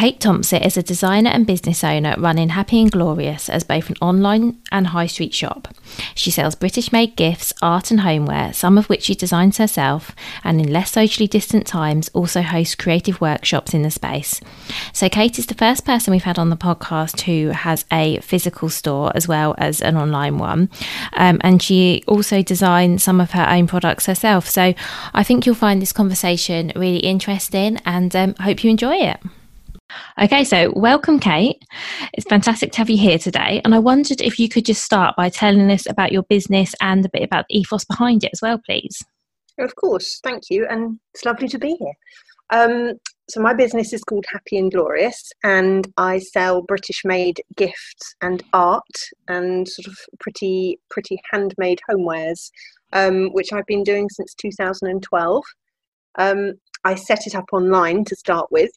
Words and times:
Kate 0.00 0.18
Thompson 0.18 0.62
is 0.62 0.78
a 0.78 0.82
designer 0.82 1.28
and 1.28 1.46
business 1.46 1.84
owner 1.84 2.14
running 2.16 2.48
Happy 2.48 2.80
and 2.80 2.90
Glorious 2.90 3.50
as 3.50 3.64
both 3.64 3.90
an 3.90 3.96
online 4.00 4.56
and 4.72 4.86
high 4.86 5.06
street 5.06 5.34
shop. 5.34 5.68
She 6.14 6.30
sells 6.30 6.54
British 6.54 6.90
made 6.90 7.16
gifts, 7.16 7.52
art, 7.60 7.90
and 7.90 8.00
homeware, 8.00 8.54
some 8.54 8.78
of 8.78 8.88
which 8.88 9.02
she 9.02 9.14
designs 9.14 9.58
herself, 9.58 10.16
and 10.42 10.58
in 10.58 10.72
less 10.72 10.92
socially 10.92 11.26
distant 11.26 11.66
times 11.66 12.08
also 12.14 12.40
hosts 12.40 12.76
creative 12.76 13.20
workshops 13.20 13.74
in 13.74 13.82
the 13.82 13.90
space. 13.90 14.40
So, 14.94 15.10
Kate 15.10 15.38
is 15.38 15.44
the 15.44 15.54
first 15.54 15.84
person 15.84 16.12
we've 16.12 16.22
had 16.22 16.38
on 16.38 16.48
the 16.48 16.56
podcast 16.56 17.20
who 17.26 17.48
has 17.48 17.84
a 17.92 18.20
physical 18.20 18.70
store 18.70 19.12
as 19.14 19.28
well 19.28 19.54
as 19.58 19.82
an 19.82 19.98
online 19.98 20.38
one. 20.38 20.70
Um, 21.12 21.42
and 21.42 21.62
she 21.62 22.04
also 22.06 22.40
designs 22.40 23.04
some 23.04 23.20
of 23.20 23.32
her 23.32 23.46
own 23.50 23.66
products 23.66 24.06
herself. 24.06 24.48
So, 24.48 24.72
I 25.12 25.22
think 25.24 25.44
you'll 25.44 25.56
find 25.56 25.82
this 25.82 25.92
conversation 25.92 26.72
really 26.74 27.00
interesting 27.00 27.76
and 27.84 28.16
um, 28.16 28.34
hope 28.36 28.64
you 28.64 28.70
enjoy 28.70 28.94
it. 28.94 29.20
Okay, 30.20 30.44
so 30.44 30.72
welcome, 30.76 31.18
Kate. 31.18 31.62
It's 32.12 32.26
fantastic 32.28 32.72
to 32.72 32.78
have 32.78 32.90
you 32.90 32.98
here 32.98 33.18
today. 33.18 33.60
And 33.64 33.74
I 33.74 33.78
wondered 33.78 34.20
if 34.20 34.38
you 34.38 34.48
could 34.48 34.64
just 34.64 34.84
start 34.84 35.16
by 35.16 35.28
telling 35.28 35.70
us 35.70 35.88
about 35.88 36.12
your 36.12 36.22
business 36.24 36.74
and 36.80 37.04
a 37.04 37.08
bit 37.08 37.22
about 37.22 37.46
the 37.48 37.58
ethos 37.58 37.84
behind 37.84 38.24
it 38.24 38.30
as 38.32 38.42
well, 38.42 38.60
please. 38.64 39.04
Of 39.58 39.76
course, 39.76 40.20
thank 40.22 40.44
you. 40.50 40.66
And 40.68 40.98
it's 41.14 41.24
lovely 41.24 41.48
to 41.48 41.58
be 41.58 41.76
here. 41.78 41.94
Um, 42.50 42.94
so, 43.30 43.40
my 43.40 43.54
business 43.54 43.92
is 43.92 44.02
called 44.02 44.24
Happy 44.32 44.58
and 44.58 44.72
Glorious, 44.72 45.30
and 45.44 45.86
I 45.96 46.18
sell 46.18 46.62
British 46.62 47.04
made 47.04 47.40
gifts 47.56 48.16
and 48.22 48.42
art 48.52 48.82
and 49.28 49.68
sort 49.68 49.86
of 49.86 49.96
pretty, 50.18 50.80
pretty 50.90 51.20
handmade 51.30 51.80
homewares, 51.88 52.50
um, 52.92 53.28
which 53.32 53.52
I've 53.52 53.66
been 53.66 53.84
doing 53.84 54.08
since 54.10 54.34
2012. 54.34 55.44
Um, 56.18 56.54
I 56.84 56.96
set 56.96 57.26
it 57.28 57.36
up 57.36 57.44
online 57.52 58.04
to 58.06 58.16
start 58.16 58.48
with 58.50 58.72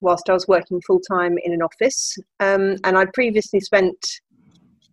whilst 0.00 0.30
I 0.30 0.32
was 0.32 0.48
working 0.48 0.80
full 0.86 1.00
time 1.00 1.36
in 1.42 1.52
an 1.52 1.62
office. 1.62 2.16
Um, 2.40 2.76
and 2.84 2.96
I'd 2.96 3.12
previously 3.12 3.60
spent 3.60 3.96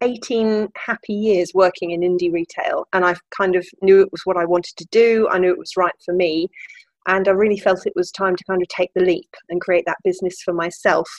18 0.02 0.68
happy 0.76 1.14
years 1.14 1.54
working 1.54 1.92
in 1.92 2.02
indie 2.02 2.32
retail, 2.32 2.86
and 2.94 3.06
I 3.06 3.16
kind 3.36 3.56
of 3.56 3.66
knew 3.82 4.02
it 4.02 4.12
was 4.12 4.22
what 4.26 4.38
I 4.38 4.46
wanted 4.46 4.76
to 4.78 4.88
do. 4.92 5.28
I 5.30 5.40
knew 5.40 5.52
it 5.52 5.58
was 5.58 5.78
right 5.78 5.96
for 6.06 6.14
me. 6.14 6.50
And 7.08 7.28
I 7.28 7.32
really 7.32 7.58
felt 7.58 7.86
it 7.86 7.94
was 7.96 8.12
time 8.12 8.36
to 8.36 8.44
kind 8.44 8.62
of 8.62 8.68
take 8.68 8.92
the 8.94 9.04
leap 9.04 9.30
and 9.50 9.62
create 9.62 9.86
that 9.88 9.98
business 10.04 10.42
for 10.44 10.54
myself. 10.54 11.10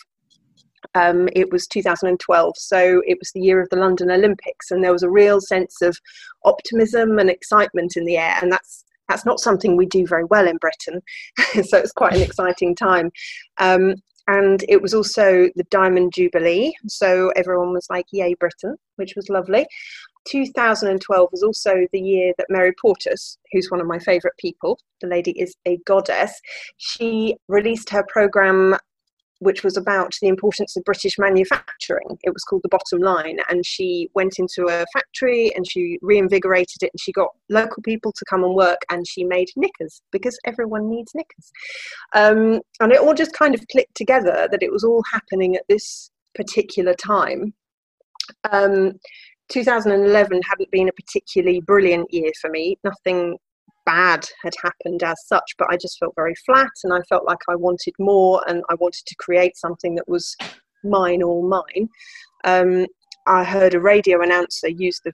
Um, 0.94 1.28
it 1.32 1.50
was 1.50 1.66
2012, 1.66 2.54
so 2.56 3.02
it 3.06 3.18
was 3.18 3.32
the 3.32 3.40
year 3.40 3.60
of 3.60 3.68
the 3.70 3.76
London 3.76 4.10
Olympics, 4.10 4.70
and 4.70 4.84
there 4.84 4.92
was 4.92 5.02
a 5.02 5.10
real 5.10 5.40
sense 5.40 5.82
of 5.82 5.98
optimism 6.44 7.18
and 7.18 7.30
excitement 7.30 7.96
in 7.96 8.04
the 8.04 8.16
air. 8.16 8.38
And 8.40 8.52
that's 8.52 8.84
that's 9.08 9.26
not 9.26 9.40
something 9.40 9.76
we 9.76 9.86
do 9.86 10.06
very 10.06 10.24
well 10.24 10.46
in 10.46 10.58
Britain. 10.58 11.00
so 11.66 11.78
it's 11.78 11.92
quite 11.92 12.14
an 12.14 12.22
exciting 12.22 12.74
time. 12.74 13.10
Um, 13.58 13.94
and 14.28 14.62
it 14.68 14.82
was 14.82 14.92
also 14.92 15.48
the 15.56 15.64
Diamond 15.70 16.12
Jubilee. 16.14 16.74
So 16.86 17.30
everyone 17.34 17.72
was 17.72 17.86
like, 17.88 18.04
Yay, 18.12 18.34
Britain, 18.34 18.76
which 18.96 19.14
was 19.16 19.28
lovely. 19.30 19.66
2012 20.30 21.28
was 21.32 21.42
also 21.42 21.86
the 21.92 22.00
year 22.00 22.34
that 22.36 22.48
Mary 22.50 22.72
Portas, 22.84 23.38
who's 23.52 23.70
one 23.70 23.80
of 23.80 23.86
my 23.86 23.98
favourite 23.98 24.36
people, 24.38 24.78
the 25.00 25.06
lady 25.06 25.30
is 25.40 25.54
a 25.66 25.78
goddess, 25.86 26.38
she 26.76 27.36
released 27.48 27.88
her 27.88 28.04
programme 28.08 28.76
which 29.40 29.62
was 29.62 29.76
about 29.76 30.12
the 30.20 30.28
importance 30.28 30.76
of 30.76 30.84
British 30.84 31.18
manufacturing. 31.18 32.18
It 32.22 32.32
was 32.32 32.42
called 32.44 32.62
The 32.62 32.68
Bottom 32.68 33.00
Line. 33.00 33.38
And 33.48 33.64
she 33.64 34.08
went 34.14 34.38
into 34.38 34.66
a 34.66 34.84
factory 34.92 35.54
and 35.54 35.68
she 35.70 35.98
reinvigorated 36.02 36.82
it 36.82 36.90
and 36.92 37.00
she 37.00 37.12
got 37.12 37.30
local 37.48 37.82
people 37.82 38.12
to 38.12 38.24
come 38.28 38.42
and 38.42 38.54
work 38.54 38.80
and 38.90 39.06
she 39.06 39.24
made 39.24 39.48
knickers 39.56 40.02
because 40.10 40.38
everyone 40.44 40.88
needs 40.88 41.12
knickers. 41.14 41.52
Um, 42.14 42.60
and 42.80 42.92
it 42.92 43.00
all 43.00 43.14
just 43.14 43.32
kind 43.32 43.54
of 43.54 43.66
clicked 43.70 43.94
together 43.94 44.48
that 44.50 44.62
it 44.62 44.72
was 44.72 44.84
all 44.84 45.02
happening 45.12 45.56
at 45.56 45.64
this 45.68 46.10
particular 46.34 46.94
time. 46.94 47.54
Um, 48.50 48.98
2011 49.50 50.42
hadn't 50.42 50.70
been 50.70 50.88
a 50.88 50.92
particularly 50.92 51.60
brilliant 51.60 52.12
year 52.12 52.30
for 52.40 52.50
me. 52.50 52.78
Nothing 52.84 53.38
bad 53.88 54.28
had 54.42 54.52
happened 54.62 55.02
as 55.02 55.16
such, 55.26 55.54
but 55.56 55.68
I 55.70 55.76
just 55.78 55.98
felt 55.98 56.12
very 56.14 56.34
flat 56.44 56.70
and 56.84 56.92
I 56.92 57.00
felt 57.08 57.24
like 57.24 57.38
I 57.48 57.56
wanted 57.56 57.94
more 57.98 58.44
and 58.46 58.62
I 58.68 58.74
wanted 58.74 59.04
to 59.06 59.14
create 59.18 59.56
something 59.56 59.94
that 59.94 60.06
was 60.06 60.36
mine, 60.84 61.22
all 61.22 61.48
mine. 61.48 61.88
Um, 62.44 62.86
I 63.26 63.44
heard 63.44 63.74
a 63.74 63.80
radio 63.80 64.22
announcer 64.22 64.68
use 64.68 65.00
the 65.04 65.12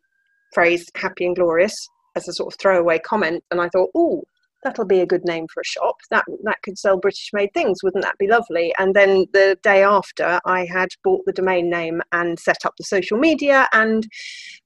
phrase 0.52 0.90
happy 0.96 1.24
and 1.24 1.36
glorious 1.36 1.88
as 2.16 2.26
a 2.28 2.32
sort 2.32 2.52
of 2.52 2.58
throwaway 2.60 2.98
comment, 2.98 3.44
and 3.50 3.60
I 3.60 3.68
thought, 3.68 3.90
oh, 3.94 4.22
that'll 4.64 4.86
be 4.86 5.00
a 5.00 5.06
good 5.06 5.24
name 5.24 5.46
for 5.52 5.60
a 5.60 5.64
shop. 5.64 5.96
That 6.10 6.24
that 6.42 6.56
could 6.62 6.78
sell 6.78 6.98
British 6.98 7.30
made 7.32 7.52
things. 7.54 7.82
Wouldn't 7.82 8.04
that 8.04 8.18
be 8.18 8.26
lovely? 8.26 8.74
And 8.78 8.94
then 8.94 9.26
the 9.32 9.56
day 9.62 9.82
after, 9.84 10.40
I 10.44 10.64
had 10.64 10.88
bought 11.04 11.24
the 11.26 11.32
domain 11.32 11.70
name 11.70 12.02
and 12.12 12.38
set 12.38 12.64
up 12.64 12.74
the 12.76 12.84
social 12.84 13.18
media 13.18 13.68
and 13.72 14.06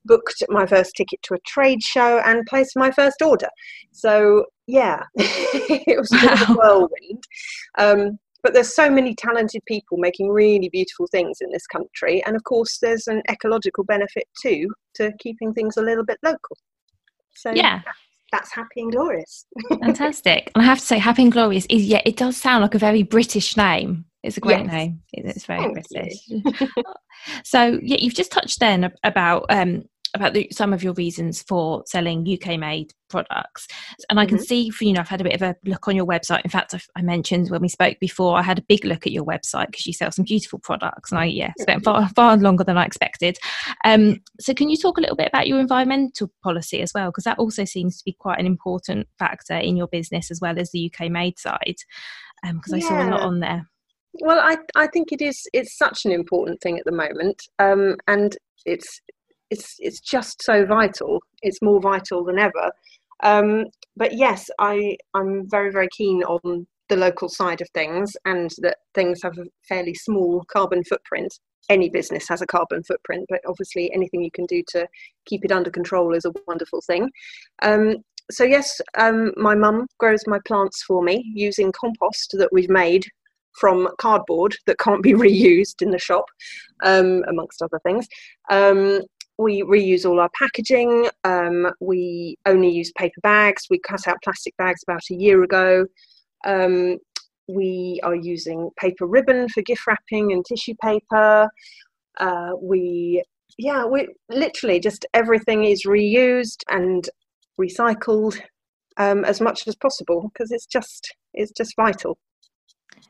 booked 0.05 0.43
my 0.49 0.67
first 0.67 0.95
ticket 0.97 1.21
to 1.25 1.35
a 1.35 1.41
trade 1.47 1.83
show 1.83 2.21
and 2.25 2.47
placed 2.47 2.73
my 2.77 2.91
first 2.91 3.21
order. 3.21 3.49
So 3.93 4.47
yeah, 4.67 5.03
it 5.17 5.99
was 5.99 6.11
wow. 6.13 6.47
a 6.49 6.55
whirlwind. 6.55 7.25
Um, 7.77 8.19
but 8.43 8.55
there's 8.55 8.73
so 8.73 8.89
many 8.89 9.15
talented 9.17 9.63
people 9.67 9.99
making 9.99 10.29
really 10.29 10.69
beautiful 10.69 11.09
things 11.11 11.39
in 11.41 11.51
this 11.51 11.67
country, 11.67 12.23
and 12.25 12.37
of 12.37 12.45
course, 12.45 12.79
there's 12.81 13.09
an 13.09 13.21
ecological 13.29 13.83
benefit 13.83 14.25
too 14.41 14.69
to 14.95 15.13
keeping 15.19 15.53
things 15.53 15.77
a 15.77 15.83
little 15.83 16.05
bit 16.05 16.19
local. 16.23 16.57
So 17.35 17.51
yeah, 17.51 17.83
that's 18.31 18.53
happy 18.53 18.81
and 18.81 18.93
glorious. 18.93 19.47
Fantastic. 19.81 20.50
And 20.55 20.62
I 20.62 20.67
have 20.67 20.79
to 20.79 20.85
say, 20.85 20.99
happy 20.99 21.23
and 21.23 21.32
glorious 21.32 21.67
is 21.70 21.85
yeah, 21.85 22.03
it 22.05 22.17
does 22.17 22.37
sound 22.37 22.62
like 22.62 22.75
a 22.75 22.79
very 22.79 23.03
British 23.03 23.56
name. 23.56 24.05
It's 24.23 24.37
a 24.37 24.41
great 24.41 24.64
yes. 24.64 24.73
name. 24.73 25.00
It's 25.12 25.47
very 25.47 25.61
Thank 25.61 25.88
British. 25.91 26.19
so 27.44 27.79
yeah, 27.82 27.97
you've 28.00 28.14
just 28.14 28.32
touched 28.32 28.61
then 28.61 28.93
about 29.05 29.47
um, 29.49 29.85
about 30.19 30.35
the, 30.35 30.49
some 30.53 30.73
of 30.73 30.82
your 30.82 30.93
reasons 30.94 31.43
for 31.43 31.82
selling 31.87 32.26
UK 32.29 32.59
made 32.59 32.93
products. 33.09 33.67
And 34.09 34.20
I 34.20 34.26
can 34.26 34.37
mm-hmm. 34.37 34.44
see, 34.44 34.70
for, 34.70 34.85
you 34.85 34.93
know, 34.93 35.00
I've 35.00 35.09
had 35.09 35.20
a 35.20 35.25
bit 35.25 35.35
of 35.35 35.43
a 35.43 35.56
look 35.65 35.88
on 35.88 35.97
your 35.97 36.06
website. 36.06 36.43
In 36.44 36.50
fact, 36.50 36.75
I, 36.75 36.81
I 36.97 37.03
mentioned 37.03 37.50
when 37.50 37.62
we 37.62 37.69
spoke 37.69 37.99
before, 38.00 38.38
I 38.38 38.43
had 38.43 38.59
a 38.59 38.62
big 38.62 38.85
look 38.85 39.06
at 39.06 39.12
your 39.12 39.25
website 39.25 39.67
because 39.67 39.87
you 39.87 39.93
sell 39.93 40.12
some 40.12 40.25
beautiful 40.25 40.59
products. 40.59 41.11
And 41.11 41.20
I, 41.20 41.25
yeah, 41.25 41.53
spent 41.59 41.85
far, 41.85 42.09
far 42.11 42.37
longer 42.37 42.65
than 42.65 42.76
I 42.76 42.85
expected. 42.85 43.38
Um, 43.85 44.20
so, 44.41 44.55
can 44.55 44.69
you 44.69 44.76
talk 44.76 44.99
a 44.99 45.00
little 45.00 45.17
bit 45.17 45.29
about 45.29 45.49
your 45.49 45.61
environmental 45.61 46.31
policy 46.43 46.81
as 46.81 46.93
well? 46.94 47.11
Because 47.11 47.25
that 47.25 47.38
also 47.38 47.65
seems 47.65 47.99
to 47.99 48.05
be 48.05 48.12
quite 48.12 48.38
an 48.38 48.47
important 48.47 49.09
factor 49.19 49.55
in 49.55 49.76
your 49.76 49.88
business 49.88 50.31
as 50.31 50.41
well 50.41 50.59
as 50.59 50.70
the 50.70 50.93
UK 50.93 51.11
made 51.11 51.38
side. 51.38 51.76
Because 52.43 52.73
um, 52.73 52.76
I 52.76 52.81
saw 52.81 53.03
a 53.03 53.11
lot 53.11 53.20
on 53.20 53.41
there. 53.41 53.69
Well, 54.20 54.41
I, 54.41 54.56
I 54.75 54.87
think 54.88 55.12
it 55.12 55.23
is. 55.23 55.47
It's 55.53 55.76
such 55.76 56.05
an 56.05 56.12
important 56.12 56.61
thing 56.61 56.79
at 56.79 56.85
the 56.85 56.93
moment, 56.93 57.43
um, 57.59 57.97
and 58.06 58.37
it's 58.65 59.00
it's 59.50 59.77
it's 59.79 60.00
just 60.00 60.43
so 60.43 60.65
vital. 60.67 61.23
It's 61.43 61.62
more 61.62 61.81
vital 61.81 62.25
than 62.25 62.39
ever. 62.39 62.71
Um, 63.23 63.67
but 63.97 64.15
yes, 64.15 64.49
I 64.59 64.97
I'm 65.15 65.49
very 65.49 65.71
very 65.71 65.89
keen 65.89 66.23
on 66.25 66.67
the 66.89 66.97
local 66.97 67.29
side 67.29 67.61
of 67.61 67.69
things 67.75 68.17
and 68.25 68.50
that 68.59 68.79
things 68.95 69.21
have 69.23 69.37
a 69.39 69.45
fairly 69.69 69.95
small 69.95 70.45
carbon 70.50 70.83
footprint. 70.85 71.33
Any 71.69 71.91
business 71.91 72.27
has 72.29 72.41
a 72.41 72.47
carbon 72.47 72.83
footprint, 72.83 73.27
but 73.29 73.41
obviously 73.47 73.93
anything 73.93 74.23
you 74.23 74.31
can 74.31 74.47
do 74.47 74.62
to 74.69 74.87
keep 75.27 75.45
it 75.45 75.53
under 75.53 75.71
control 75.71 76.15
is 76.15 76.25
a 76.25 76.33
wonderful 76.47 76.81
thing. 76.87 77.11
Um, 77.62 77.97
so 78.31 78.44
yes, 78.44 78.81
um, 78.97 79.33
my 79.37 79.55
mum 79.55 79.87
grows 79.99 80.23
my 80.27 80.39
plants 80.47 80.83
for 80.83 81.03
me 81.03 81.31
using 81.35 81.73
compost 81.73 82.35
that 82.39 82.53
we've 82.53 82.71
made 82.71 83.05
from 83.59 83.89
cardboard 83.99 84.56
that 84.67 84.79
can't 84.79 85.03
be 85.03 85.12
reused 85.15 85.83
in 85.83 85.91
the 85.91 85.99
shop, 85.99 86.25
um, 86.85 87.23
amongst 87.29 87.62
other 87.62 87.81
things. 87.85 88.06
Um, 88.51 89.03
we 89.38 89.62
reuse 89.62 90.05
all 90.05 90.20
our 90.20 90.31
packaging. 90.37 91.08
Um, 91.25 91.73
we 91.81 92.37
only 92.44 92.70
use 92.70 92.93
paper 92.99 93.20
bags. 93.23 93.67
We 93.70 93.79
cut 93.79 94.06
out 94.08 94.19
plastic 94.23 94.56
bags 94.56 94.82
about 94.82 95.02
a 95.11 95.14
year 95.14 95.43
ago. 95.44 95.87
Um, 96.44 96.99
we 97.46 98.00
are 98.02 98.17
using 98.17 98.70
paper 98.79 99.06
ribbon 99.06 99.49
for 99.49 99.62
gift 99.62 99.87
wrapping 99.87 100.32
and 100.32 100.44
tissue 100.44 100.75
paper. 100.82 101.49
Uh, 102.19 102.50
we, 102.61 103.23
yeah, 103.56 103.85
we 103.85 104.08
literally 104.29 104.81
just 104.81 105.06
everything 105.14 105.64
is 105.64 105.84
reused 105.87 106.62
and 106.69 107.08
recycled 107.61 108.38
um, 108.99 109.25
as 109.25 109.41
much 109.41 109.67
as 109.69 109.76
possible 109.76 110.31
because 110.32 110.50
it's 110.50 110.67
just 110.67 111.14
it's 111.32 111.52
just 111.52 111.75
vital. 111.76 112.19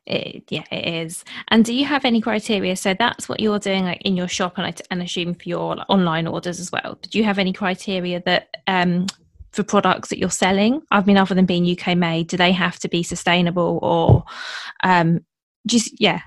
It, 0.09 0.45
yeah, 0.49 0.65
it 0.71 1.07
is. 1.07 1.23
And 1.49 1.67
do 1.67 1.75
you 1.75 1.85
have 1.85 2.07
any 2.07 2.23
criteria? 2.23 2.77
So 2.77 2.95
that's 2.99 3.29
what 3.29 3.41
you're 3.41 3.59
doing 3.59 3.85
like 3.85 4.01
in 4.03 4.17
your 4.17 4.27
shop, 4.27 4.57
and 4.57 4.67
i 4.67 4.75
and 4.91 5.03
assume 5.03 5.35
for 5.35 5.47
your 5.47 5.77
like, 5.77 5.87
online 5.91 6.27
orders 6.27 6.59
as 6.59 6.73
well. 6.73 6.99
Do 7.03 7.19
you 7.19 7.25
have 7.25 7.39
any 7.39 7.53
criteria 7.53 8.23
that 8.25 8.49
um, 8.67 9.07
for 9.53 9.63
products 9.63 10.09
that 10.09 10.19
you're 10.19 10.31
selling? 10.31 10.81
I 10.91 11.03
mean, 11.03 11.19
other 11.19 11.35
than 11.35 11.45
being 11.45 11.71
UK 11.71 11.95
made, 11.95 12.29
do 12.29 12.39
they 12.39 12.53
have 12.53 12.79
to 12.81 12.89
be 12.89 13.03
sustainable 13.03 13.79
or 13.83 14.25
um, 14.83 15.27
just 15.67 16.01
yeah? 16.01 16.23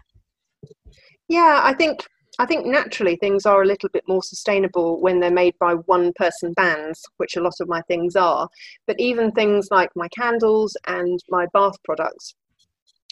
Yeah, 1.28 1.62
I 1.64 1.74
think 1.74 2.06
I 2.38 2.46
think 2.46 2.68
naturally 2.68 3.16
things 3.16 3.48
are 3.48 3.64
a 3.64 3.66
little 3.66 3.90
bit 3.90 4.04
more 4.08 4.22
sustainable 4.22 5.02
when 5.02 5.20
they're 5.20 5.32
made 5.32 5.56
by 5.60 5.74
one 5.74 6.14
person 6.14 6.54
bands, 6.54 7.02
which 7.18 7.36
a 7.36 7.42
lot 7.42 7.56
of 7.60 7.68
my 7.68 7.82
things 7.88 8.16
are. 8.16 8.48
But 8.86 9.00
even 9.00 9.32
things 9.32 9.70
like 9.72 9.90
my 9.96 10.08
candles 10.10 10.78
and 10.86 11.20
my 11.30 11.48
bath 11.52 11.78
products, 11.84 12.36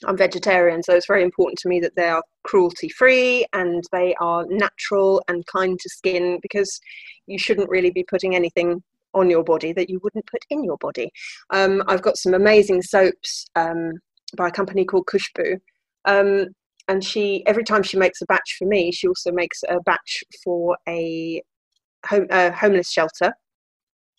I'm 0.06 0.18
vegetarian, 0.18 0.82
so 0.82 0.94
it's 0.94 1.08
very 1.08 1.24
important 1.24 1.60
to 1.60 1.70
me 1.70 1.80
that 1.82 1.96
they 1.96 2.08
are 2.08 2.24
cruelty 2.44 2.90
free 2.90 3.46
and 3.54 3.84
they 3.92 4.16
are 4.22 4.46
natural 4.50 5.22
and 5.28 5.46
kind 5.46 5.78
to 5.78 5.90
skin 5.90 6.40
because 6.42 6.80
you 7.28 7.38
shouldn't 7.38 7.70
really 7.70 7.92
be 7.92 8.06
putting 8.10 8.36
anything 8.36 8.82
on 9.14 9.30
your 9.30 9.44
body 9.44 9.74
that 9.74 9.90
you 9.90 10.00
wouldn't 10.04 10.26
put 10.28 10.44
in 10.50 10.64
your 10.64 10.78
body. 10.78 11.12
Um, 11.50 11.84
I've 11.88 12.02
got 12.02 12.18
some 12.18 12.34
amazing 12.34 12.82
soaps 12.82 13.46
um, 13.56 13.92
by 14.38 14.48
a 14.48 14.52
company 14.52 14.86
called 14.86 15.08
Kushbu. 15.08 15.58
Um, 16.06 16.48
and 16.88 17.04
she, 17.04 17.46
every 17.46 17.64
time 17.64 17.84
she 17.84 17.98
makes 17.98 18.22
a 18.22 18.26
batch 18.26 18.56
for 18.58 18.66
me, 18.68 18.92
she 18.92 19.08
also 19.08 19.32
makes 19.32 19.62
a 19.68 19.80
batch 19.82 20.24
for 20.44 20.78
a 20.88 21.42
home, 22.06 22.28
homeless 22.32 22.92
shelter, 22.92 23.34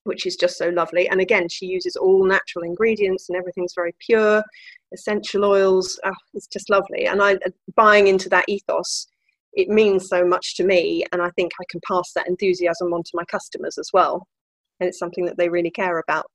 which 0.04 0.26
is 0.26 0.36
just 0.36 0.56
so 0.56 0.68
lovely. 0.68 1.08
And 1.08 1.20
again, 1.20 1.48
she 1.48 1.66
uses 1.66 1.96
all 1.96 2.24
natural 2.24 2.64
ingredients 2.64 3.28
and 3.28 3.36
everything's 3.36 3.74
very 3.74 3.94
pure, 4.06 4.42
essential 4.94 5.44
oils. 5.44 5.98
Oh, 6.04 6.12
it's 6.34 6.46
just 6.46 6.70
lovely. 6.70 7.06
And 7.06 7.22
I, 7.22 7.38
buying 7.76 8.06
into 8.06 8.28
that 8.30 8.44
ethos, 8.48 9.06
it 9.52 9.68
means 9.68 10.08
so 10.08 10.24
much 10.24 10.56
to 10.56 10.64
me. 10.64 11.04
And 11.12 11.20
I 11.20 11.30
think 11.30 11.52
I 11.60 11.64
can 11.70 11.80
pass 11.86 12.12
that 12.14 12.28
enthusiasm 12.28 12.92
on 12.92 13.02
to 13.02 13.10
my 13.14 13.24
customers 13.24 13.76
as 13.78 13.90
well 13.92 14.26
and 14.80 14.88
it's 14.88 14.98
something 14.98 15.26
that 15.26 15.36
they 15.36 15.48
really 15.48 15.70
care 15.70 15.98
about 15.98 16.26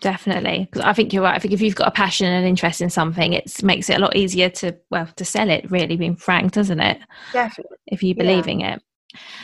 definitely 0.00 0.68
because 0.70 0.84
i 0.84 0.92
think 0.92 1.12
you're 1.12 1.22
right 1.22 1.36
i 1.36 1.38
think 1.38 1.54
if 1.54 1.60
you've 1.60 1.76
got 1.76 1.88
a 1.88 1.92
passion 1.92 2.26
and 2.26 2.46
interest 2.46 2.80
in 2.80 2.90
something 2.90 3.32
it 3.32 3.62
makes 3.62 3.88
it 3.88 3.96
a 3.96 4.00
lot 4.00 4.14
easier 4.16 4.48
to 4.48 4.76
well 4.90 5.08
to 5.14 5.24
sell 5.24 5.48
it 5.48 5.70
really 5.70 5.96
being 5.96 6.16
frank 6.16 6.50
doesn't 6.52 6.80
it 6.80 6.98
definitely 7.32 7.76
if 7.86 8.02
you 8.02 8.14
believe 8.14 8.46
yeah. 8.48 8.52
in 8.52 8.60
it 8.60 8.82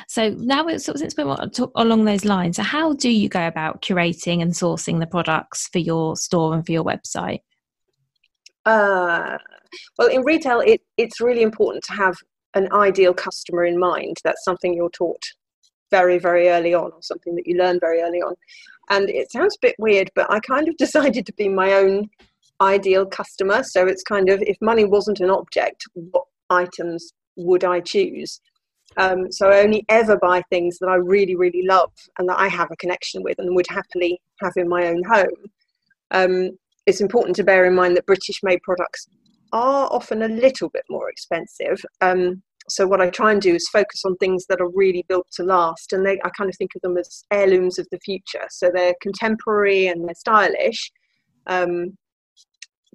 so 0.08 0.30
now 0.38 0.66
it's 0.66 0.84
since 0.84 1.14
we're 1.16 1.36
along 1.76 2.04
those 2.04 2.24
lines 2.24 2.56
so 2.56 2.62
how 2.62 2.92
do 2.92 3.08
you 3.08 3.28
go 3.28 3.46
about 3.46 3.80
curating 3.82 4.42
and 4.42 4.52
sourcing 4.52 5.00
the 5.00 5.06
products 5.06 5.68
for 5.72 5.78
your 5.78 6.16
store 6.16 6.54
and 6.54 6.66
for 6.66 6.72
your 6.72 6.84
website 6.84 7.40
uh, 8.66 9.38
well 9.98 10.08
in 10.08 10.22
retail 10.22 10.60
it, 10.60 10.80
it's 10.96 11.20
really 11.20 11.42
important 11.42 11.82
to 11.84 11.92
have 11.92 12.14
an 12.54 12.70
ideal 12.72 13.14
customer 13.14 13.64
in 13.64 13.78
mind 13.78 14.16
that's 14.22 14.44
something 14.44 14.74
you're 14.74 14.90
taught 14.90 15.22
very, 15.94 16.18
very 16.18 16.48
early 16.48 16.74
on, 16.74 16.90
or 16.90 17.02
something 17.02 17.36
that 17.36 17.46
you 17.46 17.56
learn 17.56 17.78
very 17.78 18.00
early 18.02 18.20
on. 18.20 18.34
And 18.90 19.08
it 19.08 19.30
sounds 19.30 19.54
a 19.54 19.66
bit 19.66 19.76
weird, 19.78 20.10
but 20.16 20.28
I 20.28 20.40
kind 20.40 20.68
of 20.68 20.76
decided 20.86 21.24
to 21.26 21.32
be 21.34 21.48
my 21.48 21.74
own 21.74 22.10
ideal 22.60 23.06
customer. 23.06 23.62
So 23.62 23.86
it's 23.86 24.02
kind 24.02 24.28
of 24.28 24.42
if 24.42 24.56
money 24.60 24.84
wasn't 24.84 25.20
an 25.20 25.30
object, 25.30 25.84
what 25.94 26.24
items 26.50 27.12
would 27.36 27.62
I 27.62 27.78
choose? 27.78 28.40
Um, 28.96 29.30
so 29.30 29.48
I 29.48 29.60
only 29.60 29.84
ever 29.88 30.16
buy 30.16 30.42
things 30.50 30.78
that 30.78 30.88
I 30.88 30.96
really, 30.96 31.36
really 31.36 31.64
love 31.66 31.92
and 32.18 32.28
that 32.28 32.38
I 32.38 32.48
have 32.48 32.70
a 32.70 32.76
connection 32.76 33.22
with 33.22 33.38
and 33.38 33.54
would 33.54 33.66
happily 33.68 34.20
have 34.40 34.52
in 34.56 34.68
my 34.68 34.86
own 34.86 35.02
home. 35.04 35.50
Um, 36.10 36.50
it's 36.86 37.00
important 37.00 37.36
to 37.36 37.44
bear 37.44 37.64
in 37.64 37.74
mind 37.74 37.96
that 37.96 38.06
British 38.06 38.42
made 38.42 38.62
products 38.62 39.06
are 39.52 39.88
often 39.90 40.22
a 40.22 40.28
little 40.28 40.68
bit 40.68 40.84
more 40.88 41.08
expensive. 41.08 41.82
Um, 42.00 42.42
so 42.68 42.86
what 42.86 43.00
I 43.00 43.10
try 43.10 43.32
and 43.32 43.42
do 43.42 43.54
is 43.54 43.68
focus 43.68 44.02
on 44.04 44.16
things 44.16 44.46
that 44.48 44.60
are 44.60 44.70
really 44.70 45.04
built 45.08 45.26
to 45.34 45.42
last, 45.42 45.92
and 45.92 46.04
they, 46.04 46.18
I 46.24 46.30
kind 46.30 46.48
of 46.48 46.56
think 46.56 46.74
of 46.74 46.82
them 46.82 46.96
as 46.96 47.24
heirlooms 47.30 47.78
of 47.78 47.86
the 47.90 47.98
future. 47.98 48.46
So 48.50 48.70
they're 48.72 48.94
contemporary 49.02 49.88
and 49.88 50.06
they're 50.06 50.14
stylish, 50.14 50.90
um, 51.46 51.96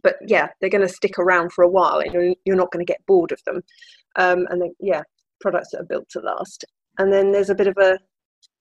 but 0.01 0.15
yeah, 0.25 0.47
they're 0.59 0.69
going 0.69 0.87
to 0.87 0.93
stick 0.93 1.19
around 1.19 1.53
for 1.53 1.63
a 1.63 1.69
while, 1.69 1.99
and 1.99 2.35
you're, 2.45 2.55
not 2.55 2.71
going 2.71 2.85
to 2.85 2.91
get 2.91 3.05
bored 3.05 3.31
of 3.31 3.43
them. 3.45 3.61
Um, 4.15 4.47
and 4.49 4.63
yeah, 4.79 5.03
products 5.41 5.69
that 5.71 5.81
are 5.81 5.85
built 5.85 6.09
to 6.09 6.19
last. 6.19 6.65
And 6.97 7.11
then 7.11 7.31
there's 7.31 7.49
a 7.49 7.55
bit 7.55 7.67
of 7.67 7.77
a, 7.77 7.97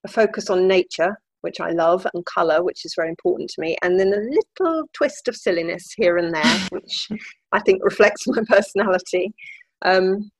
a 0.04 0.08
focus 0.08 0.50
on 0.50 0.68
nature, 0.68 1.18
which 1.40 1.60
I 1.60 1.70
love, 1.70 2.06
and 2.14 2.24
colour, 2.26 2.62
which 2.62 2.84
is 2.84 2.94
very 2.96 3.08
important 3.08 3.50
to 3.50 3.60
me, 3.60 3.76
and 3.82 3.98
then 3.98 4.12
a 4.12 4.60
little 4.60 4.84
twist 4.92 5.28
of 5.28 5.36
silliness 5.36 5.92
here 5.96 6.18
and 6.18 6.34
there, 6.34 6.58
which 6.70 7.08
I 7.52 7.60
think 7.60 7.84
reflects 7.84 8.26
my 8.26 8.42
personality. 8.48 9.32
Um, 9.82 10.30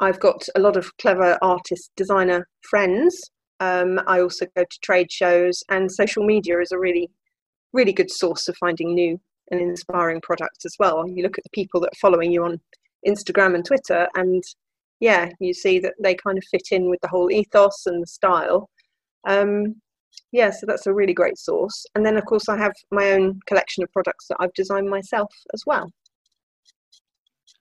I've 0.00 0.20
got 0.20 0.46
a 0.56 0.60
lot 0.60 0.76
of 0.76 0.96
clever 0.98 1.38
artist 1.40 1.90
designer 1.96 2.48
friends. 2.62 3.30
Um, 3.60 4.00
I 4.06 4.20
also 4.20 4.46
go 4.56 4.64
to 4.64 4.80
trade 4.82 5.10
shows, 5.12 5.62
and 5.70 5.90
social 5.90 6.24
media 6.24 6.60
is 6.60 6.72
a 6.72 6.78
really, 6.78 7.10
really 7.72 7.92
good 7.92 8.10
source 8.10 8.48
of 8.48 8.56
finding 8.56 8.94
new 8.94 9.20
and 9.50 9.60
inspiring 9.60 10.20
products 10.20 10.64
as 10.64 10.74
well. 10.78 11.06
You 11.08 11.22
look 11.22 11.38
at 11.38 11.44
the 11.44 11.50
people 11.50 11.80
that 11.80 11.92
are 11.92 12.00
following 12.00 12.32
you 12.32 12.44
on 12.44 12.60
Instagram 13.06 13.54
and 13.54 13.64
Twitter, 13.64 14.08
and 14.14 14.42
yeah, 15.00 15.30
you 15.40 15.54
see 15.54 15.78
that 15.80 15.94
they 16.02 16.14
kind 16.14 16.38
of 16.38 16.44
fit 16.50 16.68
in 16.70 16.90
with 16.90 17.00
the 17.00 17.08
whole 17.08 17.30
ethos 17.30 17.86
and 17.86 18.02
the 18.02 18.06
style. 18.06 18.68
Um, 19.26 19.76
yeah, 20.32 20.50
so 20.50 20.66
that's 20.66 20.86
a 20.86 20.94
really 20.94 21.14
great 21.14 21.38
source. 21.38 21.84
And 21.94 22.04
then, 22.04 22.16
of 22.16 22.24
course, 22.24 22.48
I 22.48 22.56
have 22.56 22.72
my 22.90 23.12
own 23.12 23.40
collection 23.46 23.82
of 23.82 23.92
products 23.92 24.26
that 24.28 24.36
I've 24.40 24.52
designed 24.54 24.88
myself 24.88 25.32
as 25.52 25.62
well. 25.66 25.90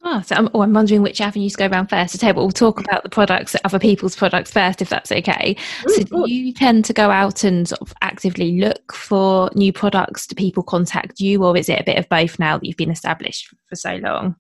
Ah, 0.06 0.22
so 0.22 0.36
I'm, 0.36 0.50
oh, 0.54 0.62
I'm 0.62 0.74
wondering 0.74 1.02
which 1.02 1.22
avenues 1.22 1.56
go 1.56 1.68
around 1.68 1.88
first. 1.88 2.16
Okay, 2.16 2.34
but 2.34 2.42
we'll 2.42 2.52
talk 2.52 2.80
about 2.80 3.04
the 3.04 3.10
products, 3.10 3.56
other 3.64 3.80
people's 3.80 4.18
products 4.18 4.52
first, 4.52 4.82
if 4.82 4.90
that's 4.90 5.14
okay. 5.14 5.56
so, 5.88 6.04
do 6.04 6.30
you 6.30 6.54
tend 6.54 6.84
to 6.86 6.94
go 6.94 7.10
out 7.10 7.46
and 7.46 7.70
sort 7.70 7.82
of 7.82 7.94
actively 8.02 8.60
look 8.60 8.92
for 8.94 9.50
new 9.56 9.72
products? 9.72 10.28
Do 10.28 10.36
people 10.36 10.62
contact 10.62 11.22
you, 11.22 11.44
or 11.44 11.56
is 11.56 11.70
it 11.70 11.80
a 11.80 11.86
bit 11.86 11.98
of 11.98 12.10
both 12.10 12.38
now 12.38 12.58
that 12.58 12.66
you've 12.66 12.76
been 12.76 12.92
established 12.92 13.54
for 13.70 13.76
so 13.76 13.96
long? 13.96 14.36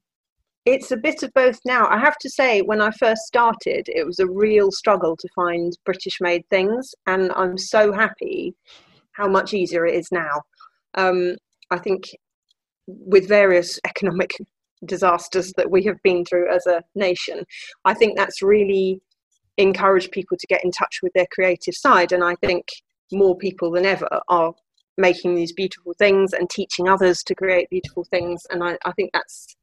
It's 0.65 0.91
a 0.91 0.97
bit 0.97 1.23
of 1.23 1.33
both 1.33 1.59
now. 1.65 1.87
I 1.87 1.97
have 1.97 2.17
to 2.19 2.29
say, 2.29 2.61
when 2.61 2.81
I 2.81 2.91
first 2.91 3.23
started, 3.23 3.89
it 3.89 4.05
was 4.05 4.19
a 4.19 4.27
real 4.27 4.71
struggle 4.71 5.17
to 5.17 5.27
find 5.35 5.77
British 5.85 6.19
made 6.21 6.47
things, 6.49 6.95
and 7.05 7.31
I'm 7.35 7.57
so 7.57 7.91
happy 7.91 8.55
how 9.11 9.27
much 9.27 9.53
easier 9.53 9.85
it 9.85 9.95
is 9.95 10.07
now. 10.11 10.41
Um, 10.95 11.35
I 11.69 11.79
think 11.79 12.15
with 12.87 13.27
various 13.27 13.79
economic 13.85 14.35
disasters 14.85 15.53
that 15.57 15.71
we 15.71 15.83
have 15.83 16.01
been 16.03 16.25
through 16.25 16.53
as 16.53 16.65
a 16.65 16.83
nation. 16.95 17.45
I 17.85 17.93
think 17.93 18.17
that's 18.17 18.41
really 18.41 18.99
encouraged 19.57 20.11
people 20.11 20.37
to 20.37 20.47
get 20.47 20.63
in 20.63 20.71
touch 20.71 20.99
with 21.01 21.13
their 21.13 21.27
creative 21.31 21.75
side, 21.75 22.11
and 22.11 22.23
I 22.23 22.35
think 22.35 22.65
more 23.11 23.37
people 23.37 23.71
than 23.71 23.85
ever 23.85 24.07
are 24.27 24.53
making 24.97 25.35
these 25.35 25.51
beautiful 25.51 25.93
things 25.97 26.33
and 26.33 26.49
teaching 26.49 26.87
others 26.87 27.23
to 27.23 27.35
create 27.35 27.69
beautiful 27.69 28.03
things. 28.05 28.45
And 28.49 28.63
I, 28.63 28.77
I 28.85 28.91
think 28.93 29.11
that's, 29.13 29.55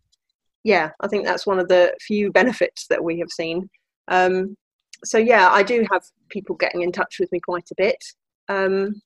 yeah, 0.64 0.90
I 1.00 1.08
think 1.08 1.24
that's 1.24 1.46
one 1.46 1.58
of 1.58 1.68
the 1.68 1.94
few 2.00 2.30
benefits 2.32 2.86
that 2.88 3.02
we 3.02 3.18
have 3.18 3.30
seen. 3.30 3.68
Um, 4.08 4.56
so 5.04 5.18
yeah, 5.18 5.48
I 5.50 5.62
do 5.62 5.86
have 5.90 6.02
people 6.28 6.56
getting 6.56 6.82
in 6.82 6.92
touch 6.92 7.16
with 7.18 7.30
me 7.32 7.40
quite 7.40 7.68
a 7.70 7.74
bit. 7.76 8.02
Um, 8.48 9.00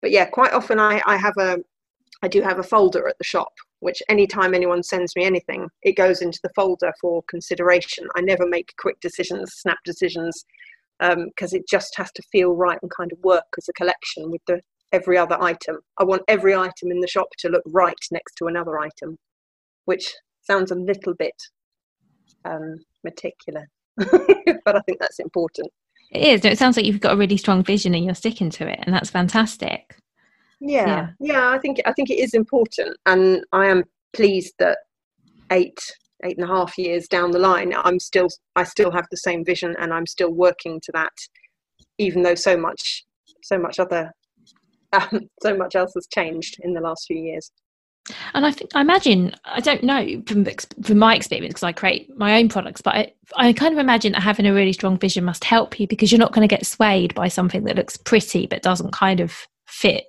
but 0.00 0.10
yeah, 0.10 0.24
quite 0.26 0.52
often 0.52 0.78
I, 0.78 1.02
I 1.06 1.16
have 1.16 1.34
a, 1.38 1.58
I 2.22 2.28
do 2.28 2.40
have 2.42 2.58
a 2.58 2.62
folder 2.62 3.08
at 3.08 3.18
the 3.18 3.24
shop 3.24 3.52
which 3.84 4.02
anytime 4.08 4.54
anyone 4.54 4.82
sends 4.82 5.14
me 5.14 5.24
anything, 5.26 5.68
it 5.82 5.92
goes 5.92 6.22
into 6.22 6.40
the 6.42 6.48
folder 6.56 6.90
for 6.98 7.22
consideration. 7.28 8.08
I 8.16 8.22
never 8.22 8.46
make 8.46 8.72
quick 8.78 8.98
decisions, 9.00 9.56
snap 9.56 9.76
decisions, 9.84 10.46
because 10.98 11.52
um, 11.52 11.58
it 11.58 11.68
just 11.68 11.94
has 11.98 12.10
to 12.12 12.22
feel 12.32 12.54
right 12.54 12.78
and 12.80 12.90
kind 12.96 13.12
of 13.12 13.18
work 13.22 13.44
as 13.58 13.68
a 13.68 13.74
collection 13.74 14.30
with 14.30 14.40
the 14.46 14.62
every 14.92 15.18
other 15.18 15.36
item. 15.38 15.80
I 15.98 16.04
want 16.04 16.22
every 16.28 16.54
item 16.54 16.90
in 16.90 17.00
the 17.00 17.06
shop 17.06 17.26
to 17.40 17.50
look 17.50 17.62
right 17.66 17.92
next 18.10 18.36
to 18.36 18.46
another 18.46 18.78
item, 18.78 19.18
which 19.84 20.14
sounds 20.46 20.70
a 20.70 20.74
little 20.74 21.14
bit 21.14 21.34
um, 22.44 22.84
meticulous, 23.02 23.68
but 23.96 24.76
I 24.76 24.80
think 24.80 24.98
that's 25.00 25.18
important. 25.18 25.68
It 26.10 26.22
is. 26.22 26.44
It 26.44 26.58
sounds 26.58 26.76
like 26.76 26.86
you've 26.86 27.00
got 27.00 27.14
a 27.14 27.16
really 27.16 27.36
strong 27.36 27.64
vision 27.64 27.94
and 27.94 28.04
you're 28.04 28.14
sticking 28.14 28.50
to 28.50 28.68
it, 28.68 28.80
and 28.82 28.94
that's 28.94 29.10
fantastic. 29.10 29.96
Yeah, 30.60 30.86
yeah, 30.86 31.34
yeah 31.34 31.48
I 31.50 31.58
think 31.58 31.80
I 31.86 31.92
think 31.92 32.10
it 32.10 32.18
is 32.18 32.34
important, 32.34 32.96
and 33.06 33.44
I 33.52 33.66
am 33.66 33.84
pleased 34.12 34.54
that 34.58 34.78
eight 35.50 35.78
eight 36.24 36.38
and 36.38 36.48
a 36.48 36.52
half 36.52 36.78
years 36.78 37.06
down 37.06 37.30
the 37.30 37.38
line, 37.38 37.72
I'm 37.76 38.00
still 38.00 38.28
I 38.56 38.64
still 38.64 38.90
have 38.90 39.06
the 39.10 39.16
same 39.16 39.44
vision, 39.44 39.76
and 39.78 39.92
I'm 39.92 40.06
still 40.06 40.32
working 40.32 40.80
to 40.84 40.92
that, 40.92 41.12
even 41.98 42.22
though 42.22 42.34
so 42.34 42.56
much 42.56 43.04
so 43.42 43.58
much 43.58 43.78
other 43.78 44.10
um, 44.92 45.20
so 45.42 45.56
much 45.56 45.74
else 45.74 45.92
has 45.94 46.06
changed 46.12 46.58
in 46.60 46.72
the 46.72 46.80
last 46.80 47.06
few 47.06 47.18
years. 47.18 47.50
And 48.34 48.44
I 48.44 48.50
think 48.50 48.70
I 48.74 48.80
imagine 48.80 49.34
I 49.44 49.60
don't 49.60 49.82
know 49.82 50.22
from 50.26 50.46
from 50.82 50.98
my 50.98 51.14
experience 51.14 51.54
because 51.54 51.62
I 51.62 51.72
create 51.72 52.14
my 52.16 52.38
own 52.38 52.48
products, 52.48 52.82
but 52.82 52.94
I, 52.94 53.12
I 53.36 53.52
kind 53.52 53.72
of 53.72 53.78
imagine 53.78 54.12
that 54.12 54.22
having 54.22 54.46
a 54.46 54.52
really 54.52 54.72
strong 54.72 54.98
vision 54.98 55.24
must 55.24 55.44
help 55.44 55.80
you 55.80 55.86
because 55.86 56.12
you're 56.12 56.18
not 56.18 56.32
going 56.32 56.46
to 56.46 56.54
get 56.54 56.66
swayed 56.66 57.14
by 57.14 57.28
something 57.28 57.64
that 57.64 57.76
looks 57.76 57.96
pretty 57.96 58.46
but 58.46 58.62
doesn't 58.62 58.92
kind 58.92 59.20
of 59.20 59.46
fit 59.66 60.04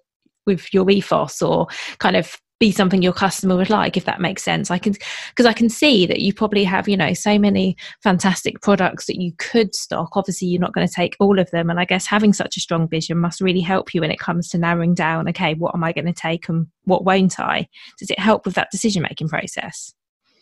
with 0.45 0.73
your 0.73 0.89
ethos 0.89 1.41
or 1.41 1.67
kind 1.99 2.15
of 2.15 2.37
be 2.59 2.71
something 2.71 3.01
your 3.01 3.13
customer 3.13 3.57
would 3.57 3.69
like 3.69 3.97
if 3.97 4.05
that 4.05 4.21
makes 4.21 4.43
sense. 4.43 4.71
I 4.71 4.77
can 4.77 4.93
because 5.29 5.45
i 5.45 5.53
can 5.53 5.69
see 5.69 6.05
that 6.05 6.21
you 6.21 6.33
probably 6.33 6.63
have 6.63 6.87
you 6.87 6.95
know 6.95 7.13
so 7.13 7.37
many 7.37 7.75
fantastic 8.01 8.61
products 8.61 9.05
that 9.07 9.21
you 9.21 9.33
could 9.37 9.75
stock. 9.75 10.15
Obviously 10.15 10.47
you're 10.47 10.61
not 10.61 10.73
going 10.73 10.87
to 10.87 10.93
take 10.93 11.15
all 11.19 11.39
of 11.39 11.51
them 11.51 11.69
and 11.69 11.79
i 11.79 11.85
guess 11.85 12.05
having 12.05 12.33
such 12.33 12.55
a 12.57 12.61
strong 12.61 12.87
vision 12.87 13.17
must 13.17 13.41
really 13.41 13.61
help 13.61 13.93
you 13.93 14.01
when 14.01 14.11
it 14.11 14.19
comes 14.19 14.47
to 14.49 14.57
narrowing 14.57 14.93
down 14.93 15.27
okay 15.27 15.53
what 15.55 15.75
am 15.75 15.83
i 15.83 15.91
going 15.91 16.05
to 16.05 16.13
take 16.13 16.47
and 16.49 16.67
what 16.85 17.03
won't 17.03 17.39
i? 17.39 17.67
Does 17.97 18.09
it 18.09 18.19
help 18.19 18.45
with 18.45 18.55
that 18.55 18.71
decision 18.71 19.01
making 19.01 19.27
process? 19.27 19.93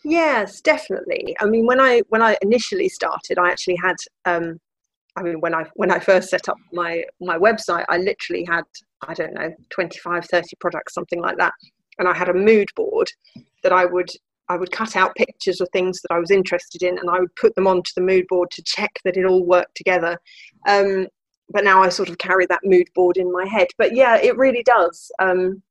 Yes 0.04 0.60
definitely. 0.60 1.36
I 1.40 1.46
mean 1.46 1.66
when 1.66 1.80
i 1.80 2.02
when 2.08 2.22
i 2.22 2.36
initially 2.42 2.88
started 2.88 3.38
i 3.38 3.50
actually 3.50 3.76
had 3.76 3.96
um 4.24 4.60
I 5.16 5.22
mean, 5.22 5.40
when 5.40 5.54
I 5.54 5.64
when 5.74 5.92
I 5.92 6.00
first 6.00 6.28
set 6.28 6.48
up 6.48 6.56
my 6.72 7.04
my 7.20 7.38
website, 7.38 7.84
I 7.88 7.98
literally 7.98 8.44
had 8.44 8.64
I 9.06 9.14
don't 9.14 9.34
know 9.34 9.54
25, 9.70 10.24
30 10.24 10.48
products, 10.58 10.94
something 10.94 11.20
like 11.20 11.36
that, 11.36 11.52
and 11.98 12.08
I 12.08 12.14
had 12.14 12.28
a 12.28 12.34
mood 12.34 12.68
board 12.76 13.10
that 13.62 13.72
I 13.72 13.84
would 13.84 14.10
I 14.48 14.56
would 14.56 14.72
cut 14.72 14.94
out 14.94 15.14
pictures 15.16 15.60
of 15.60 15.68
things 15.72 16.02
that 16.02 16.14
I 16.14 16.18
was 16.18 16.30
interested 16.30 16.82
in, 16.82 16.98
and 16.98 17.08
I 17.08 17.18
would 17.18 17.34
put 17.36 17.54
them 17.54 17.66
onto 17.66 17.90
the 17.96 18.02
mood 18.02 18.26
board 18.28 18.50
to 18.52 18.62
check 18.62 18.92
that 19.04 19.16
it 19.16 19.24
all 19.24 19.44
worked 19.44 19.74
together. 19.74 20.18
Um, 20.68 21.06
but 21.50 21.64
now 21.64 21.82
I 21.82 21.88
sort 21.88 22.08
of 22.08 22.18
carry 22.18 22.46
that 22.46 22.60
mood 22.64 22.88
board 22.94 23.16
in 23.16 23.32
my 23.32 23.46
head. 23.46 23.68
But 23.78 23.94
yeah, 23.94 24.16
it 24.16 24.36
really 24.36 24.62
does. 24.62 25.10
Um, 25.18 25.62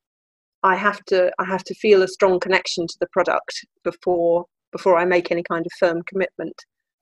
I 0.64 0.76
have 0.76 1.04
to 1.06 1.32
I 1.40 1.46
have 1.46 1.64
to 1.66 1.76
feel 1.76 2.04
a 2.04 2.08
strong 2.08 2.40
connection 2.40 2.88
to 2.88 2.96
the 3.00 3.08
product 3.08 3.66
before 3.84 4.46
before 4.72 4.98
I 4.98 5.06
make 5.06 5.32
any 5.32 5.44
kind 5.44 5.66
of 5.66 5.72
firm 5.80 6.02
commitment. 6.04 6.56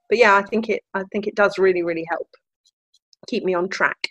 But 0.09 0.17
yeah, 0.17 0.35
I 0.35 0.41
think 0.41 0.69
it 0.69 0.83
I 0.93 1.03
think 1.11 1.27
it 1.27 1.35
does 1.35 1.57
really 1.57 1.83
really 1.83 2.05
help 2.09 2.27
keep 3.27 3.43
me 3.43 3.53
on 3.53 3.69
track. 3.69 4.09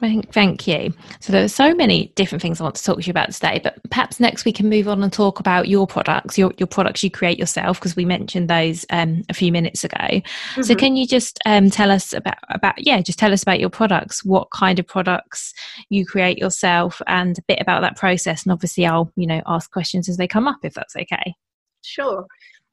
Thank 0.00 0.68
you. 0.68 0.94
So 1.18 1.32
there 1.32 1.42
are 1.42 1.48
so 1.48 1.74
many 1.74 2.12
different 2.14 2.40
things 2.40 2.60
I 2.60 2.64
want 2.64 2.76
to 2.76 2.84
talk 2.84 3.00
to 3.00 3.04
you 3.04 3.10
about 3.10 3.32
today, 3.32 3.60
but 3.62 3.78
perhaps 3.90 4.20
next 4.20 4.44
we 4.44 4.52
can 4.52 4.68
move 4.68 4.86
on 4.86 5.02
and 5.02 5.12
talk 5.12 5.40
about 5.40 5.68
your 5.68 5.88
products, 5.88 6.38
your, 6.38 6.52
your 6.56 6.68
products 6.68 7.02
you 7.02 7.10
create 7.10 7.38
yourself, 7.38 7.80
because 7.80 7.96
we 7.96 8.04
mentioned 8.04 8.48
those 8.48 8.86
um, 8.90 9.22
a 9.28 9.34
few 9.34 9.50
minutes 9.50 9.82
ago. 9.82 9.96
Mm-hmm. 9.98 10.62
So 10.62 10.76
can 10.76 10.96
you 10.96 11.06
just 11.06 11.40
um, 11.46 11.68
tell 11.68 11.90
us 11.90 12.12
about 12.12 12.38
about 12.50 12.74
yeah, 12.78 13.00
just 13.00 13.18
tell 13.18 13.32
us 13.32 13.42
about 13.42 13.58
your 13.58 13.70
products, 13.70 14.24
what 14.24 14.48
kind 14.52 14.78
of 14.78 14.86
products 14.86 15.52
you 15.90 16.06
create 16.06 16.38
yourself, 16.38 17.02
and 17.08 17.36
a 17.36 17.42
bit 17.48 17.60
about 17.60 17.80
that 17.82 17.96
process. 17.96 18.44
And 18.44 18.52
obviously, 18.52 18.86
I'll 18.86 19.12
you 19.16 19.26
know 19.26 19.42
ask 19.46 19.70
questions 19.72 20.08
as 20.08 20.16
they 20.16 20.28
come 20.28 20.46
up 20.46 20.58
if 20.62 20.74
that's 20.74 20.94
okay. 20.94 21.34
Sure. 21.82 22.24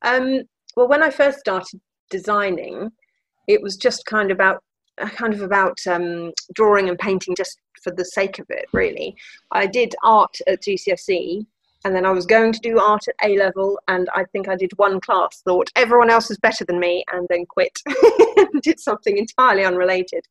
Um, 0.03 0.43
well, 0.75 0.87
when 0.87 1.01
I 1.01 1.09
first 1.09 1.39
started 1.39 1.81
designing, 2.11 2.91
it 3.47 3.61
was 3.63 3.77
just 3.77 4.05
kind 4.05 4.29
of 4.29 4.35
about 4.35 4.61
kind 4.97 5.33
of 5.33 5.41
about 5.41 5.79
um, 5.87 6.31
drawing 6.53 6.89
and 6.89 6.97
painting 6.97 7.35
just 7.35 7.59
for 7.81 7.91
the 7.91 8.05
sake 8.05 8.39
of 8.39 8.45
it, 8.49 8.65
really. 8.73 9.15
I 9.51 9.67
did 9.67 9.95
art 10.03 10.37
at 10.47 10.61
GCSE, 10.61 11.45
and 11.83 11.95
then 11.95 12.05
I 12.05 12.11
was 12.11 12.25
going 12.25 12.51
to 12.51 12.59
do 12.59 12.79
art 12.79 13.07
at 13.07 13.29
A 13.29 13.37
level, 13.37 13.79
and 13.87 14.09
I 14.15 14.25
think 14.25 14.47
I 14.47 14.55
did 14.55 14.71
one 14.77 14.99
class, 14.99 15.41
thought 15.41 15.71
everyone 15.75 16.09
else 16.09 16.31
is 16.31 16.37
better 16.39 16.65
than 16.65 16.79
me, 16.79 17.03
and 17.13 17.27
then 17.29 17.45
quit 17.45 17.77
did 18.63 18.79
something 18.79 19.17
entirely 19.17 19.63
unrelated. 19.63 20.25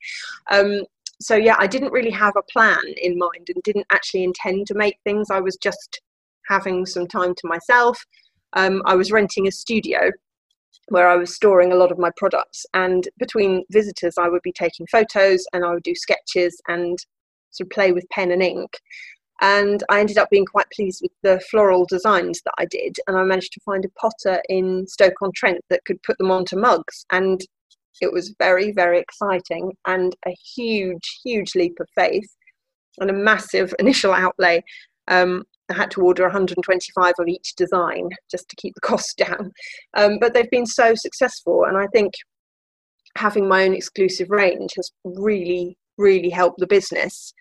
Um, 0.50 0.82
so 1.20 1.36
yeah, 1.36 1.56
I 1.58 1.68
didn't 1.68 1.92
really 1.92 2.10
have 2.10 2.34
a 2.36 2.42
plan 2.52 2.82
in 3.00 3.16
mind 3.16 3.48
and 3.48 3.62
didn't 3.62 3.86
actually 3.92 4.24
intend 4.24 4.66
to 4.66 4.74
make 4.74 4.98
things. 5.04 5.30
I 5.30 5.40
was 5.40 5.56
just 5.56 6.00
having 6.48 6.84
some 6.86 7.06
time 7.06 7.34
to 7.36 7.46
myself. 7.46 8.04
Um, 8.54 8.82
I 8.84 8.94
was 8.94 9.12
renting 9.12 9.46
a 9.46 9.52
studio 9.52 10.10
where 10.88 11.08
I 11.08 11.16
was 11.16 11.34
storing 11.34 11.72
a 11.72 11.76
lot 11.76 11.92
of 11.92 11.98
my 11.98 12.10
products. 12.16 12.66
And 12.74 13.08
between 13.18 13.64
visitors, 13.70 14.14
I 14.18 14.28
would 14.28 14.42
be 14.42 14.52
taking 14.52 14.86
photos 14.86 15.46
and 15.52 15.64
I 15.64 15.72
would 15.72 15.82
do 15.82 15.94
sketches 15.94 16.60
and 16.68 16.98
sort 17.50 17.66
of 17.66 17.70
play 17.70 17.92
with 17.92 18.08
pen 18.10 18.30
and 18.30 18.42
ink. 18.42 18.70
And 19.40 19.82
I 19.90 20.00
ended 20.00 20.18
up 20.18 20.30
being 20.30 20.46
quite 20.46 20.70
pleased 20.74 21.00
with 21.02 21.12
the 21.22 21.40
floral 21.50 21.86
designs 21.86 22.40
that 22.44 22.54
I 22.58 22.66
did. 22.66 22.96
And 23.06 23.16
I 23.16 23.24
managed 23.24 23.52
to 23.54 23.60
find 23.60 23.84
a 23.84 24.00
potter 24.00 24.40
in 24.48 24.86
Stoke 24.86 25.20
on 25.22 25.32
Trent 25.34 25.60
that 25.70 25.84
could 25.84 26.02
put 26.02 26.16
them 26.18 26.30
onto 26.30 26.56
mugs. 26.56 27.04
And 27.10 27.40
it 28.00 28.12
was 28.12 28.34
very, 28.38 28.72
very 28.72 28.98
exciting 28.98 29.72
and 29.86 30.14
a 30.26 30.34
huge, 30.54 31.20
huge 31.24 31.54
leap 31.54 31.78
of 31.80 31.88
faith 31.94 32.28
and 32.98 33.10
a 33.10 33.14
massive 33.14 33.74
initial 33.78 34.12
outlay. 34.12 34.62
Um, 35.08 35.44
I 35.70 35.74
had 35.74 35.90
to 35.92 36.02
order 36.02 36.24
125 36.24 37.14
of 37.18 37.28
each 37.28 37.54
design 37.56 38.10
just 38.30 38.48
to 38.48 38.56
keep 38.56 38.74
the 38.74 38.80
cost 38.82 39.16
down. 39.16 39.52
Um, 39.96 40.18
but 40.20 40.34
they've 40.34 40.50
been 40.50 40.66
so 40.66 40.94
successful, 40.94 41.64
and 41.64 41.76
I 41.76 41.86
think 41.88 42.14
having 43.16 43.48
my 43.48 43.64
own 43.64 43.74
exclusive 43.74 44.30
range 44.30 44.72
has 44.76 44.90
really, 45.04 45.76
really 45.98 46.30
helped 46.30 46.58
the 46.58 46.66
business. 46.66 47.32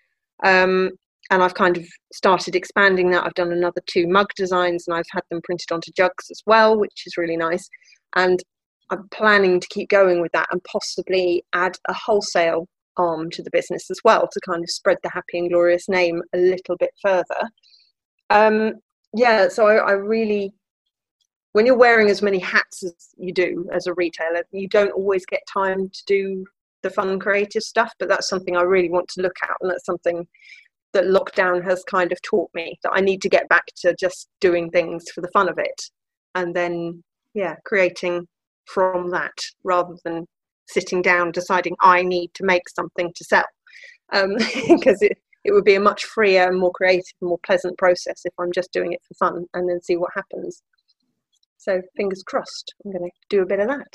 Um, 0.44 0.90
and 1.30 1.42
I've 1.42 1.54
kind 1.54 1.76
of 1.76 1.84
started 2.12 2.54
expanding 2.54 3.10
that. 3.10 3.24
I've 3.24 3.34
done 3.34 3.52
another 3.52 3.80
two 3.86 4.06
mug 4.06 4.28
designs, 4.36 4.84
and 4.86 4.96
I've 4.96 5.04
had 5.10 5.22
them 5.30 5.40
printed 5.42 5.72
onto 5.72 5.92
jugs 5.96 6.30
as 6.30 6.42
well, 6.46 6.78
which 6.78 7.04
is 7.06 7.16
really 7.16 7.36
nice. 7.36 7.68
And 8.14 8.40
I'm 8.90 9.08
planning 9.08 9.60
to 9.60 9.66
keep 9.70 9.88
going 9.88 10.20
with 10.20 10.32
that 10.32 10.48
and 10.50 10.62
possibly 10.64 11.42
add 11.54 11.76
a 11.88 11.94
wholesale 11.94 12.68
arm 12.96 13.30
to 13.30 13.42
the 13.42 13.50
business 13.50 13.90
as 13.90 13.98
well 14.04 14.28
to 14.30 14.40
kind 14.46 14.62
of 14.62 14.70
spread 14.70 14.98
the 15.02 15.10
happy 15.10 15.38
and 15.38 15.50
glorious 15.50 15.88
name 15.88 16.22
a 16.34 16.38
little 16.38 16.76
bit 16.78 16.90
further. 17.02 17.48
Um, 18.30 18.74
yeah, 19.14 19.48
so 19.48 19.66
I, 19.66 19.76
I 19.76 19.92
really, 19.92 20.52
when 21.52 21.66
you're 21.66 21.76
wearing 21.76 22.10
as 22.10 22.22
many 22.22 22.38
hats 22.38 22.82
as 22.82 22.94
you 23.16 23.32
do 23.32 23.68
as 23.72 23.86
a 23.86 23.94
retailer, 23.94 24.42
you 24.50 24.68
don't 24.68 24.92
always 24.92 25.24
get 25.26 25.40
time 25.52 25.88
to 25.88 26.02
do 26.06 26.44
the 26.82 26.90
fun 26.90 27.18
creative 27.18 27.62
stuff, 27.62 27.92
but 27.98 28.08
that's 28.08 28.28
something 28.28 28.56
I 28.56 28.62
really 28.62 28.90
want 28.90 29.08
to 29.10 29.22
look 29.22 29.36
at, 29.42 29.56
and 29.60 29.70
that's 29.70 29.86
something 29.86 30.26
that 30.92 31.04
lockdown 31.04 31.64
has 31.64 31.82
kind 31.84 32.12
of 32.12 32.22
taught 32.22 32.50
me 32.54 32.78
that 32.82 32.92
I 32.94 33.00
need 33.00 33.20
to 33.22 33.28
get 33.28 33.48
back 33.48 33.64
to 33.78 33.96
just 33.98 34.28
doing 34.40 34.70
things 34.70 35.04
for 35.12 35.20
the 35.20 35.30
fun 35.32 35.48
of 35.48 35.58
it, 35.58 35.82
and 36.34 36.54
then 36.54 37.02
yeah, 37.34 37.56
creating 37.64 38.26
from 38.66 39.10
that 39.10 39.36
rather 39.64 39.96
than 40.04 40.26
sitting 40.68 41.02
down 41.02 41.32
deciding 41.32 41.74
I 41.80 42.02
need 42.02 42.30
to 42.34 42.44
make 42.44 42.68
something 42.68 43.12
to 43.14 43.24
sell, 43.24 43.44
because 44.10 44.22
um, 44.22 44.36
it 45.08 45.18
it 45.44 45.52
would 45.52 45.64
be 45.64 45.74
a 45.74 45.80
much 45.80 46.04
freer 46.04 46.48
and 46.48 46.58
more 46.58 46.72
creative 46.72 47.04
and 47.20 47.28
more 47.28 47.40
pleasant 47.44 47.76
process 47.78 48.22
if 48.24 48.32
I'm 48.38 48.52
just 48.52 48.72
doing 48.72 48.92
it 48.92 49.02
for 49.06 49.14
fun 49.14 49.46
and 49.54 49.68
then 49.68 49.82
see 49.82 49.96
what 49.96 50.10
happens. 50.14 50.62
So 51.58 51.80
fingers 51.96 52.22
crossed, 52.26 52.74
I'm 52.84 52.92
going 52.92 53.04
to 53.04 53.10
do 53.28 53.42
a 53.42 53.46
bit 53.46 53.60
of 53.60 53.68
that. 53.68 53.94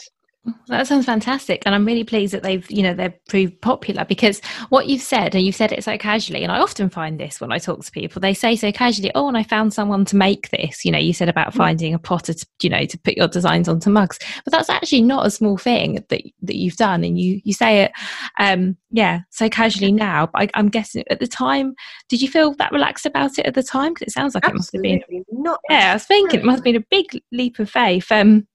That 0.68 0.88
sounds 0.88 1.06
fantastic, 1.06 1.64
and 1.66 1.76
I'm 1.76 1.86
really 1.86 2.06
pleased 2.06 2.34
that 2.34 2.44
they've, 2.44 2.70
you 2.72 2.82
know, 2.82 2.94
they're 2.94 3.14
proved 3.28 3.60
popular 3.60 4.06
because 4.06 4.40
what 4.70 4.88
you've 4.88 5.02
said, 5.02 5.36
and 5.36 5.44
you've 5.44 5.56
said 5.56 5.74
it 5.74 5.84
so 5.84 5.98
casually, 5.98 6.44
and 6.44 6.52
I 6.52 6.60
often 6.60 6.90
find 6.90 7.20
this 7.20 7.42
when 7.42 7.52
I 7.52 7.58
talk 7.58 7.84
to 7.84 7.92
people, 7.92 8.22
they 8.22 8.34
say 8.34 8.56
so 8.56 8.72
casually, 8.72 9.12
"Oh, 9.16 9.28
and 9.28 9.36
I 9.36 9.44
found 9.44 9.74
someone 9.74 10.06
to 10.06 10.16
make 10.16 10.50
this." 10.52 10.86
You 10.86 10.94
know, 10.94 10.98
you 10.98 11.12
said 11.12 11.28
about 11.28 11.52
mm. 11.52 11.58
finding 11.58 11.94
a 11.94 12.00
potter, 12.00 12.34
to, 12.34 12.48
you 12.62 12.70
know, 12.70 12.86
to 12.86 12.98
put 13.00 13.18
your 13.18 13.28
designs 13.28 13.68
onto 13.68 13.90
mugs, 13.90 14.18
but 14.46 14.52
that's 14.52 14.70
actually 14.70 15.02
not 15.02 15.26
a 15.26 15.32
small 15.32 15.58
thing 15.58 15.96
that 15.96 16.24
that 16.42 16.56
you've 16.56 16.78
done, 16.78 17.04
and 17.04 17.20
you 17.20 17.42
you 17.44 17.54
say 17.54 17.82
it, 17.82 17.92
um, 18.40 18.78
yeah, 18.92 19.22
so 19.32 19.50
casually 19.50 19.92
now. 19.92 20.28
But 20.28 20.52
I, 20.54 20.60
am 20.60 20.70
guessing 20.70 21.04
at 21.10 21.20
the 21.20 21.28
time, 21.28 21.74
did 22.08 22.22
you 22.22 22.30
feel 22.30 22.54
that 22.56 22.72
relaxed 22.72 23.06
about 23.06 23.38
it 23.40 23.46
at 23.46 23.56
the 23.56 23.64
time? 23.64 23.94
Because 23.94 24.08
it 24.08 24.12
sounds 24.12 24.36
like 24.36 24.46
Absolutely 24.46 24.92
it 24.92 24.94
must 24.94 25.12
have 25.12 25.26
been 25.28 25.44
not. 25.44 25.60
Yeah, 25.70 25.92
I 25.92 25.94
was 25.96 26.06
thinking 26.06 26.40
it 26.40 26.46
must 26.46 26.60
have 26.60 26.64
been 26.64 26.78
a 26.78 26.86
big 26.90 27.22
leap 27.34 27.60
of 27.60 27.70
faith. 27.70 28.10
Um, 28.10 28.48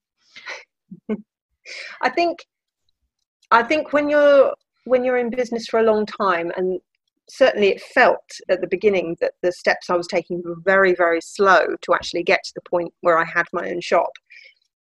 I 2.03 2.11
think 2.11 2.39
I 3.51 3.63
think 3.63 3.93
when 3.93 4.09
you're 4.09 4.55
when 4.85 5.05
you're 5.05 5.17
in 5.17 5.31
business 5.31 5.67
for 5.67 5.81
a 5.81 5.85
long 5.85 6.07
time 6.07 6.53
and 6.57 6.81
certainly 7.29 7.69
it 7.69 7.81
felt 7.81 8.25
at 8.49 8.61
the 8.61 8.67
beginning 8.67 9.17
that 9.21 9.33
the 9.43 9.53
steps 9.53 9.89
I 9.89 9.97
was 9.97 10.07
taking 10.07 10.43
were 10.45 10.57
very, 10.63 10.95
very 10.95 11.21
slow 11.21 11.77
to 11.81 11.95
actually 11.95 12.23
get 12.23 12.41
to 12.45 12.53
the 12.55 12.69
point 12.69 12.93
where 13.01 13.19
I 13.19 13.25
had 13.25 13.47
my 13.53 13.71
own 13.71 13.81
shop. 13.81 14.11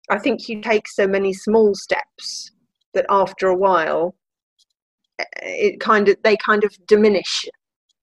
I 0.10 0.18
think 0.18 0.50
you 0.50 0.62
take 0.62 0.88
so 0.88 1.08
many 1.08 1.34
small 1.34 1.76
steps 1.76 2.52
that 2.94 3.06
after 3.10 3.48
a 3.48 3.56
while 3.56 4.16
eh, 5.20 5.26
it 5.42 5.80
kind 5.80 6.10
of 6.10 6.18
they 6.24 6.36
kind 6.38 6.64
of 6.64 6.76
diminish 6.88 7.46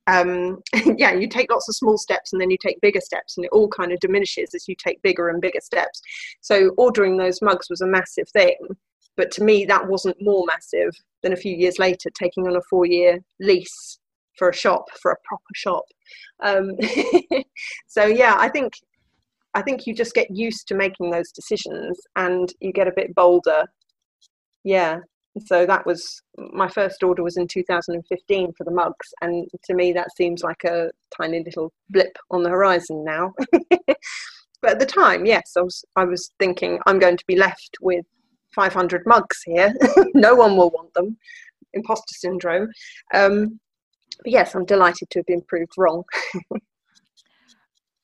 um, 0.08 0.62
yeah, 0.96 1.12
you 1.12 1.28
take 1.28 1.50
lots 1.50 1.68
of 1.68 1.76
small 1.76 1.98
steps 1.98 2.32
and 2.32 2.40
then 2.40 2.50
you 2.50 2.56
take 2.60 2.80
bigger 2.80 3.00
steps, 3.00 3.36
and 3.36 3.44
it 3.44 3.52
all 3.52 3.68
kind 3.68 3.92
of 3.92 4.00
diminishes 4.00 4.54
as 4.54 4.66
you 4.66 4.74
take 4.74 5.00
bigger 5.02 5.28
and 5.28 5.40
bigger 5.40 5.60
steps. 5.62 6.00
So 6.40 6.70
ordering 6.76 7.16
those 7.16 7.42
mugs 7.42 7.68
was 7.70 7.82
a 7.82 7.86
massive 7.86 8.28
thing. 8.30 8.56
But 9.16 9.30
to 9.32 9.44
me, 9.44 9.64
that 9.66 9.86
wasn't 9.86 10.16
more 10.20 10.44
massive 10.46 10.90
than 11.22 11.32
a 11.32 11.36
few 11.36 11.54
years 11.54 11.78
later 11.78 12.08
taking 12.10 12.46
on 12.46 12.56
a 12.56 12.60
four 12.70 12.86
year 12.86 13.18
lease 13.40 13.98
for 14.36 14.48
a 14.48 14.54
shop, 14.54 14.86
for 15.02 15.10
a 15.10 15.16
proper 15.24 15.42
shop. 15.54 15.84
Um, 16.40 16.70
so 17.88 18.06
yeah, 18.06 18.36
I 18.38 18.48
think 18.48 18.74
I 19.54 19.62
think 19.62 19.86
you 19.86 19.94
just 19.94 20.14
get 20.14 20.30
used 20.30 20.68
to 20.68 20.74
making 20.74 21.10
those 21.10 21.32
decisions 21.32 21.98
and 22.16 22.52
you 22.60 22.72
get 22.72 22.86
a 22.86 22.92
bit 22.94 23.14
bolder. 23.14 23.64
Yeah. 24.62 25.00
So 25.46 25.66
that 25.66 25.86
was 25.86 26.22
my 26.52 26.68
first 26.68 27.02
order 27.02 27.22
was 27.22 27.36
in 27.36 27.46
2015 27.48 28.52
for 28.56 28.64
the 28.64 28.70
mugs, 28.70 29.12
and 29.20 29.48
to 29.64 29.74
me 29.74 29.92
that 29.92 30.16
seems 30.16 30.42
like 30.42 30.64
a 30.64 30.90
tiny 31.16 31.42
little 31.44 31.72
blip 31.90 32.16
on 32.30 32.42
the 32.42 32.50
horizon 32.50 33.04
now. 33.04 33.34
but 34.60 34.72
at 34.72 34.78
the 34.78 34.86
time, 34.86 35.26
yes, 35.26 35.52
I 35.56 35.62
was 35.62 35.84
I 35.96 36.04
was 36.04 36.30
thinking 36.38 36.78
I'm 36.86 36.98
going 36.98 37.16
to 37.16 37.26
be 37.26 37.36
left 37.36 37.76
with 37.80 38.04
500 38.54 39.02
mugs 39.06 39.42
here. 39.44 39.74
no 40.14 40.34
one 40.34 40.56
will 40.56 40.70
want 40.70 40.92
them. 40.94 41.16
Imposter 41.74 42.14
syndrome. 42.14 42.68
Um, 43.14 43.60
but 44.22 44.32
yes, 44.32 44.54
I'm 44.54 44.64
delighted 44.64 45.10
to 45.10 45.20
have 45.20 45.26
been 45.26 45.42
proved 45.42 45.72
wrong. 45.76 46.04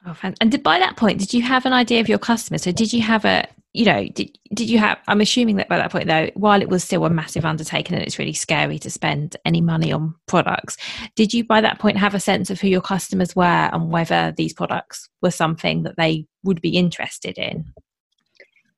oh, 0.06 0.16
and 0.40 0.50
did, 0.50 0.62
by 0.62 0.78
that 0.78 0.96
point, 0.96 1.18
did 1.18 1.34
you 1.34 1.42
have 1.42 1.66
an 1.66 1.72
idea 1.72 2.00
of 2.00 2.08
your 2.08 2.18
customers? 2.18 2.62
So 2.62 2.72
did 2.72 2.92
you 2.92 3.02
have 3.02 3.24
a, 3.24 3.46
you 3.72 3.84
know, 3.84 4.06
did, 4.08 4.38
did 4.54 4.70
you 4.70 4.78
have, 4.78 4.98
I'm 5.08 5.20
assuming 5.20 5.56
that 5.56 5.68
by 5.68 5.76
that 5.76 5.90
point 5.90 6.06
though, 6.06 6.30
while 6.34 6.62
it 6.62 6.68
was 6.68 6.84
still 6.84 7.04
a 7.04 7.10
massive 7.10 7.44
undertaking 7.44 7.96
and 7.96 8.04
it's 8.04 8.18
really 8.18 8.32
scary 8.32 8.78
to 8.78 8.90
spend 8.90 9.36
any 9.44 9.60
money 9.60 9.92
on 9.92 10.14
products, 10.26 10.76
did 11.16 11.34
you 11.34 11.44
by 11.44 11.60
that 11.60 11.78
point 11.78 11.96
have 11.98 12.14
a 12.14 12.20
sense 12.20 12.50
of 12.50 12.60
who 12.60 12.68
your 12.68 12.80
customers 12.80 13.34
were 13.34 13.44
and 13.44 13.90
whether 13.90 14.32
these 14.36 14.52
products 14.52 15.08
were 15.22 15.30
something 15.30 15.82
that 15.82 15.96
they 15.96 16.26
would 16.44 16.60
be 16.60 16.76
interested 16.76 17.36
in? 17.36 17.64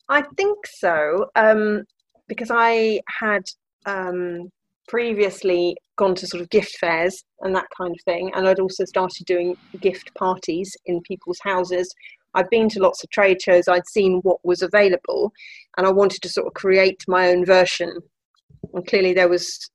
I 0.08 0.22
think 0.22 0.66
so, 0.66 1.30
um, 1.34 1.84
because 2.28 2.50
I 2.50 3.00
had 3.08 3.42
um, 3.84 4.50
previously 4.88 5.76
gone 5.96 6.14
to 6.16 6.26
sort 6.26 6.42
of 6.42 6.50
gift 6.50 6.76
fairs 6.78 7.24
and 7.40 7.54
that 7.54 7.66
kind 7.76 7.92
of 7.92 8.04
thing, 8.04 8.30
and 8.34 8.48
I'd 8.48 8.60
also 8.60 8.84
started 8.84 9.26
doing 9.26 9.56
gift 9.80 10.14
parties 10.14 10.76
in 10.86 11.00
people's 11.02 11.40
houses. 11.42 11.92
I'd 12.34 12.50
been 12.50 12.68
to 12.70 12.80
lots 12.80 13.02
of 13.02 13.10
trade 13.10 13.40
shows, 13.40 13.68
I'd 13.68 13.88
seen 13.88 14.20
what 14.22 14.38
was 14.44 14.62
available, 14.62 15.32
and 15.76 15.86
I 15.86 15.90
wanted 15.90 16.22
to 16.22 16.28
sort 16.28 16.46
of 16.46 16.54
create 16.54 17.02
my 17.08 17.28
own 17.28 17.44
version. 17.44 17.98
And 18.74 18.86
clearly, 18.86 19.14
there 19.14 19.28
was 19.28 19.70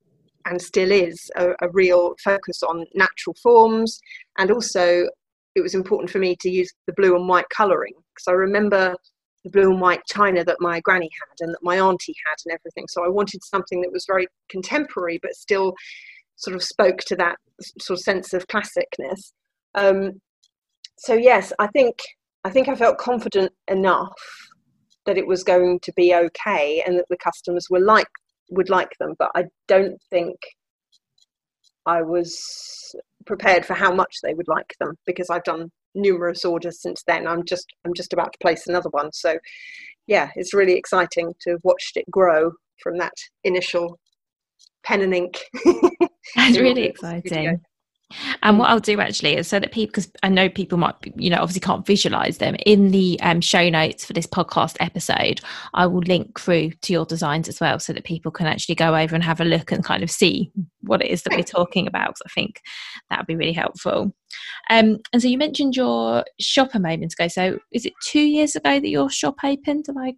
and 0.45 0.61
still 0.61 0.91
is 0.91 1.29
a, 1.35 1.49
a 1.61 1.69
real 1.71 2.15
focus 2.23 2.63
on 2.63 2.85
natural 2.95 3.35
forms, 3.41 3.99
and 4.37 4.51
also 4.51 5.07
it 5.55 5.61
was 5.61 5.75
important 5.75 6.09
for 6.09 6.19
me 6.19 6.35
to 6.39 6.49
use 6.49 6.71
the 6.87 6.93
blue 6.93 7.15
and 7.15 7.27
white 7.27 7.49
colouring 7.49 7.93
because 8.13 8.27
I 8.27 8.33
remember 8.33 8.95
the 9.43 9.49
blue 9.49 9.71
and 9.71 9.81
white 9.81 10.01
china 10.07 10.43
that 10.43 10.57
my 10.59 10.79
granny 10.81 11.09
had 11.19 11.45
and 11.45 11.53
that 11.53 11.63
my 11.63 11.79
auntie 11.79 12.15
had 12.25 12.35
and 12.45 12.53
everything. 12.53 12.85
So 12.89 13.03
I 13.03 13.09
wanted 13.09 13.43
something 13.43 13.81
that 13.81 13.91
was 13.91 14.05
very 14.05 14.27
contemporary 14.49 15.19
but 15.21 15.33
still 15.33 15.73
sort 16.35 16.55
of 16.55 16.63
spoke 16.63 16.99
to 17.07 17.15
that 17.17 17.37
sort 17.79 17.99
of 17.99 18.03
sense 18.03 18.33
of 18.33 18.47
classicness. 18.47 19.31
Um, 19.75 20.21
so 20.97 21.13
yes, 21.13 21.53
I 21.59 21.67
think 21.67 21.95
I 22.43 22.49
think 22.49 22.67
I 22.67 22.75
felt 22.75 22.97
confident 22.97 23.51
enough 23.67 24.13
that 25.05 25.17
it 25.17 25.27
was 25.27 25.43
going 25.43 25.79
to 25.81 25.93
be 25.95 26.13
okay 26.13 26.83
and 26.85 26.97
that 26.97 27.05
the 27.09 27.17
customers 27.17 27.67
were 27.69 27.79
like 27.79 28.07
would 28.51 28.69
like 28.69 28.91
them, 28.99 29.13
but 29.17 29.31
I 29.35 29.45
don't 29.67 29.99
think 30.09 30.35
I 31.85 32.01
was 32.01 32.93
prepared 33.25 33.65
for 33.65 33.73
how 33.73 33.93
much 33.93 34.17
they 34.21 34.33
would 34.33 34.47
like 34.47 34.75
them 34.79 34.95
because 35.05 35.29
I've 35.29 35.43
done 35.43 35.71
numerous 35.95 36.45
orders 36.45 36.81
since 36.81 37.03
then. 37.07 37.27
I'm 37.27 37.43
just 37.45 37.67
I'm 37.85 37.93
just 37.93 38.13
about 38.13 38.33
to 38.33 38.39
place 38.41 38.67
another 38.67 38.89
one. 38.91 39.11
So 39.13 39.37
yeah, 40.07 40.29
it's 40.35 40.53
really 40.53 40.73
exciting 40.73 41.33
to 41.41 41.57
watch 41.63 41.91
it 41.95 42.05
grow 42.09 42.51
from 42.81 42.97
that 42.97 43.13
initial 43.43 43.99
pen 44.83 45.01
and 45.01 45.13
ink. 45.13 45.39
That's 46.35 46.57
really 46.59 46.83
exciting. 46.83 47.61
And 48.43 48.59
what 48.59 48.69
I'll 48.69 48.79
do 48.79 48.99
actually 48.99 49.35
is 49.35 49.47
so 49.47 49.59
that 49.59 49.71
people, 49.71 49.91
because 49.91 50.11
I 50.23 50.29
know 50.29 50.49
people 50.49 50.77
might, 50.77 50.95
you 51.15 51.29
know, 51.29 51.37
obviously 51.37 51.61
can't 51.61 51.85
visualize 51.85 52.37
them 52.37 52.55
in 52.65 52.91
the 52.91 53.19
um, 53.21 53.41
show 53.41 53.69
notes 53.69 54.05
for 54.05 54.13
this 54.13 54.27
podcast 54.27 54.77
episode, 54.79 55.41
I 55.73 55.85
will 55.87 56.01
link 56.01 56.39
through 56.39 56.71
to 56.71 56.93
your 56.93 57.05
designs 57.05 57.47
as 57.47 57.59
well 57.59 57.79
so 57.79 57.93
that 57.93 58.03
people 58.03 58.31
can 58.31 58.47
actually 58.47 58.75
go 58.75 58.95
over 58.95 59.15
and 59.15 59.23
have 59.23 59.41
a 59.41 59.45
look 59.45 59.71
and 59.71 59.83
kind 59.83 60.03
of 60.03 60.11
see 60.11 60.51
what 60.81 61.01
it 61.01 61.09
is 61.09 61.23
that 61.23 61.33
we're 61.35 61.43
talking 61.43 61.87
about. 61.87 62.15
I 62.25 62.29
think 62.29 62.61
that 63.09 63.19
would 63.19 63.27
be 63.27 63.35
really 63.35 63.53
helpful. 63.53 64.13
Um, 64.69 64.99
and 65.13 65.21
so 65.21 65.27
you 65.27 65.37
mentioned 65.37 65.75
your 65.75 66.23
shop 66.39 66.73
a 66.73 66.79
moment 66.79 67.13
ago. 67.13 67.27
So 67.27 67.59
is 67.71 67.85
it 67.85 67.93
two 68.05 68.21
years 68.21 68.55
ago 68.55 68.79
that 68.79 68.89
your 68.89 69.09
shop 69.09 69.35
opened? 69.43 69.85
Have 69.87 69.97
I 69.97 70.13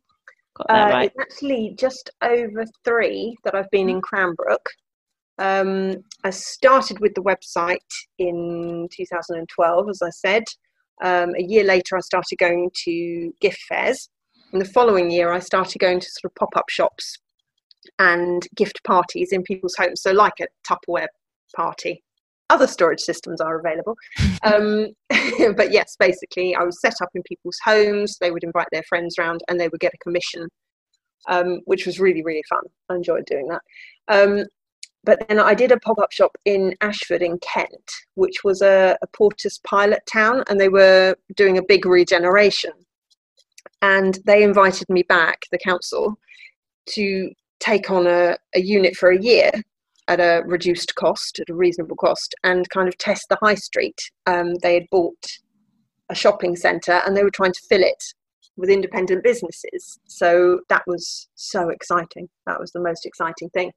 got 0.56 0.67
that 0.67 0.88
uh, 0.88 0.93
right? 0.93 1.12
It's 1.15 1.34
actually 1.34 1.75
just 1.77 2.10
over 2.21 2.65
three 2.84 3.36
that 3.43 3.56
I've 3.56 3.69
been 3.71 3.89
in 3.89 4.01
Cranbrook. 4.01 4.65
Um, 5.39 5.96
I 6.24 6.30
started 6.30 7.00
with 7.00 7.13
the 7.15 7.24
website 7.24 7.78
in 8.19 8.88
2012, 8.96 9.89
as 9.89 10.02
I 10.02 10.10
said. 10.10 10.43
Um, 11.04 11.34
a 11.38 11.43
year 11.43 11.63
later, 11.63 11.98
I 11.98 12.02
started 12.02 12.38
going 12.38 12.69
to 12.86 13.34
gift 13.41 13.62
fairs. 13.67 14.10
And 14.52 14.62
the 14.62 14.65
following 14.65 15.10
year, 15.10 15.32
I 15.32 15.39
started 15.39 15.80
going 15.80 16.00
to 16.00 16.06
sort 16.06 16.32
of 16.32 16.36
pop 16.36 16.56
up 16.56 16.69
shops 16.69 17.17
and 18.00 18.48
gift 18.56 18.84
parties 18.86 19.32
in 19.32 19.43
people's 19.43 19.76
homes. 19.76 20.02
So, 20.02 20.12
like 20.12 20.39
a 20.39 20.48
Tupperware 20.67 21.08
party. 21.56 22.04
Other 22.50 22.67
storage 22.67 23.00
systems 23.00 23.41
are 23.41 23.60
available. 23.60 23.96
Um, 24.46 24.88
but 25.56 25.72
yes, 25.72 25.96
basically, 25.98 26.54
I 26.54 26.63
was 26.63 26.82
set 26.82 26.96
up 27.02 27.08
in 27.15 27.24
people's 27.24 27.58
homes. 27.63 28.17
They 28.19 28.30
would 28.30 28.43
invite 28.43 28.67
their 28.74 28.84
friends 28.89 29.15
around 29.17 29.39
and 29.48 29.58
they 29.58 29.69
would 29.69 29.80
get 29.80 29.93
a 29.93 30.04
commission, 30.04 30.50
um, 31.30 31.62
which 31.63 31.86
was 31.86 31.98
really, 31.98 32.22
really 32.24 32.43
fun. 32.50 32.63
I 32.89 32.96
enjoyed 32.96 33.26
doing 33.26 33.48
that. 33.48 33.62
Um, 34.10 34.43
but 35.04 35.26
then 35.28 35.39
I 35.39 35.54
did 35.54 35.72
a 35.72 35.80
pop 35.80 36.00
up 36.00 36.12
shop 36.12 36.36
in 36.46 36.76
Ashford 36.82 37.22
in 37.22 37.38
Kent, 37.39 37.92
which 38.16 38.44
was 38.44 38.62
a, 38.62 38.98
a 39.02 39.08
Portas 39.08 39.62
pilot 39.63 40.02
town, 40.12 40.44
and 40.48 40.60
they 40.60 40.70
were 40.70 41.16
doing 41.36 41.58
a 41.58 41.63
big 41.63 41.86
regeneration. 41.86 42.72
And 43.82 44.18
they 44.26 44.44
invited 44.44 44.88
me 44.89 45.04
back, 45.04 45.42
the 45.52 45.58
council, 45.58 46.18
to 46.92 47.32
take 47.60 47.92
on 47.92 48.08
a, 48.08 48.38
a 48.56 48.62
unit 48.62 48.96
for 48.96 49.10
a 49.10 49.22
year 49.22 49.52
at 50.08 50.20
a 50.20 50.44
reduced 50.46 50.96
cost, 50.96 51.39
at 51.39 51.50
a 51.50 51.56
reasonable 51.56 51.98
cost, 51.98 52.34
and 52.44 52.70
kind 52.70 52.88
of 52.88 52.98
test 52.98 53.26
the 53.30 53.38
high 53.42 53.56
street. 53.56 54.00
Um, 54.26 54.56
they 54.56 54.76
had 54.76 54.89
bought 54.89 55.26
a 56.10 56.16
shopping 56.16 56.56
centre 56.56 57.02
and 57.06 57.16
they 57.16 57.24
were 57.24 57.32
trying 57.32 57.54
to 57.54 57.62
fill 57.70 57.84
it 57.84 58.04
with 58.58 58.70
independent 58.70 59.24
businesses. 59.24 60.00
So 60.06 60.62
that 60.70 60.84
was 60.86 61.28
so 61.36 61.70
exciting. 61.70 62.30
That 62.46 62.60
was 62.60 62.72
the 62.72 62.80
most 62.80 63.06
exciting 63.06 63.50
thing. 63.50 63.72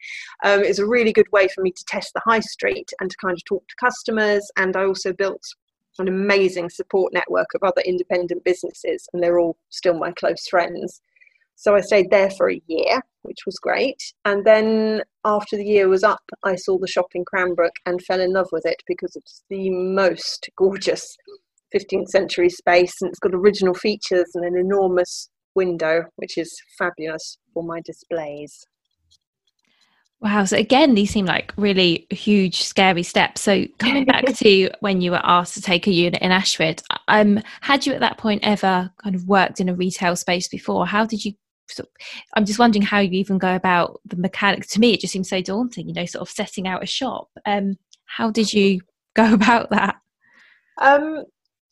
Um, 0.45 0.62
it 0.62 0.69
was 0.69 0.79
a 0.79 0.87
really 0.87 1.12
good 1.12 1.31
way 1.33 1.49
for 1.49 1.62
me 1.62 1.73
to 1.73 1.85
test 1.87 2.12
the 2.15 2.23
high 2.25 2.41
street 2.41 2.91
and 3.01 3.11
to 3.11 3.17
kind 3.17 3.35
of 3.35 3.45
talk 3.45 3.67
to 3.69 3.75
customers. 3.81 4.51
And 4.57 4.77
I 4.77 4.85
also 4.85 5.12
built 5.12 5.43
an 5.99 6.09
amazing 6.09 6.69
support 6.69 7.12
network 7.12 7.49
of 7.55 7.62
other 7.62 7.81
independent 7.83 8.45
businesses, 8.45 9.09
and 9.12 9.23
they're 9.23 9.39
all 9.39 9.57
still 9.71 9.99
my 9.99 10.12
close 10.12 10.47
friends. 10.49 11.01
So 11.55 11.75
I 11.75 11.81
stayed 11.81 12.11
there 12.11 12.31
for 12.31 12.51
a 12.51 12.61
year, 12.67 13.01
which 13.23 13.47
was 13.47 13.59
great. 13.59 14.12
And 14.27 14.45
then 14.45 15.03
after 15.25 15.57
the 15.57 15.65
year 15.65 15.89
was 15.89 16.05
up, 16.05 16.23
I 16.45 16.55
saw 16.55 16.79
the 16.79 16.87
shop 16.87 17.07
in 17.15 17.25
Cranbrook 17.25 17.73
and 17.87 18.03
fell 18.03 18.21
in 18.21 18.35
love 18.35 18.49
with 18.53 18.67
it 18.67 18.83
because 18.87 19.17
it's 19.17 19.43
the 19.49 19.71
most 19.71 20.51
gorgeous 20.57 21.17
15th 21.77 22.09
century 22.09 22.49
space 22.49 22.95
and 23.01 23.11
it's 23.11 23.19
got 23.19 23.35
original 23.35 23.75
features 23.75 24.31
and 24.35 24.45
an 24.45 24.57
enormous 24.57 25.29
window, 25.55 26.05
which 26.17 26.39
is 26.39 26.57
fabulous 26.79 27.39
for 27.53 27.62
my 27.62 27.81
displays. 27.85 28.67
Wow. 30.21 30.45
So 30.45 30.57
again, 30.57 30.95
these 30.95 31.11
seem 31.11 31.27
like 31.27 31.53
really 31.57 32.07
huge, 32.11 32.62
scary 32.62 33.03
steps. 33.03 33.43
So 33.43 33.67
coming 33.79 34.07
back 34.07 34.25
to 34.37 34.71
when 34.81 35.01
you 35.01 35.11
were 35.11 35.21
asked 35.23 35.55
to 35.55 35.61
take 35.61 35.87
a 35.87 35.93
unit 35.93 36.23
in 36.23 36.31
Ashford, 36.31 36.83
um, 37.09 37.41
had 37.61 37.87
you 37.87 37.93
at 37.93 38.01
that 38.01 38.19
point 38.19 38.41
ever 38.43 38.91
kind 39.03 39.15
of 39.15 39.29
worked 39.29 39.61
in 39.61 39.69
a 39.69 39.75
retail 39.75 40.17
space 40.17 40.49
before? 40.49 40.87
How 40.87 41.05
did 41.05 41.25
you? 41.25 41.33
Sort 41.69 41.89
of, 41.89 41.95
I'm 42.37 42.45
just 42.45 42.61
wondering 42.61 42.83
how 42.83 43.01
you 43.01 43.11
even 43.19 43.39
go 43.39 43.55
about 43.55 44.01
the 44.05 44.17
mechanics. 44.17 44.69
To 44.69 44.81
me, 44.81 44.95
it 44.95 45.01
just 45.01 45.12
seems 45.12 45.29
so 45.29 45.43
daunting. 45.43 45.89
You 45.89 45.95
know, 45.95 46.07
sort 46.07 46.23
of 46.23 46.31
setting 46.31 46.67
out 46.67 46.83
a 46.83 46.87
shop. 46.87 47.29
Um, 47.45 47.77
how 48.05 48.31
did 48.31 48.53
you 48.53 48.81
go 49.15 49.35
about 49.35 49.71
that? 49.71 49.97
Um, 50.81 51.25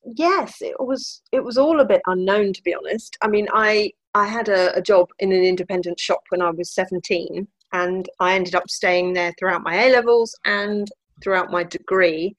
yes, 0.04 0.56
it 0.60 0.76
was 0.78 1.22
it 1.32 1.42
was 1.42 1.58
all 1.58 1.80
a 1.80 1.84
bit 1.84 2.02
unknown 2.06 2.52
to 2.52 2.62
be 2.62 2.74
honest. 2.74 3.16
I 3.22 3.28
mean, 3.28 3.48
I 3.52 3.90
I 4.14 4.26
had 4.26 4.48
a, 4.48 4.76
a 4.76 4.82
job 4.82 5.08
in 5.18 5.32
an 5.32 5.42
independent 5.42 5.98
shop 5.98 6.20
when 6.28 6.40
I 6.40 6.50
was 6.50 6.72
17, 6.72 7.46
and 7.72 8.08
I 8.20 8.34
ended 8.34 8.54
up 8.54 8.70
staying 8.70 9.12
there 9.12 9.32
throughout 9.38 9.62
my 9.62 9.84
A 9.84 9.92
levels 9.92 10.34
and 10.44 10.88
throughout 11.22 11.50
my 11.50 11.64
degree. 11.64 12.36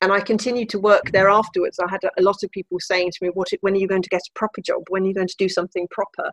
And 0.00 0.12
I 0.12 0.20
continued 0.20 0.68
to 0.70 0.78
work 0.78 1.10
there 1.12 1.28
afterwards. 1.28 1.78
I 1.80 1.90
had 1.90 2.04
a, 2.04 2.10
a 2.18 2.22
lot 2.22 2.42
of 2.44 2.50
people 2.50 2.78
saying 2.80 3.10
to 3.12 3.24
me, 3.24 3.30
"What? 3.34 3.48
When 3.60 3.74
are 3.74 3.78
you 3.78 3.88
going 3.88 4.02
to 4.02 4.10
get 4.10 4.22
a 4.28 4.38
proper 4.38 4.60
job? 4.60 4.82
When 4.88 5.04
are 5.04 5.06
you 5.06 5.14
going 5.14 5.28
to 5.28 5.36
do 5.38 5.48
something 5.48 5.88
proper?" 5.90 6.30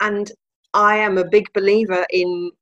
And 0.00 0.30
I 0.74 0.96
am 0.96 1.18
a 1.18 1.28
big 1.28 1.52
believer 1.52 2.06
in 2.10 2.52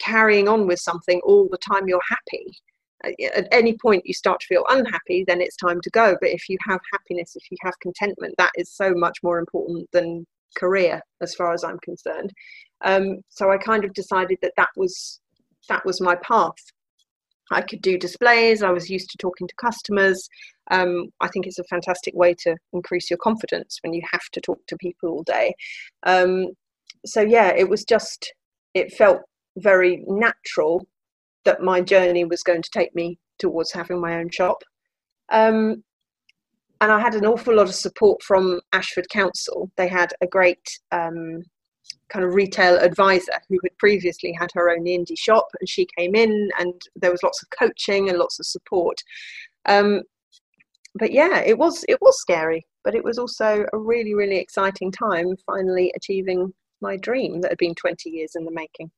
carrying 0.00 0.48
on 0.48 0.66
with 0.66 0.80
something 0.80 1.20
all 1.24 1.46
the 1.50 1.58
time 1.58 1.86
you're 1.86 2.00
happy 2.08 2.56
at 3.04 3.48
any 3.52 3.76
point 3.76 4.02
you 4.04 4.14
start 4.14 4.40
to 4.40 4.46
feel 4.46 4.64
unhappy, 4.68 5.24
then 5.26 5.40
it's 5.40 5.56
time 5.56 5.80
to 5.82 5.90
go. 5.90 6.16
But 6.20 6.30
if 6.30 6.48
you 6.48 6.58
have 6.66 6.80
happiness, 6.92 7.36
if 7.36 7.50
you 7.50 7.56
have 7.62 7.78
contentment, 7.80 8.34
that 8.38 8.52
is 8.56 8.70
so 8.70 8.92
much 8.94 9.18
more 9.22 9.38
important 9.38 9.88
than 9.92 10.26
career, 10.56 11.00
as 11.20 11.34
far 11.34 11.52
as 11.52 11.64
I'm 11.64 11.78
concerned. 11.78 12.32
Um, 12.84 13.20
so 13.28 13.50
I 13.50 13.58
kind 13.58 13.84
of 13.84 13.94
decided 13.94 14.38
that 14.42 14.54
that 14.56 14.70
was 14.76 15.20
that 15.68 15.84
was 15.84 16.00
my 16.00 16.16
path. 16.16 16.54
I 17.52 17.62
could 17.62 17.82
do 17.82 17.98
displays. 17.98 18.62
I 18.62 18.70
was 18.70 18.88
used 18.88 19.10
to 19.10 19.18
talking 19.18 19.48
to 19.48 19.54
customers. 19.60 20.28
Um, 20.70 21.08
I 21.20 21.28
think 21.28 21.46
it's 21.46 21.58
a 21.58 21.64
fantastic 21.64 22.14
way 22.14 22.34
to 22.40 22.56
increase 22.72 23.10
your 23.10 23.18
confidence 23.18 23.78
when 23.82 23.92
you 23.92 24.02
have 24.10 24.28
to 24.32 24.40
talk 24.40 24.58
to 24.68 24.76
people 24.76 25.10
all 25.10 25.22
day. 25.24 25.54
Um, 26.04 26.48
so 27.04 27.20
yeah, 27.20 27.52
it 27.56 27.68
was 27.68 27.84
just 27.84 28.32
it 28.74 28.92
felt 28.92 29.22
very 29.56 30.04
natural 30.06 30.86
that 31.44 31.62
my 31.62 31.80
journey 31.80 32.24
was 32.24 32.42
going 32.42 32.62
to 32.62 32.70
take 32.72 32.94
me 32.94 33.18
towards 33.38 33.72
having 33.72 34.00
my 34.00 34.16
own 34.16 34.30
shop. 34.30 34.62
Um, 35.30 35.82
and 36.80 36.90
I 36.90 36.98
had 36.98 37.14
an 37.14 37.26
awful 37.26 37.54
lot 37.54 37.68
of 37.68 37.74
support 37.74 38.22
from 38.22 38.60
Ashford 38.72 39.08
Council. 39.10 39.70
They 39.76 39.88
had 39.88 40.12
a 40.22 40.26
great 40.26 40.66
um, 40.92 41.42
kind 42.08 42.24
of 42.24 42.34
retail 42.34 42.76
advisor 42.78 43.32
who 43.48 43.58
had 43.62 43.76
previously 43.78 44.32
had 44.32 44.50
her 44.54 44.70
own 44.70 44.84
indie 44.84 45.18
shop, 45.18 45.46
and 45.60 45.68
she 45.68 45.86
came 45.96 46.14
in, 46.14 46.50
and 46.58 46.74
there 46.96 47.10
was 47.10 47.22
lots 47.22 47.42
of 47.42 47.48
coaching 47.50 48.08
and 48.08 48.18
lots 48.18 48.38
of 48.38 48.46
support. 48.46 48.96
Um, 49.66 50.02
but 50.94 51.12
yeah, 51.12 51.40
it 51.40 51.58
was 51.58 51.84
it 51.88 51.98
was 52.00 52.18
scary, 52.20 52.66
but 52.82 52.94
it 52.94 53.04
was 53.04 53.18
also 53.18 53.66
a 53.72 53.78
really 53.78 54.14
really 54.14 54.38
exciting 54.38 54.90
time. 54.90 55.36
Finally 55.46 55.92
achieving 55.96 56.52
my 56.80 56.96
dream 56.96 57.40
that 57.42 57.50
had 57.50 57.58
been 57.58 57.74
twenty 57.74 58.10
years 58.10 58.32
in 58.34 58.44
the 58.44 58.50
making. 58.50 58.90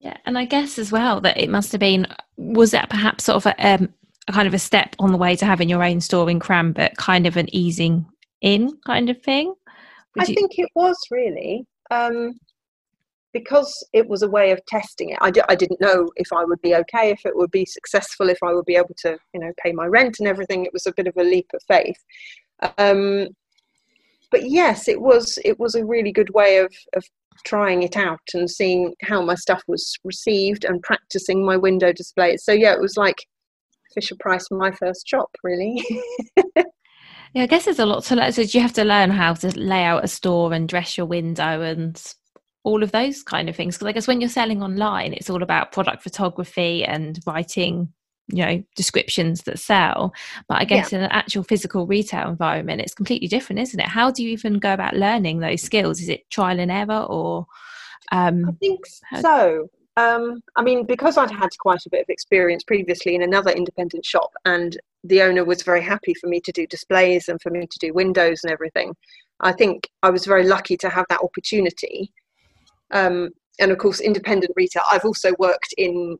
Yeah, 0.00 0.16
and 0.24 0.38
I 0.38 0.46
guess 0.46 0.78
as 0.78 0.90
well 0.90 1.20
that 1.20 1.38
it 1.38 1.50
must 1.50 1.72
have 1.72 1.80
been 1.80 2.06
was 2.36 2.70
that 2.70 2.88
perhaps 2.88 3.24
sort 3.24 3.36
of 3.36 3.46
a, 3.46 3.66
um, 3.66 3.92
a 4.28 4.32
kind 4.32 4.48
of 4.48 4.54
a 4.54 4.58
step 4.58 4.96
on 4.98 5.12
the 5.12 5.18
way 5.18 5.36
to 5.36 5.44
having 5.44 5.68
your 5.68 5.84
own 5.84 6.00
store 6.00 6.30
in 6.30 6.40
Cranbrook, 6.40 6.96
kind 6.96 7.26
of 7.26 7.36
an 7.36 7.54
easing 7.54 8.06
in 8.40 8.78
kind 8.86 9.10
of 9.10 9.22
thing. 9.22 9.54
Would 10.16 10.24
I 10.24 10.30
you... 10.30 10.34
think 10.34 10.58
it 10.58 10.70
was 10.74 10.96
really 11.10 11.66
um, 11.90 12.32
because 13.34 13.86
it 13.92 14.08
was 14.08 14.22
a 14.22 14.28
way 14.28 14.52
of 14.52 14.64
testing 14.66 15.10
it. 15.10 15.18
I 15.20 15.30
d- 15.30 15.42
I 15.48 15.54
didn't 15.54 15.82
know 15.82 16.08
if 16.16 16.32
I 16.32 16.44
would 16.44 16.62
be 16.62 16.74
okay, 16.76 17.10
if 17.10 17.26
it 17.26 17.36
would 17.36 17.50
be 17.50 17.66
successful, 17.66 18.30
if 18.30 18.38
I 18.42 18.54
would 18.54 18.64
be 18.64 18.76
able 18.76 18.96
to, 19.02 19.18
you 19.34 19.40
know, 19.40 19.52
pay 19.62 19.72
my 19.72 19.86
rent 19.86 20.16
and 20.18 20.28
everything. 20.28 20.64
It 20.64 20.72
was 20.72 20.86
a 20.86 20.94
bit 20.96 21.08
of 21.08 21.16
a 21.18 21.22
leap 21.22 21.50
of 21.52 21.62
faith. 21.68 22.02
Um, 22.78 23.28
but 24.30 24.48
yes, 24.48 24.88
it 24.88 25.00
was 25.00 25.38
it 25.44 25.60
was 25.60 25.74
a 25.74 25.84
really 25.84 26.12
good 26.12 26.30
way 26.30 26.58
of 26.58 26.72
of 26.94 27.04
trying 27.44 27.82
it 27.82 27.96
out 27.96 28.20
and 28.34 28.50
seeing 28.50 28.94
how 29.02 29.22
my 29.22 29.34
stuff 29.34 29.62
was 29.68 29.96
received 30.04 30.64
and 30.64 30.82
practicing 30.82 31.44
my 31.44 31.56
window 31.56 31.92
displays. 31.92 32.44
So 32.44 32.52
yeah, 32.52 32.72
it 32.72 32.80
was 32.80 32.96
like 32.96 33.26
Fisher 33.94 34.16
Price 34.18 34.46
my 34.50 34.70
first 34.70 35.06
shop, 35.06 35.30
really. 35.42 35.84
yeah, 36.56 37.42
I 37.42 37.46
guess 37.46 37.64
there's 37.64 37.78
a 37.78 37.86
lot 37.86 38.04
to 38.04 38.16
learn. 38.16 38.32
So 38.32 38.42
you 38.42 38.60
have 38.60 38.72
to 38.74 38.84
learn 38.84 39.10
how 39.10 39.34
to 39.34 39.58
lay 39.58 39.84
out 39.84 40.04
a 40.04 40.08
store 40.08 40.52
and 40.52 40.68
dress 40.68 40.96
your 40.96 41.06
window 41.06 41.62
and 41.62 42.00
all 42.62 42.82
of 42.82 42.92
those 42.92 43.22
kind 43.22 43.48
of 43.48 43.56
things. 43.56 43.76
Because 43.76 43.88
I 43.88 43.92
guess 43.92 44.08
when 44.08 44.20
you're 44.20 44.30
selling 44.30 44.62
online, 44.62 45.12
it's 45.12 45.30
all 45.30 45.42
about 45.42 45.72
product 45.72 46.02
photography 46.02 46.84
and 46.84 47.18
writing 47.26 47.92
you 48.32 48.44
know 48.44 48.62
descriptions 48.76 49.42
that 49.42 49.58
sell 49.58 50.12
but 50.48 50.58
i 50.58 50.64
guess 50.64 50.92
yeah. 50.92 50.98
in 50.98 51.04
an 51.04 51.10
actual 51.12 51.42
physical 51.42 51.86
retail 51.86 52.28
environment 52.28 52.80
it's 52.80 52.94
completely 52.94 53.28
different 53.28 53.60
isn't 53.60 53.80
it 53.80 53.86
how 53.86 54.10
do 54.10 54.22
you 54.22 54.30
even 54.30 54.58
go 54.58 54.72
about 54.72 54.94
learning 54.94 55.40
those 55.40 55.62
skills 55.62 56.00
is 56.00 56.08
it 56.08 56.28
trial 56.30 56.58
and 56.58 56.70
error 56.70 57.02
or 57.08 57.46
um 58.12 58.48
i 58.48 58.52
think 58.52 58.80
so 59.20 59.68
um, 59.96 60.40
I 60.56 60.62
mean, 60.62 60.86
because 60.86 61.18
I'd 61.18 61.30
had 61.30 61.50
quite 61.58 61.84
a 61.84 61.90
bit 61.90 62.02
of 62.02 62.08
experience 62.08 62.62
previously 62.62 63.14
in 63.14 63.22
another 63.22 63.50
independent 63.50 64.04
shop, 64.04 64.30
and 64.44 64.78
the 65.04 65.20
owner 65.22 65.44
was 65.44 65.62
very 65.62 65.82
happy 65.82 66.14
for 66.14 66.28
me 66.28 66.40
to 66.40 66.52
do 66.52 66.66
displays 66.66 67.28
and 67.28 67.40
for 67.42 67.50
me 67.50 67.66
to 67.66 67.78
do 67.78 67.92
windows 67.92 68.42
and 68.42 68.52
everything, 68.52 68.94
I 69.40 69.52
think 69.52 69.88
I 70.02 70.10
was 70.10 70.26
very 70.26 70.44
lucky 70.44 70.76
to 70.78 70.88
have 70.88 71.06
that 71.08 71.20
opportunity. 71.20 72.12
Um, 72.92 73.30
and 73.58 73.70
of 73.70 73.78
course, 73.78 74.00
independent 74.00 74.52
retail. 74.56 74.82
I've 74.90 75.04
also 75.04 75.32
worked 75.38 75.74
in 75.76 76.18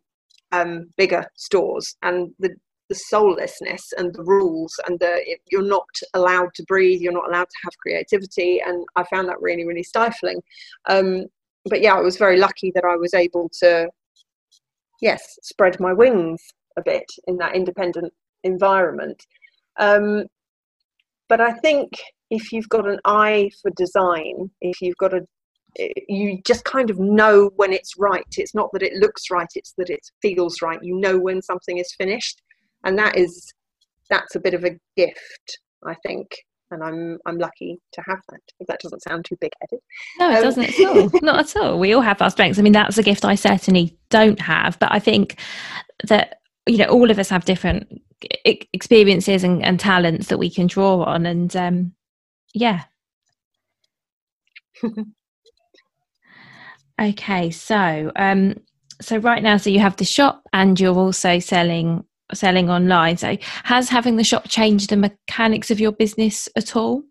um, 0.53 0.91
bigger 0.97 1.25
stores 1.37 1.97
and 2.03 2.31
the 2.39 2.51
the 2.91 2.95
soullessness 2.97 3.93
and 3.97 4.13
the 4.15 4.25
rules 4.25 4.75
and 4.87 4.99
the 4.99 5.39
you're 5.51 5.63
not 5.63 5.89
allowed 6.15 6.53
to 6.57 6.65
breathe 6.65 7.01
you're 7.01 7.13
not 7.13 7.29
allowed 7.29 7.49
to 7.49 7.61
have 7.63 7.73
creativity. 7.81 8.61
And 8.61 8.85
i 8.97 9.05
found 9.05 9.29
that 9.29 9.41
really 9.41 9.65
really 9.65 9.85
stifling. 9.85 10.43
Um, 10.89 11.27
but 11.67 11.81
yeah 11.81 11.95
i 11.95 12.01
was 12.01 12.17
very 12.17 12.39
lucky 12.39 12.73
that 12.75 12.85
i 12.85 12.97
was 12.97 13.15
able 13.15 13.49
to 13.61 13.89
yes 15.01 15.23
spread 15.43 15.79
my 15.79 15.93
wings 15.93 16.43
a 16.77 16.83
bit 16.83 17.05
in 17.27 17.37
that 17.37 17.55
independent 17.55 18.13
environment. 18.45 19.25
Um, 19.79 20.25
but 21.29 21.41
i 21.41 21.53
think 21.53 21.91
if 22.31 22.53
you've 22.53 22.69
got 22.69 22.89
an 22.89 22.99
eye 23.05 23.51
for 23.63 23.71
design 23.77 24.51
if 24.61 24.81
you've 24.81 24.97
got 24.97 25.15
a 25.15 25.27
you 25.77 26.41
just 26.47 26.65
kind 26.65 26.91
of 26.91 26.99
know 26.99 27.51
when 27.57 27.73
it's 27.73 27.99
right. 27.99 28.25
It's 28.37 28.55
not 28.55 28.71
that 28.73 28.83
it 28.83 28.95
looks 28.95 29.31
right, 29.31 29.49
it's 29.55 29.75
that 29.79 29.91
it 29.91 30.01
feels 30.23 30.63
right. 30.63 30.79
You 30.83 30.97
know 30.97 31.19
when 31.19 31.43
something 31.43 31.79
is 31.79 31.95
finished. 31.97 32.43
And 32.85 32.99
that 32.99 33.17
is 33.17 33.53
that's 34.09 34.35
a 34.35 34.41
bit 34.41 34.55
of 34.55 34.65
a 34.65 34.77
gift, 34.97 35.59
I 35.87 35.95
think. 36.07 36.29
And 36.71 36.83
I'm 36.85 37.19
I'm 37.27 37.39
lucky 37.39 37.79
to 37.93 38.03
have 38.07 38.21
that. 38.31 38.41
If 38.61 38.67
that 38.69 38.81
doesn't 38.81 39.03
sound 39.03 39.25
too 39.25 39.37
big 39.41 39.51
headed. 39.61 39.81
No, 40.19 40.31
it 40.31 40.37
um, 40.37 40.43
doesn't 40.43 40.81
at 40.81 40.87
all. 40.87 41.11
Not 41.23 41.41
at 41.41 41.57
all. 41.57 41.79
We 41.79 41.93
all 41.93 42.03
have 42.03 42.23
our 42.23 42.31
strengths. 42.31 42.59
I 42.59 42.63
mean, 42.63 42.73
that's 42.73 42.99
a 42.99 43.03
gift 43.03 43.25
I 43.25 43.35
certainly 43.35 43.99
don't 44.09 44.41
have, 44.41 44.79
but 44.79 44.93
I 44.93 44.99
think 44.99 45.41
that 46.07 46.41
you 46.67 46.79
know 46.79 46.87
all 46.87 47.11
of 47.11 47.19
us 47.19 47.29
have 47.29 47.45
different 47.45 48.01
experiences 48.73 49.45
and, 49.45 49.65
and 49.65 49.81
talents 49.81 50.29
that 50.29 50.39
we 50.39 50.51
can 50.51 50.67
draw 50.67 51.03
on 51.05 51.25
and 51.25 51.57
um 51.57 51.93
yeah 52.53 52.85
Okay, 57.01 57.51
so 57.51 58.13
um, 58.17 58.55
so 59.01 59.17
right 59.17 59.43
now, 59.43 59.57
so 59.57 59.71
you 59.71 59.81
have 59.81 59.97
the 59.97 60.05
shop, 60.05 60.43
and 60.53 60.79
you're 60.79 60.95
also 60.95 61.39
selling 61.39 62.05
selling 62.35 62.71
online. 62.71 63.17
So 63.17 63.37
has 63.65 63.89
having 63.89 64.17
the 64.17 64.25
shop 64.25 64.49
changed 64.49 64.91
the 64.91 64.97
mechanics 64.97 65.71
of 65.71 65.81
your 65.81 65.93
business 65.93 66.49
at 66.57 66.77
all? 66.77 67.03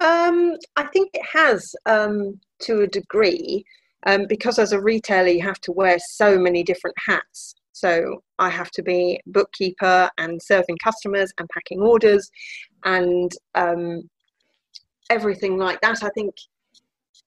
Um, 0.00 0.56
I 0.76 0.84
think 0.84 1.10
it 1.14 1.26
has 1.32 1.74
um, 1.86 2.40
to 2.60 2.82
a 2.82 2.86
degree, 2.86 3.64
um, 4.06 4.26
because 4.28 4.58
as 4.58 4.72
a 4.72 4.80
retailer, 4.80 5.28
you 5.28 5.42
have 5.42 5.60
to 5.62 5.72
wear 5.72 5.98
so 5.98 6.38
many 6.38 6.62
different 6.62 6.96
hats. 7.04 7.54
So 7.72 8.22
I 8.38 8.50
have 8.50 8.70
to 8.72 8.82
be 8.82 9.20
bookkeeper 9.26 10.08
and 10.18 10.40
serving 10.40 10.78
customers 10.82 11.32
and 11.38 11.48
packing 11.48 11.80
orders 11.80 12.30
and 12.84 13.32
um, 13.56 14.08
everything 15.10 15.58
like 15.58 15.80
that. 15.80 16.04
I 16.04 16.10
think 16.10 16.34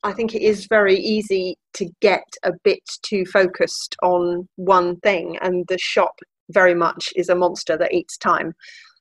I 0.03 0.13
think 0.13 0.35
it 0.35 0.41
is 0.41 0.67
very 0.67 0.95
easy 0.95 1.57
to 1.73 1.89
get 2.01 2.23
a 2.43 2.51
bit 2.63 2.83
too 3.03 3.25
focused 3.25 3.95
on 4.03 4.47
one 4.55 4.97
thing, 4.97 5.37
and 5.41 5.65
the 5.67 5.77
shop 5.77 6.19
very 6.49 6.73
much 6.73 7.09
is 7.15 7.29
a 7.29 7.35
monster 7.35 7.77
that 7.77 7.93
eats 7.93 8.17
time. 8.17 8.53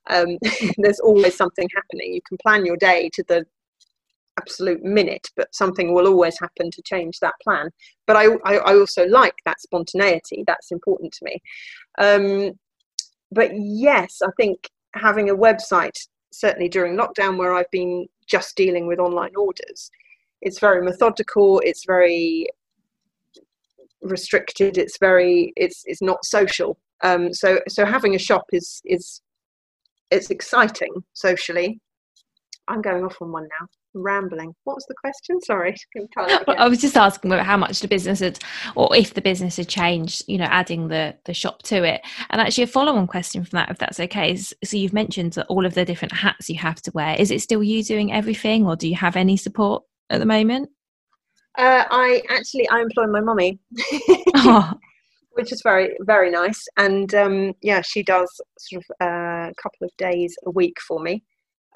Um, 0.09 0.39
there's 0.79 1.01
always 1.01 1.37
something 1.37 1.69
happening. 1.75 2.15
You 2.15 2.21
can 2.29 2.39
plan 2.43 2.67
your 2.67 2.77
day 2.77 3.11
to 3.15 3.25
the 3.29 3.45
absolute 4.39 4.83
minute, 4.83 5.29
but 5.37 5.55
something 5.55 5.95
will 5.95 6.07
always 6.07 6.39
happen 6.39 6.71
to 6.71 6.83
change 6.83 7.19
that 7.21 7.35
plan. 7.43 7.71
But 8.07 8.17
I, 8.17 8.27
I, 8.45 8.57
I 8.59 8.75
also 8.75 9.07
like 9.07 9.35
that 9.45 9.61
spontaneity. 9.61 10.45
That's 10.47 10.71
important 10.71 11.13
to 11.13 11.25
me. 11.25 11.43
Um, 11.99 12.53
but 13.33 13.51
yes, 13.55 14.19
I 14.23 14.29
think 14.37 14.69
having 14.95 15.31
a 15.31 15.37
website, 15.37 15.97
certainly 16.33 16.69
during 16.69 16.97
lockdown, 16.97 17.39
where 17.39 17.55
I've 17.55 17.71
been 17.71 18.07
just 18.27 18.57
dealing 18.57 18.87
with 18.87 18.99
online 18.99 19.35
orders, 19.37 19.91
it's 20.43 20.61
very 20.61 20.83
methodical 20.83 21.61
it's 21.65 21.85
very 21.87 22.49
restricted 24.07 24.79
it's 24.79 24.99
very 24.99 25.53
it's 25.57 25.83
it's 25.87 26.03
not 26.03 26.25
social. 26.25 26.79
Um, 27.03 27.33
so 27.33 27.61
so 27.69 27.85
having 27.85 28.15
a 28.15 28.19
shop 28.19 28.45
is 28.53 28.81
is 28.85 29.21
it's 30.11 30.31
exciting 30.31 30.93
socially. 31.13 31.81
I'm 32.69 32.83
going 32.83 33.05
off 33.05 33.17
on 33.21 33.33
one 33.33 33.49
now. 33.61 33.67
Rambling. 33.95 34.53
What 34.65 34.75
was 34.75 34.85
the 34.89 34.95
question? 35.01 35.41
Sorry 35.41 35.75
i 36.59 36.69
was 36.69 36.81
just 36.81 36.99
asking 36.99 37.33
about 37.33 37.47
how 37.47 37.57
much 37.57 37.81
the 37.81 37.89
business 37.89 38.21
had 38.21 38.39
or 38.75 38.95
if 38.95 39.15
the 39.15 39.23
business 39.23 39.57
had 39.57 39.69
changed 39.69 40.23
you 40.27 40.37
know 40.37 40.45
adding 40.45 40.89
the 40.89 41.17
the 41.25 41.35
shop 41.35 41.63
to 41.63 41.83
it. 41.83 42.03
And 42.31 42.41
actually 42.41 42.65
a 42.65 42.69
follow-on 42.69 43.07
question 43.07 43.45
from 43.45 43.59
that 43.59 43.71
if 43.71 43.79
that's 43.79 44.01
okay 44.01 44.33
is, 44.33 44.55
so 44.65 44.77
you've 44.77 44.93
mentioned 44.93 45.35
that 45.35 45.47
all 45.47 45.65
of 45.65 45.75
the 45.75 45.85
different 45.85 46.13
hats 46.13 46.51
you 46.51 46.59
have 46.59 46.83
to 46.83 46.91
wear 46.93 47.17
is 47.19 47.31
it 47.31 47.41
still 47.41 47.63
you 47.63 47.83
doing 47.83 48.13
everything 48.13 48.67
or 48.67 48.77
do 48.77 48.89
you 48.89 48.97
have 48.97 49.17
any 49.17 49.37
support 49.37 49.83
at 50.11 50.21
the 50.21 50.27
moment? 50.27 50.71
Uh, 51.59 51.85
I 51.91 52.23
actually 52.29 52.69
I 52.69 52.81
employ 52.81 53.07
my 53.07 53.21
mummy, 53.21 53.59
oh. 54.37 54.73
which 55.33 55.53
is 55.53 55.63
very 55.63 55.97
very 56.03 56.31
nice. 56.31 56.63
And 56.77 57.15
um, 57.15 57.53
yeah, 57.63 57.81
she 57.81 58.03
does 58.03 58.29
sort 58.59 58.83
of 58.83 59.07
uh, 59.07 59.51
a 59.51 59.55
couple 59.63 59.87
of 59.87 59.91
days 59.97 60.37
a 60.45 60.51
week 60.51 60.77
for 60.87 61.01
me, 61.01 61.23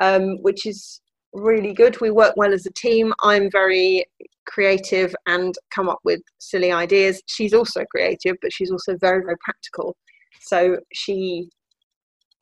um, 0.00 0.36
which 0.42 0.66
is 0.66 1.00
really 1.32 1.72
good. 1.72 2.00
We 2.00 2.10
work 2.10 2.34
well 2.36 2.52
as 2.52 2.66
a 2.66 2.72
team. 2.72 3.14
I'm 3.22 3.50
very 3.50 4.04
creative 4.46 5.14
and 5.26 5.54
come 5.74 5.88
up 5.88 6.00
with 6.04 6.20
silly 6.38 6.72
ideas. 6.72 7.22
She's 7.26 7.54
also 7.54 7.84
creative, 7.84 8.36
but 8.42 8.52
she's 8.52 8.70
also 8.70 8.96
very 8.98 9.22
very 9.22 9.36
practical. 9.42 9.96
So 10.42 10.78
she 10.92 11.48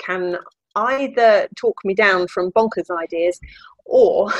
can 0.04 0.38
either 0.74 1.48
talk 1.56 1.74
me 1.84 1.94
down 1.94 2.26
from 2.28 2.52
bonkers 2.52 2.90
ideas 2.96 3.38
or 3.88 4.30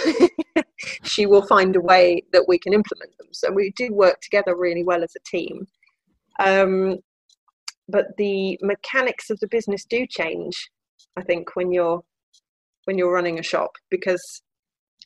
she 1.03 1.27
will 1.27 1.47
find 1.47 1.75
a 1.75 1.81
way 1.81 2.23
that 2.33 2.47
we 2.47 2.59
can 2.59 2.73
implement 2.73 3.17
them. 3.19 3.29
So 3.33 3.51
we 3.51 3.73
do 3.77 3.93
work 3.93 4.21
together 4.21 4.55
really 4.57 4.85
well 4.85 5.03
as 5.03 5.15
a 5.17 5.37
team. 5.37 5.67
Um, 6.39 6.99
but 7.89 8.09
the 8.19 8.59
mechanics 8.63 9.31
of 9.31 9.41
the 9.41 9.49
business 9.49 9.85
do 9.89 10.07
change, 10.07 10.71
I 11.17 11.23
think, 11.23 11.57
when 11.57 11.73
you're 11.73 12.03
when 12.85 12.97
you're 12.97 13.13
running 13.13 13.39
a 13.39 13.43
shop 13.43 13.71
because 13.91 14.43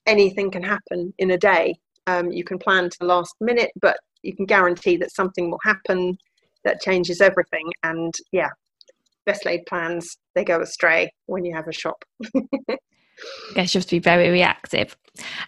anything 0.07 0.51
can 0.51 0.63
happen 0.63 1.13
in 1.19 1.33
a 1.33 1.39
day. 1.39 1.75
Um, 2.07 2.31
you 2.31 2.45
can 2.45 2.59
plan 2.59 2.91
to 2.91 2.97
the 3.01 3.07
last 3.07 3.35
minute, 3.41 3.71
but 3.81 3.97
you 4.23 4.37
can 4.37 4.47
guarantee 4.47 4.97
that 4.99 5.13
something 5.13 5.51
will 5.51 5.61
happen 5.65 6.17
that 6.65 6.81
changes 6.81 7.21
everything. 7.21 7.73
And 7.83 8.15
yeah, 8.31 8.51
best 9.27 9.45
laid 9.45 9.67
plans 9.67 10.17
they 10.35 10.45
go 10.45 10.61
astray 10.61 11.13
when 11.27 11.45
you 11.45 11.55
have 11.55 11.69
a 11.69 11.73
shop. 11.73 12.05
I 13.51 13.55
guess 13.55 13.75
you 13.75 13.79
have 13.79 13.87
to 13.87 13.97
be 13.97 14.01
very 14.01 14.31
reactive. 14.31 14.97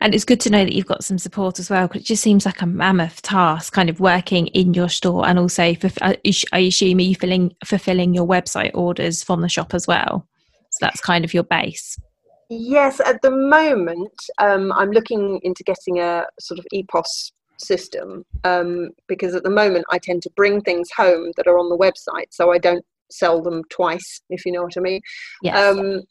And 0.01 0.15
it's 0.15 0.25
good 0.25 0.41
to 0.41 0.51
know 0.51 0.65
that 0.65 0.75
you've 0.75 0.87
got 0.87 1.05
some 1.05 1.19
support 1.19 1.59
as 1.59 1.71
well, 1.71 1.89
because 1.89 2.03
it 2.03 2.07
just 2.07 2.23
seems 2.23 2.45
like 2.45 2.61
a 2.61 2.67
mammoth 2.67 3.23
task, 3.23 3.73
kind 3.73 3.89
of 3.89 3.99
working 3.99 4.49
in 4.49 4.75
your 4.75 4.91
store 4.91 5.27
and 5.27 5.39
also, 5.39 5.75
for, 5.75 5.91
I 6.03 6.19
assume, 6.55 6.99
are 6.99 7.03
you 7.03 7.15
filling, 7.15 7.55
fulfilling 7.65 8.15
your 8.15 8.27
website 8.27 8.73
orders 8.75 9.23
from 9.23 9.41
the 9.41 9.49
shop 9.49 9.73
as 9.73 9.87
well? 9.87 10.27
So 10.71 10.79
that's 10.81 11.01
kind 11.01 11.25
of 11.25 11.33
your 11.33 11.45
base. 11.45 11.99
Yes, 12.51 13.01
at 13.01 13.23
the 13.23 13.31
moment, 13.31 14.13
um, 14.39 14.71
I'm 14.73 14.91
looking 14.91 15.41
into 15.43 15.65
getting 15.65 15.99
a 15.99 16.27
sort 16.39 16.59
of 16.59 16.67
EPOS 16.75 17.33
system 17.59 18.25
um, 18.45 18.91
because 19.09 19.35
at 19.35 19.45
the 19.45 19.51
moment 19.51 19.87
I 19.91 19.99
tend 19.99 20.23
to 20.23 20.31
bring 20.37 20.61
things 20.61 20.89
home 20.95 21.33
that 21.37 21.47
are 21.47 21.59
on 21.59 21.71
the 21.71 21.79
website, 21.79 22.27
so 22.31 22.53
I 22.53 22.59
don't 22.59 22.85
sell 23.11 23.41
them 23.41 23.63
twice, 23.71 24.21
if 24.29 24.45
you 24.45 24.53
know 24.53 24.63
what 24.63 24.77
I 24.77 24.81
mean. 24.81 25.01
Yes. 25.43 25.57
Um, 25.57 26.03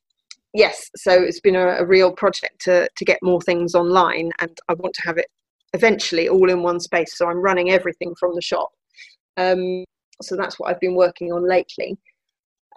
yes, 0.54 0.90
so 0.96 1.12
it's 1.12 1.40
been 1.40 1.56
a, 1.56 1.78
a, 1.78 1.86
real 1.86 2.12
project 2.12 2.62
to 2.62 2.88
to 2.96 3.06
get 3.06 3.20
more 3.22 3.42
things 3.42 3.76
online, 3.76 4.32
and 4.40 4.58
I 4.70 4.74
want 4.74 4.94
to 4.96 5.02
have 5.04 5.18
it 5.18 5.28
eventually 5.74 6.30
all 6.30 6.50
in 6.50 6.64
one 6.64 6.80
space. 6.80 7.18
So 7.18 7.30
I'm 7.30 7.42
running 7.42 7.72
everything 7.72 8.14
from 8.20 8.36
the 8.36 8.42
shop. 8.42 8.70
Um, 9.38 9.84
so 10.22 10.36
that's 10.36 10.60
what 10.60 10.70
I've 10.70 10.80
been 10.80 10.96
working 10.96 11.32
on 11.32 11.48
lately. 11.48 11.98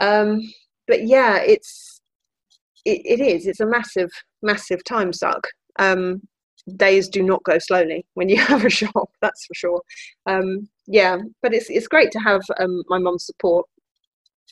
Um, 0.01 0.41
but 0.87 1.07
yeah, 1.07 1.39
it's 1.39 2.01
it, 2.85 3.03
it 3.05 3.21
is. 3.21 3.47
It's 3.47 3.61
a 3.61 3.67
massive, 3.67 4.11
massive 4.43 4.83
time 4.85 5.13
suck. 5.13 5.47
Um, 5.79 6.23
days 6.77 7.09
do 7.09 7.23
not 7.23 7.45
go 7.45 7.59
slowly 7.59 8.07
when 8.15 8.29
you 8.29 8.37
have 8.41 8.65
a 8.65 8.71
shop. 8.71 9.11
That's 9.21 9.45
for 9.47 9.55
sure. 9.55 9.83
Um, 10.27 10.69
yeah, 10.87 11.19
but 11.43 11.53
it's 11.53 11.69
it's 11.71 11.89
great 11.89 12.11
to 12.13 12.19
have 12.21 12.43
um, 12.59 12.83
my 12.89 12.99
mum's 12.99 13.27
support. 13.27 13.67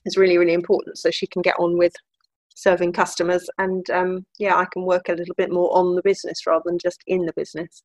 It's 0.04 0.18
really 0.18 0.36
really 0.36 0.52
important, 0.52 0.98
so 0.98 1.10
she 1.10 1.26
can 1.26 1.42
get 1.42 1.58
on 1.58 1.78
with 1.78 1.94
serving 2.54 2.92
customers 2.92 3.48
and 3.58 3.88
um, 3.90 4.24
yeah 4.38 4.56
i 4.56 4.64
can 4.72 4.84
work 4.84 5.08
a 5.08 5.14
little 5.14 5.34
bit 5.36 5.52
more 5.52 5.76
on 5.76 5.94
the 5.94 6.02
business 6.02 6.46
rather 6.46 6.62
than 6.66 6.78
just 6.78 7.02
in 7.06 7.26
the 7.26 7.32
business 7.34 7.82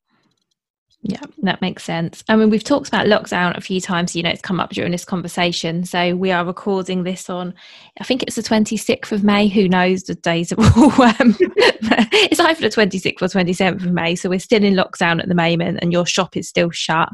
yeah, 1.01 1.21
that 1.43 1.61
makes 1.61 1.85
sense. 1.85 2.25
I 2.27 2.35
mean, 2.35 2.49
we've 2.49 2.63
talked 2.63 2.89
about 2.89 3.05
lockdown 3.05 3.55
a 3.57 3.61
few 3.61 3.79
times. 3.79 4.17
You 4.17 4.23
know, 4.23 4.31
it's 4.31 4.41
come 4.41 4.59
up 4.59 4.71
during 4.71 4.91
this 4.91 5.05
conversation. 5.05 5.85
So 5.85 6.13
we 6.13 6.29
are 6.31 6.43
recording 6.43 7.03
this 7.03 7.29
on, 7.29 7.53
I 8.01 8.03
think 8.03 8.21
it's 8.21 8.35
the 8.35 8.41
26th 8.41 9.13
of 9.13 9.23
May. 9.23 9.47
Who 9.47 9.69
knows? 9.69 10.03
The 10.03 10.15
days 10.15 10.51
are 10.51 10.59
all. 10.77 11.01
Um, 11.01 11.37
it's 11.39 12.41
either 12.41 12.59
the 12.59 12.75
26th 12.75 13.21
or 13.21 13.27
27th 13.27 13.85
of 13.85 13.93
May. 13.93 14.15
So 14.15 14.27
we're 14.27 14.39
still 14.39 14.61
in 14.61 14.73
lockdown 14.73 15.21
at 15.21 15.29
the 15.29 15.35
moment, 15.35 15.79
and 15.81 15.93
your 15.93 16.05
shop 16.05 16.35
is 16.35 16.49
still 16.49 16.69
shut, 16.69 17.07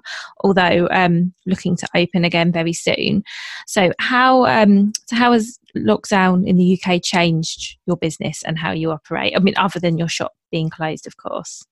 although 0.44 0.88
um, 0.89 1.32
looking 1.46 1.78
to 1.78 1.88
open 1.96 2.26
again 2.26 2.52
very 2.52 2.74
soon. 2.74 3.24
So 3.68 3.91
how 4.00 4.46
um, 4.46 4.94
so 5.06 5.15
how 5.15 5.32
has 5.34 5.60
lockdown 5.75 6.47
in 6.47 6.57
the 6.57 6.79
UK 6.79 7.01
changed 7.03 7.77
your 7.85 7.97
business 7.97 8.43
and 8.43 8.57
how 8.57 8.71
you 8.71 8.91
operate? 8.91 9.33
I 9.35 9.39
mean, 9.39 9.55
other 9.57 9.79
than 9.79 9.97
your 9.97 10.07
shop 10.07 10.33
being 10.51 10.69
closed, 10.69 11.07
of 11.07 11.17
course. 11.17 11.63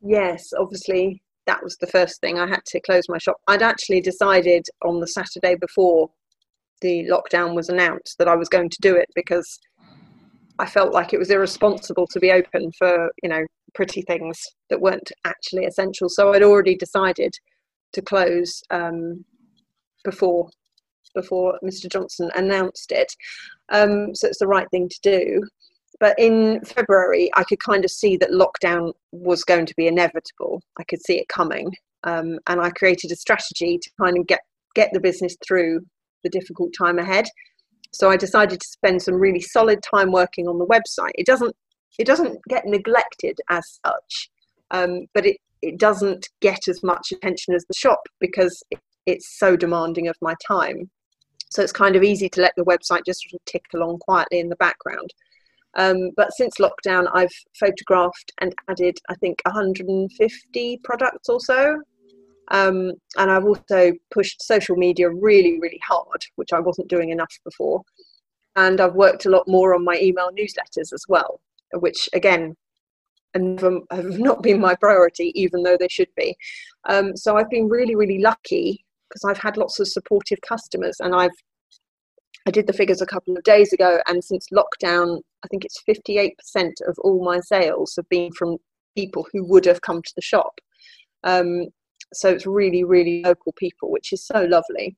Yes, 0.00 0.52
obviously 0.58 1.22
that 1.46 1.62
was 1.62 1.76
the 1.76 1.86
first 1.86 2.20
thing. 2.20 2.38
I 2.38 2.46
had 2.46 2.64
to 2.66 2.80
close 2.80 3.08
my 3.08 3.18
shop. 3.18 3.36
I'd 3.46 3.62
actually 3.62 4.00
decided 4.00 4.66
on 4.84 5.00
the 5.00 5.06
Saturday 5.06 5.54
before 5.54 6.10
the 6.80 7.08
lockdown 7.08 7.54
was 7.54 7.68
announced 7.68 8.16
that 8.18 8.28
I 8.28 8.36
was 8.36 8.48
going 8.48 8.68
to 8.68 8.78
do 8.80 8.94
it 8.96 9.08
because 9.14 9.58
I 10.58 10.66
felt 10.66 10.92
like 10.92 11.12
it 11.12 11.18
was 11.18 11.30
irresponsible 11.30 12.06
to 12.08 12.20
be 12.20 12.32
open 12.32 12.72
for, 12.78 13.10
you 13.22 13.28
know, 13.28 13.44
pretty 13.74 14.02
things 14.02 14.40
that 14.70 14.80
weren't 14.80 15.10
actually 15.24 15.64
essential. 15.64 16.08
So 16.08 16.32
I'd 16.32 16.42
already 16.42 16.76
decided 16.76 17.32
to 17.92 18.02
close 18.02 18.62
um, 18.70 19.24
before 20.04 20.48
before 21.14 21.58
Mr. 21.64 21.90
Johnson 21.90 22.30
announced 22.36 22.92
it. 22.92 23.12
Um, 23.70 24.14
so 24.14 24.28
it's 24.28 24.38
the 24.38 24.46
right 24.46 24.68
thing 24.70 24.88
to 24.88 25.00
do 25.02 25.42
but 25.98 26.18
in 26.18 26.60
February, 26.64 27.30
I 27.36 27.44
could 27.44 27.60
kind 27.60 27.84
of 27.84 27.90
see 27.90 28.16
that 28.18 28.30
lockdown 28.30 28.92
was 29.12 29.44
going 29.44 29.66
to 29.66 29.74
be 29.76 29.86
inevitable. 29.86 30.62
I 30.78 30.84
could 30.84 31.00
see 31.04 31.18
it 31.18 31.28
coming, 31.28 31.72
um, 32.04 32.38
and 32.46 32.60
I 32.60 32.70
created 32.70 33.12
a 33.12 33.16
strategy 33.16 33.78
to 33.78 33.90
kind 34.00 34.18
of 34.18 34.26
get 34.26 34.40
get 34.74 34.90
the 34.92 35.00
business 35.00 35.36
through 35.46 35.80
the 36.22 36.28
difficult 36.28 36.72
time 36.76 36.98
ahead. 36.98 37.26
So 37.92 38.10
I 38.10 38.16
decided 38.16 38.60
to 38.60 38.66
spend 38.66 39.00
some 39.00 39.14
really 39.14 39.40
solid 39.40 39.82
time 39.82 40.12
working 40.12 40.48
on 40.48 40.58
the 40.58 40.66
website. 40.66 41.12
It 41.14 41.26
doesn't 41.26 41.56
it 41.98 42.06
doesn't 42.06 42.40
get 42.48 42.66
neglected 42.66 43.38
as 43.48 43.80
such, 43.84 44.30
um, 44.70 45.06
but 45.14 45.24
it 45.24 45.38
it 45.62 45.78
doesn't 45.78 46.28
get 46.42 46.68
as 46.68 46.82
much 46.82 47.10
attention 47.12 47.54
as 47.54 47.64
the 47.64 47.74
shop 47.74 48.00
because 48.20 48.62
it, 48.70 48.80
it's 49.06 49.38
so 49.38 49.56
demanding 49.56 50.08
of 50.08 50.16
my 50.20 50.34
time. 50.46 50.90
So 51.50 51.62
it's 51.62 51.72
kind 51.72 51.96
of 51.96 52.02
easy 52.02 52.28
to 52.30 52.40
let 52.40 52.52
the 52.56 52.64
website 52.64 53.06
just 53.06 53.22
sort 53.22 53.40
of 53.40 53.44
tick 53.44 53.64
along 53.74 53.98
quietly 54.00 54.40
in 54.40 54.48
the 54.48 54.56
background. 54.56 55.12
Um, 55.76 56.10
but 56.16 56.32
since 56.32 56.56
lockdown, 56.56 57.06
I've 57.12 57.32
photographed 57.58 58.32
and 58.40 58.54
added, 58.68 58.98
I 59.08 59.14
think, 59.14 59.40
150 59.44 60.80
products 60.82 61.28
or 61.28 61.38
so. 61.38 61.80
Um, 62.50 62.92
and 63.18 63.30
I've 63.30 63.44
also 63.44 63.92
pushed 64.10 64.42
social 64.42 64.76
media 64.76 65.10
really, 65.10 65.58
really 65.60 65.80
hard, 65.86 66.24
which 66.36 66.52
I 66.52 66.60
wasn't 66.60 66.88
doing 66.88 67.10
enough 67.10 67.32
before. 67.44 67.82
And 68.56 68.80
I've 68.80 68.94
worked 68.94 69.26
a 69.26 69.30
lot 69.30 69.46
more 69.46 69.74
on 69.74 69.84
my 69.84 69.98
email 70.00 70.30
newsletters 70.30 70.92
as 70.92 71.04
well, 71.08 71.40
which 71.74 72.08
again 72.14 72.56
have 73.34 74.18
not 74.18 74.42
been 74.42 74.58
my 74.58 74.74
priority, 74.76 75.30
even 75.34 75.62
though 75.62 75.76
they 75.78 75.88
should 75.88 76.08
be. 76.16 76.34
Um, 76.88 77.14
so 77.14 77.36
I've 77.36 77.50
been 77.50 77.68
really, 77.68 77.94
really 77.94 78.18
lucky 78.18 78.85
because 79.08 79.24
I've 79.24 79.42
had 79.42 79.56
lots 79.56 79.80
of 79.80 79.88
supportive 79.88 80.38
customers 80.46 80.96
and 81.00 81.14
I've 81.14 81.30
I 82.46 82.52
did 82.52 82.68
the 82.68 82.72
figures 82.72 83.02
a 83.02 83.06
couple 83.06 83.36
of 83.36 83.42
days 83.42 83.72
ago, 83.72 83.98
and 84.06 84.22
since 84.22 84.46
lockdown, 84.54 85.20
I 85.44 85.48
think 85.48 85.64
it's 85.64 85.82
58% 85.88 86.30
of 86.86 86.96
all 87.00 87.24
my 87.24 87.40
sales 87.40 87.94
have 87.96 88.08
been 88.08 88.30
from 88.32 88.58
people 88.96 89.26
who 89.32 89.44
would 89.48 89.64
have 89.64 89.80
come 89.82 90.00
to 90.00 90.12
the 90.14 90.22
shop. 90.22 90.52
Um, 91.24 91.66
so 92.14 92.28
it's 92.28 92.46
really, 92.46 92.84
really 92.84 93.22
local 93.24 93.52
people, 93.58 93.90
which 93.90 94.12
is 94.12 94.24
so 94.24 94.42
lovely. 94.44 94.96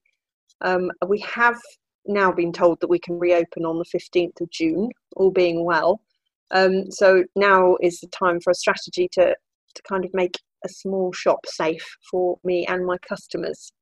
Um, 0.61 0.91
we 1.07 1.21
have 1.21 1.59
now 2.07 2.31
been 2.31 2.53
told 2.53 2.81
that 2.81 2.91
we 2.91 2.99
can 2.99 3.19
reopen 3.19 3.65
on 3.65 3.79
the 3.79 3.99
15th 3.99 4.43
of 4.43 4.51
June, 4.51 4.91
all 5.17 5.31
being 5.31 5.65
well. 5.65 6.03
Um, 6.51 6.91
so 6.91 7.25
now 7.35 7.77
is 7.81 8.01
the 8.01 8.09
time 8.09 8.41
for 8.41 8.51
a 8.51 8.55
strategy 8.55 9.09
to, 9.13 9.35
to 9.75 9.83
kind 9.89 10.05
of 10.05 10.13
make 10.13 10.39
a 10.65 10.69
small 10.69 11.13
shop 11.13 11.47
safe 11.47 11.87
for 12.11 12.39
me 12.45 12.67
and 12.67 12.85
my 12.85 12.99
customers 12.99 13.73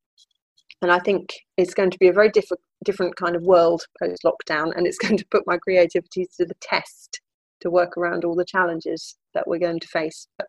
and 0.82 0.92
I 0.92 0.98
think 0.98 1.32
it's 1.56 1.74
going 1.74 1.90
to 1.90 1.98
be 1.98 2.08
a 2.08 2.12
very 2.12 2.30
different 2.30 2.60
different 2.84 3.16
kind 3.16 3.34
of 3.34 3.42
world 3.42 3.82
post 4.00 4.22
lockdown, 4.24 4.76
and 4.76 4.86
it's 4.86 4.98
going 5.04 5.16
to 5.16 5.26
put 5.30 5.46
my 5.46 5.58
creativity 5.58 6.26
to 6.36 6.46
the 6.46 6.54
test 6.60 7.20
to 7.60 7.70
work 7.70 7.96
around 7.96 8.24
all 8.24 8.34
the 8.34 8.44
challenges 8.44 9.16
that 9.34 9.46
we're 9.46 9.58
going 9.58 9.80
to 9.80 9.88
face. 9.88 10.28
But 10.38 10.48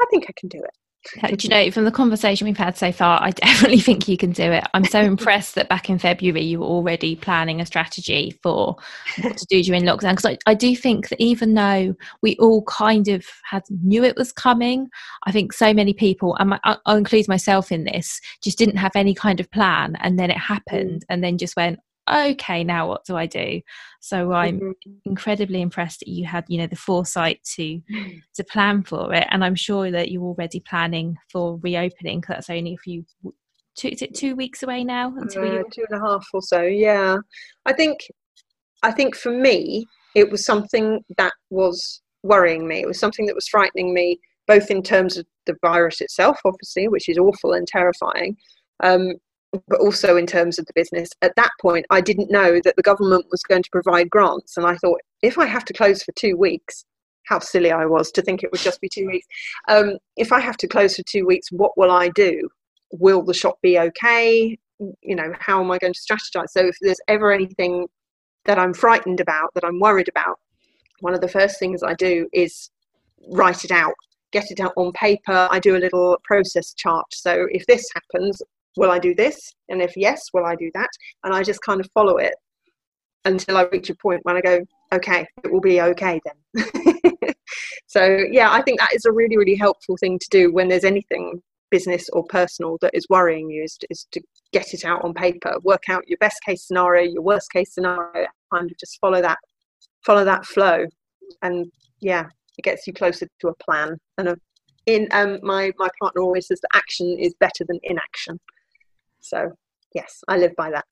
I 0.00 0.06
think 0.10 0.26
I 0.28 0.32
can 0.36 0.48
do 0.48 0.58
it. 0.58 0.79
Do 1.14 1.36
you 1.40 1.48
know, 1.48 1.70
from 1.70 1.84
the 1.84 1.90
conversation 1.90 2.46
we've 2.46 2.56
had 2.56 2.76
so 2.76 2.92
far, 2.92 3.22
I 3.22 3.30
definitely 3.30 3.80
think 3.80 4.06
you 4.06 4.16
can 4.16 4.32
do 4.32 4.52
it. 4.52 4.64
I'm 4.74 4.84
so 4.84 5.00
impressed 5.00 5.54
that 5.54 5.68
back 5.68 5.88
in 5.88 5.98
February 5.98 6.42
you 6.42 6.60
were 6.60 6.66
already 6.66 7.16
planning 7.16 7.60
a 7.60 7.66
strategy 7.66 8.38
for 8.42 8.76
what 9.22 9.36
to 9.36 9.46
do 9.48 9.62
during 9.64 9.82
lockdown. 9.82 10.12
Because 10.12 10.26
I, 10.26 10.38
I 10.46 10.54
do 10.54 10.76
think 10.76 11.08
that 11.08 11.20
even 11.20 11.54
though 11.54 11.94
we 12.22 12.36
all 12.36 12.62
kind 12.64 13.08
of 13.08 13.24
had 13.44 13.62
knew 13.82 14.04
it 14.04 14.16
was 14.16 14.32
coming, 14.32 14.88
I 15.24 15.32
think 15.32 15.52
so 15.52 15.72
many 15.72 15.94
people, 15.94 16.36
and 16.36 16.50
my, 16.50 16.60
I'll 16.64 16.96
include 16.96 17.28
myself 17.28 17.72
in 17.72 17.84
this, 17.84 18.20
just 18.42 18.58
didn't 18.58 18.76
have 18.76 18.92
any 18.94 19.14
kind 19.14 19.40
of 19.40 19.50
plan, 19.50 19.96
and 20.00 20.18
then 20.18 20.30
it 20.30 20.38
happened, 20.38 21.00
mm. 21.00 21.06
and 21.08 21.24
then 21.24 21.38
just 21.38 21.56
went, 21.56 21.80
okay, 22.12 22.64
now 22.64 22.88
what 22.88 23.04
do 23.04 23.16
I 23.16 23.26
do? 23.26 23.60
So 24.00 24.32
I'm 24.32 24.60
mm-hmm. 24.60 24.90
incredibly 25.04 25.60
impressed 25.60 26.00
that 26.00 26.08
you 26.08 26.24
had, 26.26 26.44
you 26.48 26.58
know, 26.58 26.66
the 26.66 26.76
foresight 26.76 27.40
to 27.56 27.80
to 28.34 28.44
plan 28.44 28.82
for 28.82 29.14
it, 29.14 29.26
and 29.30 29.44
I'm 29.44 29.54
sure 29.54 29.90
that 29.90 30.10
you're 30.10 30.22
already 30.22 30.60
planning 30.60 31.16
for 31.30 31.58
reopening. 31.62 32.20
Cause 32.20 32.36
that's 32.36 32.50
only 32.50 32.74
a 32.74 32.78
few 32.78 33.04
two 33.76 33.88
is 33.88 34.02
it 34.02 34.14
two 34.14 34.36
weeks 34.36 34.62
away 34.62 34.84
now 34.84 35.14
until 35.16 35.42
uh, 35.42 35.62
two 35.72 35.84
and 35.88 36.00
a 36.00 36.06
half 36.06 36.26
or 36.32 36.42
so. 36.42 36.62
Yeah, 36.62 37.18
I 37.66 37.72
think 37.72 38.00
I 38.82 38.92
think 38.92 39.16
for 39.16 39.30
me 39.30 39.86
it 40.14 40.30
was 40.30 40.44
something 40.44 41.04
that 41.18 41.32
was 41.50 42.02
worrying 42.22 42.66
me. 42.66 42.80
It 42.80 42.86
was 42.86 42.98
something 42.98 43.26
that 43.26 43.34
was 43.34 43.48
frightening 43.48 43.94
me, 43.94 44.18
both 44.46 44.70
in 44.70 44.82
terms 44.82 45.16
of 45.16 45.26
the 45.46 45.56
virus 45.62 46.00
itself, 46.00 46.38
obviously, 46.44 46.88
which 46.88 47.08
is 47.08 47.18
awful 47.18 47.52
and 47.52 47.66
terrifying. 47.66 48.36
Um, 48.82 49.14
but 49.52 49.80
also 49.80 50.16
in 50.16 50.26
terms 50.26 50.58
of 50.58 50.66
the 50.66 50.72
business. 50.74 51.10
At 51.22 51.34
that 51.36 51.50
point, 51.60 51.86
I 51.90 52.00
didn't 52.00 52.30
know 52.30 52.60
that 52.64 52.76
the 52.76 52.82
government 52.82 53.26
was 53.30 53.42
going 53.42 53.62
to 53.62 53.70
provide 53.70 54.10
grants, 54.10 54.56
and 54.56 54.66
I 54.66 54.76
thought 54.76 55.00
if 55.22 55.38
I 55.38 55.46
have 55.46 55.64
to 55.66 55.72
close 55.72 56.02
for 56.02 56.12
two 56.12 56.36
weeks, 56.36 56.84
how 57.26 57.38
silly 57.38 57.70
I 57.70 57.86
was 57.86 58.10
to 58.12 58.22
think 58.22 58.42
it 58.42 58.50
would 58.50 58.60
just 58.60 58.80
be 58.80 58.88
two 58.92 59.06
weeks. 59.06 59.26
Um, 59.68 59.98
if 60.16 60.32
I 60.32 60.40
have 60.40 60.56
to 60.58 60.68
close 60.68 60.96
for 60.96 61.02
two 61.02 61.26
weeks, 61.26 61.50
what 61.52 61.76
will 61.76 61.90
I 61.90 62.08
do? 62.10 62.48
Will 62.92 63.22
the 63.22 63.34
shop 63.34 63.58
be 63.62 63.78
okay? 63.78 64.58
You 65.02 65.14
know, 65.14 65.32
how 65.38 65.62
am 65.62 65.70
I 65.70 65.78
going 65.78 65.92
to 65.92 66.00
strategize? 66.00 66.48
So 66.48 66.66
if 66.66 66.76
there's 66.80 67.00
ever 67.08 67.32
anything 67.32 67.86
that 68.46 68.58
I'm 68.58 68.74
frightened 68.74 69.20
about, 69.20 69.52
that 69.54 69.64
I'm 69.64 69.78
worried 69.78 70.08
about, 70.08 70.38
one 71.00 71.14
of 71.14 71.20
the 71.20 71.28
first 71.28 71.58
things 71.58 71.82
I 71.82 71.94
do 71.94 72.28
is 72.32 72.70
write 73.30 73.64
it 73.64 73.70
out, 73.70 73.94
get 74.32 74.50
it 74.50 74.60
out 74.60 74.72
on 74.76 74.92
paper. 74.92 75.48
I 75.50 75.60
do 75.60 75.76
a 75.76 75.78
little 75.78 76.18
process 76.24 76.72
chart. 76.74 77.06
So 77.12 77.46
if 77.50 77.66
this 77.66 77.86
happens, 77.94 78.42
will 78.76 78.90
I 78.90 78.98
do 78.98 79.14
this? 79.14 79.38
And 79.68 79.82
if 79.82 79.96
yes, 79.96 80.22
will 80.32 80.44
I 80.44 80.56
do 80.56 80.70
that? 80.74 80.90
And 81.24 81.34
I 81.34 81.42
just 81.42 81.62
kind 81.62 81.80
of 81.80 81.88
follow 81.92 82.16
it 82.18 82.34
until 83.24 83.56
I 83.56 83.64
reach 83.64 83.90
a 83.90 83.94
point 83.94 84.20
when 84.24 84.36
I 84.36 84.40
go, 84.40 84.60
okay, 84.92 85.26
it 85.44 85.52
will 85.52 85.60
be 85.60 85.80
okay 85.80 86.20
then. 86.24 87.34
so 87.86 88.04
yeah, 88.30 88.50
I 88.52 88.62
think 88.62 88.80
that 88.80 88.94
is 88.94 89.04
a 89.04 89.12
really, 89.12 89.36
really 89.36 89.56
helpful 89.56 89.96
thing 89.98 90.18
to 90.18 90.28
do 90.30 90.52
when 90.52 90.68
there's 90.68 90.84
anything 90.84 91.40
business 91.70 92.08
or 92.10 92.24
personal 92.24 92.76
that 92.80 92.94
is 92.94 93.06
worrying 93.08 93.48
you 93.48 93.62
is, 93.62 93.78
is 93.90 94.06
to 94.10 94.20
get 94.52 94.74
it 94.74 94.84
out 94.84 95.04
on 95.04 95.14
paper, 95.14 95.54
work 95.62 95.84
out 95.88 96.06
your 96.08 96.18
best 96.18 96.42
case 96.44 96.66
scenario, 96.66 97.10
your 97.10 97.22
worst 97.22 97.50
case 97.52 97.72
scenario, 97.72 98.26
kind 98.52 98.70
of 98.70 98.76
just 98.78 98.98
follow 99.00 99.22
that 99.22 99.38
follow 100.04 100.24
that 100.24 100.44
flow. 100.44 100.84
And 101.42 101.70
yeah, 102.00 102.26
it 102.58 102.62
gets 102.62 102.86
you 102.86 102.92
closer 102.92 103.26
to 103.40 103.48
a 103.48 103.54
plan. 103.54 103.96
And 104.18 104.28
a, 104.28 104.36
in 104.86 105.08
um, 105.12 105.38
my 105.42 105.72
my 105.78 105.88
partner 106.00 106.22
always 106.22 106.48
says 106.48 106.60
that 106.60 106.76
action 106.76 107.16
is 107.18 107.34
better 107.40 107.64
than 107.66 107.78
inaction. 107.84 108.38
So 109.20 109.52
yes, 109.94 110.22
I 110.28 110.36
live 110.36 110.54
by 110.56 110.70
that. 110.70 110.84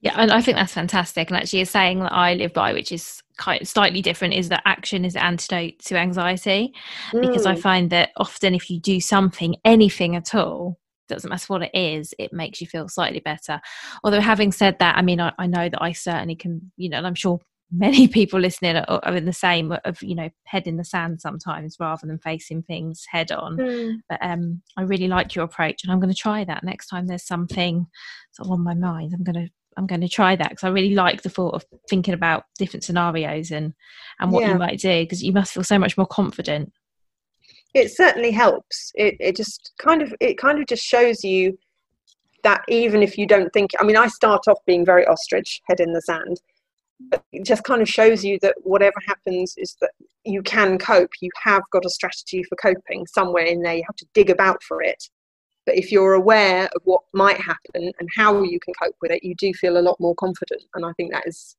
Yeah, 0.00 0.14
and 0.16 0.30
I 0.30 0.40
think 0.40 0.56
that's 0.56 0.74
fantastic. 0.74 1.28
And 1.28 1.36
actually, 1.36 1.60
a 1.60 1.66
saying 1.66 2.00
that 2.00 2.12
I 2.12 2.34
live 2.34 2.52
by, 2.52 2.72
which 2.72 2.92
is 2.92 3.20
quite 3.36 3.66
slightly 3.66 4.00
different, 4.00 4.34
is 4.34 4.48
that 4.48 4.62
action 4.64 5.04
is 5.04 5.14
the 5.14 5.24
antidote 5.24 5.80
to 5.86 5.96
anxiety. 5.96 6.72
Mm. 7.10 7.22
Because 7.22 7.46
I 7.46 7.54
mm. 7.54 7.60
find 7.60 7.90
that 7.90 8.10
often, 8.16 8.54
if 8.54 8.70
you 8.70 8.78
do 8.78 9.00
something, 9.00 9.56
anything 9.64 10.14
at 10.14 10.36
all, 10.36 10.78
doesn't 11.08 11.28
matter 11.28 11.46
what 11.48 11.62
it 11.62 11.70
is, 11.74 12.14
it 12.18 12.32
makes 12.32 12.60
you 12.60 12.68
feel 12.68 12.88
slightly 12.88 13.18
better. 13.18 13.60
Although, 14.04 14.20
having 14.20 14.52
said 14.52 14.78
that, 14.78 14.96
I 14.96 15.02
mean, 15.02 15.20
I, 15.20 15.32
I 15.36 15.48
know 15.48 15.68
that 15.68 15.82
I 15.82 15.92
certainly 15.92 16.36
can, 16.36 16.70
you 16.76 16.88
know, 16.88 16.98
and 16.98 17.06
I'm 17.06 17.16
sure 17.16 17.40
many 17.70 18.08
people 18.08 18.40
listening 18.40 18.76
are, 18.76 19.00
are, 19.02 19.16
in 19.16 19.24
the 19.24 19.32
same 19.32 19.74
of 19.84 20.02
you 20.02 20.14
know 20.14 20.28
head 20.44 20.66
in 20.66 20.76
the 20.76 20.84
sand 20.84 21.20
sometimes 21.20 21.76
rather 21.78 22.06
than 22.06 22.18
facing 22.18 22.62
things 22.62 23.04
head 23.10 23.30
on. 23.32 23.56
Mm. 23.56 23.96
but 24.08 24.18
um 24.22 24.62
i 24.76 24.82
really 24.82 25.08
like 25.08 25.34
your 25.34 25.44
approach 25.44 25.82
and 25.82 25.92
i'm 25.92 26.00
going 26.00 26.12
to 26.12 26.18
try 26.18 26.44
that 26.44 26.64
next 26.64 26.88
time 26.88 27.06
there's 27.06 27.26
something 27.26 27.86
sort 28.32 28.46
of 28.46 28.52
on 28.52 28.62
my 28.62 28.74
mind. 28.74 29.12
I'm 29.14 29.24
going 29.24 29.46
to 29.46 29.52
i'm 29.76 29.86
going 29.86 30.00
to 30.00 30.08
try 30.08 30.34
that 30.34 30.50
because 30.50 30.64
i 30.64 30.68
really 30.68 30.94
like 30.94 31.22
the 31.22 31.30
thought 31.30 31.54
of 31.54 31.64
thinking 31.88 32.14
about 32.14 32.44
different 32.58 32.84
scenarios 32.84 33.50
and 33.50 33.74
and 34.20 34.32
what 34.32 34.42
yeah. 34.42 34.52
you 34.52 34.58
might 34.58 34.80
do 34.80 35.02
because 35.02 35.22
you 35.22 35.32
must 35.32 35.52
feel 35.52 35.64
so 35.64 35.78
much 35.78 35.96
more 35.96 36.06
confident. 36.06 36.72
It 37.74 37.90
certainly 37.94 38.30
helps. 38.30 38.90
It, 38.94 39.14
it 39.20 39.36
just 39.36 39.72
kind 39.78 40.00
of 40.00 40.14
it 40.20 40.38
kind 40.38 40.58
of 40.58 40.66
just 40.66 40.82
shows 40.82 41.22
you 41.22 41.58
that 42.44 42.62
even 42.68 43.02
if 43.02 43.18
you 43.18 43.26
don't 43.26 43.52
think 43.52 43.70
i 43.80 43.84
mean 43.84 43.96
i 43.96 44.06
start 44.06 44.42
off 44.48 44.58
being 44.66 44.84
very 44.84 45.06
ostrich 45.06 45.60
head 45.68 45.80
in 45.80 45.92
the 45.92 46.00
sand 46.02 46.40
but 47.00 47.22
it 47.32 47.44
just 47.44 47.64
kind 47.64 47.80
of 47.80 47.88
shows 47.88 48.24
you 48.24 48.38
that 48.42 48.56
whatever 48.62 48.96
happens 49.06 49.54
is 49.56 49.76
that 49.80 49.92
you 50.24 50.42
can 50.42 50.78
cope. 50.78 51.10
You 51.20 51.30
have 51.42 51.62
got 51.72 51.84
a 51.84 51.90
strategy 51.90 52.42
for 52.44 52.56
coping 52.56 53.06
somewhere 53.06 53.44
in 53.44 53.62
there 53.62 53.74
you 53.74 53.84
have 53.86 53.96
to 53.96 54.06
dig 54.14 54.30
about 54.30 54.62
for 54.62 54.82
it. 54.82 55.02
But 55.64 55.76
if 55.76 55.92
you're 55.92 56.14
aware 56.14 56.64
of 56.74 56.82
what 56.84 57.02
might 57.12 57.40
happen 57.40 57.92
and 57.98 58.08
how 58.16 58.42
you 58.42 58.58
can 58.60 58.74
cope 58.82 58.96
with 59.02 59.10
it 59.10 59.22
you 59.22 59.34
do 59.36 59.52
feel 59.54 59.78
a 59.78 59.82
lot 59.82 59.96
more 60.00 60.14
confident. 60.16 60.62
And 60.74 60.84
i 60.84 60.92
think 60.96 61.12
that 61.12 61.26
is 61.26 61.56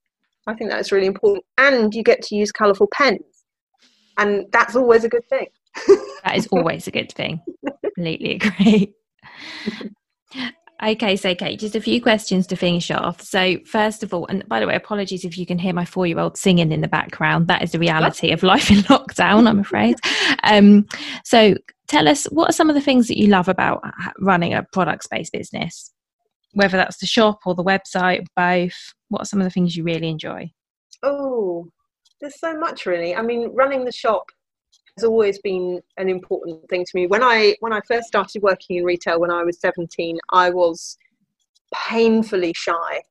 i 0.47 0.53
think 0.53 0.69
that 0.71 0.79
is 0.79 0.91
really 0.91 1.07
important. 1.07 1.45
And 1.57 1.93
you 1.93 2.03
get 2.03 2.21
to 2.23 2.35
use 2.35 2.51
colorful 2.51 2.89
pens. 2.91 3.21
And 4.17 4.47
that's 4.51 4.75
always 4.75 5.05
a 5.05 5.09
good 5.09 5.27
thing. 5.29 5.47
That 6.25 6.35
is 6.35 6.47
always 6.47 6.87
a 6.87 6.91
good 6.91 7.11
thing. 7.13 7.41
Completely 7.95 8.35
agree 8.35 8.93
Okay, 10.81 11.17
so 11.17 11.35
Kate, 11.35 11.59
just 11.59 11.75
a 11.75 11.81
few 11.81 12.01
questions 12.01 12.47
to 12.47 12.55
finish 12.55 12.89
off. 12.89 13.21
So, 13.21 13.57
first 13.65 14.01
of 14.01 14.13
all, 14.13 14.25
and 14.27 14.47
by 14.47 14.61
the 14.61 14.67
way, 14.67 14.75
apologies 14.75 15.25
if 15.25 15.37
you 15.37 15.45
can 15.45 15.59
hear 15.59 15.73
my 15.73 15.83
four 15.83 16.07
year 16.07 16.19
old 16.19 16.37
singing 16.37 16.71
in 16.71 16.79
the 16.79 16.87
background. 16.87 17.47
That 17.47 17.61
is 17.61 17.73
the 17.73 17.79
reality 17.79 18.31
of 18.31 18.43
life 18.43 18.71
in 18.71 18.77
lockdown, 18.83 19.47
I'm 19.47 19.59
afraid. 19.59 19.97
Um, 20.43 20.87
so, 21.25 21.55
tell 21.87 22.07
us 22.07 22.23
what 22.25 22.49
are 22.49 22.53
some 22.53 22.69
of 22.69 22.75
the 22.75 22.81
things 22.81 23.07
that 23.07 23.17
you 23.17 23.27
love 23.27 23.49
about 23.49 23.83
running 24.21 24.53
a 24.53 24.63
product 24.71 25.09
based 25.11 25.33
business, 25.33 25.91
whether 26.53 26.77
that's 26.77 26.99
the 26.99 27.05
shop 27.05 27.39
or 27.45 27.55
the 27.55 27.63
website, 27.63 28.25
both. 28.37 28.93
What 29.09 29.23
are 29.23 29.25
some 29.25 29.41
of 29.41 29.43
the 29.43 29.49
things 29.49 29.75
you 29.75 29.83
really 29.83 30.07
enjoy? 30.07 30.49
Oh, 31.03 31.67
there's 32.21 32.39
so 32.39 32.57
much 32.57 32.85
really. 32.85 33.13
I 33.13 33.21
mean, 33.21 33.49
running 33.53 33.83
the 33.83 33.91
shop 33.91 34.27
always 35.03 35.39
been 35.39 35.81
an 35.97 36.09
important 36.09 36.67
thing 36.69 36.85
to 36.85 36.91
me. 36.93 37.07
When 37.07 37.23
I 37.23 37.55
when 37.59 37.73
I 37.73 37.81
first 37.87 38.07
started 38.07 38.41
working 38.41 38.77
in 38.77 38.83
retail 38.83 39.19
when 39.19 39.31
I 39.31 39.43
was 39.43 39.59
17, 39.59 40.17
I 40.31 40.49
was 40.49 40.97
painfully 41.73 42.53
shy. 42.55 43.01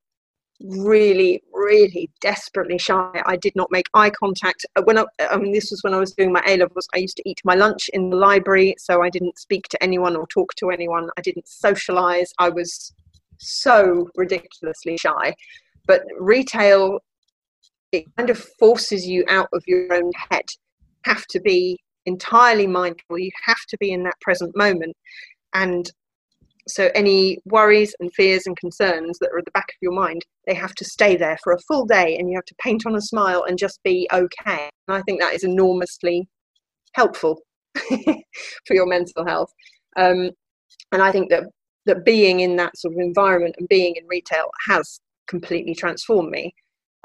Really, 0.61 1.43
really 1.53 2.11
desperately 2.21 2.79
shy. 2.79 3.23
I 3.25 3.37
did 3.37 3.55
not 3.55 3.71
make 3.71 3.87
eye 3.95 4.11
contact. 4.11 4.67
Uh, 4.75 4.83
when 4.83 4.99
I, 4.99 5.05
I 5.21 5.37
mean, 5.37 5.53
this 5.53 5.71
was 5.71 5.83
when 5.85 5.95
I 5.95 5.99
was 5.99 6.13
doing 6.13 6.33
my 6.33 6.43
A 6.49 6.57
levels. 6.57 6.89
I 6.95 6.99
used 6.99 7.17
to 7.19 7.29
eat 7.29 7.41
my 7.45 7.55
lunch 7.55 7.89
in 7.93 8.11
the 8.11 8.17
library, 8.17 8.75
so 8.77 9.03
I 9.03 9.11
didn't 9.11 9.39
speak 9.39 9.69
to 9.69 9.83
anyone 9.83 10.17
or 10.17 10.27
talk 10.27 10.55
to 10.57 10.71
anyone. 10.71 11.11
I 11.17 11.21
didn't 11.21 11.47
socialize. 11.47 12.33
I 12.39 12.49
was 12.49 12.93
so 13.39 14.09
ridiculously 14.17 14.97
shy. 14.97 15.35
But 15.87 16.03
retail, 16.19 16.99
it 17.93 18.05
kind 18.17 18.29
of 18.29 18.39
forces 18.59 19.07
you 19.07 19.25
out 19.29 19.49
of 19.53 19.63
your 19.67 19.93
own 19.95 20.11
head 20.31 20.47
have 21.09 21.27
to 21.31 21.41
be 21.41 21.79
entirely 22.07 22.67
mindful. 22.67 23.19
You 23.19 23.31
have 23.45 23.65
to 23.69 23.77
be 23.79 23.93
in 23.93 24.03
that 24.05 24.21
present 24.21 24.57
moment. 24.57 24.97
And 25.55 25.91
so 26.69 26.91
any 26.95 27.39
worries 27.47 27.95
and 28.01 28.13
fears 28.15 28.47
and 28.47 28.57
concerns 28.57 29.19
that 29.19 29.31
are 29.33 29.39
at 29.39 29.45
the 29.47 29.51
back 29.53 29.69
of 29.69 29.77
your 29.81 29.93
mind, 29.93 30.23
they 30.47 30.55
have 30.55 30.75
to 30.75 30.85
stay 30.85 31.17
there 31.17 31.39
for 31.43 31.53
a 31.53 31.61
full 31.61 31.87
day 31.87 32.17
and 32.19 32.31
you 32.31 32.37
have 32.37 32.45
to 32.45 32.55
paint 32.63 32.85
on 32.87 32.95
a 32.95 33.01
smile 33.01 33.45
and 33.49 33.59
just 33.59 33.81
be 33.83 34.09
okay. 34.13 34.69
And 34.87 34.97
I 34.97 35.03
think 35.03 35.21
that 35.21 35.35
is 35.35 35.45
enormously 35.45 36.29
helpful 36.95 37.41
for 37.77 38.75
your 38.75 38.87
mental 38.87 39.25
health. 39.27 39.53
Um, 39.97 40.31
and 40.93 41.03
I 41.03 41.11
think 41.11 41.31
that 41.31 41.45
that 41.87 42.05
being 42.05 42.41
in 42.41 42.57
that 42.57 42.77
sort 42.77 42.95
of 42.95 43.01
environment 43.01 43.57
and 43.59 43.69
being 43.69 43.95
in 43.97 44.07
retail 44.07 44.51
has 44.67 45.01
completely 45.27 45.75
transformed 45.75 46.31
me. 46.31 46.55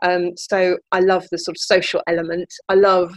Um, 0.01 0.35
so 0.35 0.77
I 0.91 0.99
love 0.99 1.25
the 1.31 1.37
sort 1.37 1.55
of 1.55 1.61
social 1.61 2.01
element. 2.07 2.49
I 2.67 2.75
love 2.75 3.13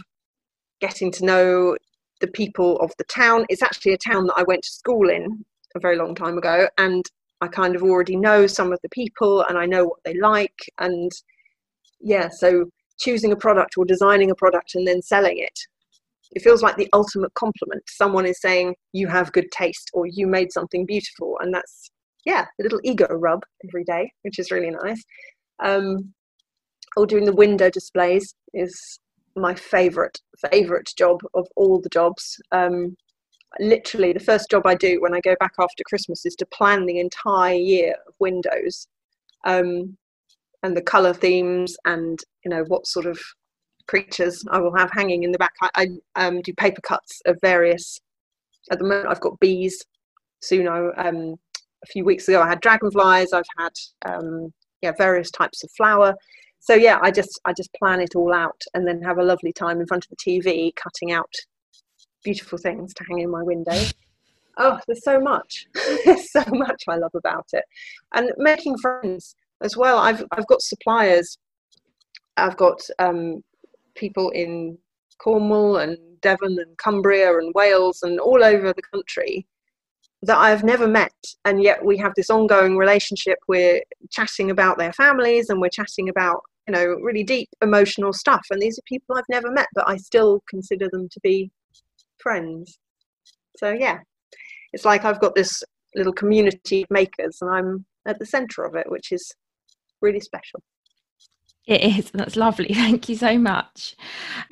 getting 0.79 1.11
to 1.11 1.25
know 1.25 1.77
the 2.21 2.27
people 2.27 2.77
of 2.79 2.91
the 2.97 3.03
town. 3.05 3.45
It's 3.49 3.61
actually 3.61 3.93
a 3.93 3.97
town 3.97 4.27
that 4.27 4.35
I 4.37 4.43
went 4.43 4.63
to 4.63 4.69
school 4.69 5.09
in 5.09 5.45
a 5.75 5.79
very 5.79 5.97
long 5.97 6.15
time 6.15 6.37
ago, 6.37 6.67
and 6.77 7.05
I 7.41 7.47
kind 7.47 7.75
of 7.75 7.83
already 7.83 8.15
know 8.15 8.47
some 8.47 8.73
of 8.73 8.79
the 8.81 8.89
people 8.89 9.43
and 9.43 9.57
I 9.57 9.65
know 9.65 9.85
what 9.85 9.99
they 10.03 10.15
like. 10.15 10.57
And 10.79 11.11
yeah, 11.99 12.29
so 12.29 12.65
choosing 12.99 13.31
a 13.31 13.35
product 13.35 13.77
or 13.77 13.85
designing 13.85 14.31
a 14.31 14.35
product 14.35 14.75
and 14.75 14.87
then 14.87 15.01
selling 15.01 15.37
it, 15.37 15.59
it 16.31 16.41
feels 16.41 16.63
like 16.63 16.77
the 16.77 16.89
ultimate 16.93 17.33
compliment. 17.35 17.83
Someone 17.87 18.25
is 18.25 18.41
saying, 18.41 18.75
You 18.91 19.07
have 19.07 19.31
good 19.31 19.51
taste, 19.51 19.89
or 19.93 20.07
you 20.07 20.27
made 20.27 20.51
something 20.51 20.85
beautiful. 20.85 21.37
And 21.39 21.53
that's, 21.53 21.91
yeah, 22.25 22.45
a 22.59 22.63
little 22.63 22.81
ego 22.83 23.07
rub 23.09 23.43
every 23.67 23.83
day, 23.83 24.11
which 24.23 24.39
is 24.39 24.51
really 24.51 24.71
nice. 24.71 25.01
Um, 25.63 26.13
or 26.95 27.05
doing 27.05 27.25
the 27.25 27.35
window 27.35 27.69
displays 27.69 28.33
is 28.53 28.99
my 29.37 29.53
favorite 29.55 30.19
favorite 30.51 30.91
job 30.97 31.21
of 31.33 31.47
all 31.55 31.79
the 31.79 31.89
jobs. 31.89 32.39
Um, 32.51 32.95
literally, 33.59 34.13
the 34.13 34.19
first 34.19 34.49
job 34.49 34.65
I 34.65 34.75
do 34.75 35.01
when 35.01 35.13
I 35.13 35.21
go 35.21 35.35
back 35.39 35.53
after 35.59 35.83
Christmas 35.85 36.25
is 36.25 36.35
to 36.35 36.45
plan 36.47 36.85
the 36.85 36.99
entire 36.99 37.55
year 37.55 37.95
of 38.07 38.13
windows, 38.19 38.87
um, 39.45 39.97
and 40.63 40.75
the 40.75 40.81
color 40.81 41.13
themes, 41.13 41.77
and 41.85 42.19
you 42.43 42.49
know 42.49 42.63
what 42.67 42.87
sort 42.87 43.05
of 43.05 43.19
creatures 43.87 44.43
I 44.51 44.59
will 44.59 44.75
have 44.75 44.91
hanging 44.91 45.23
in 45.23 45.31
the 45.31 45.37
back. 45.37 45.53
I, 45.61 45.87
I 46.15 46.27
um, 46.27 46.41
do 46.41 46.53
paper 46.53 46.81
cuts 46.81 47.21
of 47.25 47.37
various. 47.41 47.99
At 48.71 48.79
the 48.79 48.85
moment, 48.85 49.07
I've 49.07 49.21
got 49.21 49.39
bees. 49.39 49.81
Soon, 50.41 50.67
I, 50.67 50.89
um, 50.97 51.35
a 51.83 51.87
few 51.87 52.03
weeks 52.03 52.27
ago, 52.27 52.41
I 52.41 52.49
had 52.49 52.61
dragonflies. 52.61 53.33
I've 53.33 53.45
had 53.57 53.71
um, 54.05 54.53
yeah 54.81 54.91
various 54.97 55.31
types 55.31 55.63
of 55.63 55.71
flower 55.71 56.13
so 56.59 56.73
yeah 56.73 56.99
i 57.01 57.11
just 57.11 57.39
i 57.45 57.53
just 57.53 57.73
plan 57.73 58.01
it 58.01 58.15
all 58.15 58.33
out 58.33 58.61
and 58.73 58.87
then 58.87 59.01
have 59.01 59.17
a 59.17 59.23
lovely 59.23 59.53
time 59.53 59.79
in 59.79 59.87
front 59.87 60.05
of 60.05 60.09
the 60.09 60.15
tv 60.17 60.71
cutting 60.75 61.11
out 61.11 61.31
beautiful 62.27 62.57
things 62.57 62.93
to 62.93 63.05
hang 63.07 63.19
in 63.19 63.31
my 63.31 63.43
window. 63.43 63.79
Oh 64.59 64.79
there's 64.87 65.03
so 65.03 65.19
much. 65.19 65.67
There's 66.03 66.31
so 66.31 66.43
much 66.49 66.85
i 66.89 66.95
love 66.95 67.11
about 67.13 67.45
it. 67.53 67.63
And 68.15 68.31
making 68.37 68.79
friends 68.79 69.35
as 69.61 69.77
well. 69.77 69.99
I've 69.99 70.23
i've 70.31 70.47
got 70.47 70.63
suppliers. 70.63 71.37
I've 72.37 72.57
got 72.57 72.81
um, 72.97 73.43
people 73.93 74.31
in 74.31 74.79
cornwall 75.19 75.77
and 75.77 75.95
devon 76.21 76.57
and 76.57 76.75
cumbria 76.79 77.37
and 77.37 77.53
wales 77.53 77.99
and 78.01 78.19
all 78.19 78.43
over 78.43 78.73
the 78.73 78.81
country 78.81 79.45
that 80.23 80.37
I've 80.37 80.63
never 80.63 80.87
met, 80.87 81.13
and 81.45 81.61
yet 81.61 81.83
we 81.83 81.97
have 81.97 82.13
this 82.15 82.29
ongoing 82.29 82.77
relationship. 82.77 83.37
We're 83.47 83.81
chatting 84.11 84.49
about 84.49 84.77
their 84.77 84.93
families 84.93 85.49
and 85.49 85.61
we're 85.61 85.69
chatting 85.69 86.09
about, 86.09 86.41
you 86.67 86.73
know, 86.73 86.85
really 87.01 87.23
deep 87.23 87.49
emotional 87.61 88.13
stuff. 88.13 88.45
And 88.49 88.61
these 88.61 88.79
are 88.79 88.83
people 88.87 89.15
I've 89.15 89.23
never 89.29 89.51
met, 89.51 89.67
but 89.75 89.87
I 89.87 89.97
still 89.97 90.41
consider 90.49 90.89
them 90.91 91.07
to 91.09 91.19
be 91.21 91.51
friends. 92.17 92.79
So, 93.57 93.71
yeah, 93.71 93.99
it's 94.73 94.85
like 94.85 95.05
I've 95.05 95.21
got 95.21 95.35
this 95.35 95.63
little 95.95 96.13
community 96.13 96.83
of 96.83 96.89
makers 96.89 97.37
and 97.41 97.49
I'm 97.51 97.85
at 98.07 98.19
the 98.19 98.25
center 98.25 98.63
of 98.63 98.75
it, 98.75 98.89
which 98.89 99.11
is 99.11 99.31
really 100.01 100.19
special. 100.19 100.61
It 101.67 101.81
is. 101.81 102.11
That's 102.11 102.37
lovely. 102.37 102.69
Thank 102.73 103.09
you 103.09 103.17
so 103.17 103.37
much. 103.37 103.95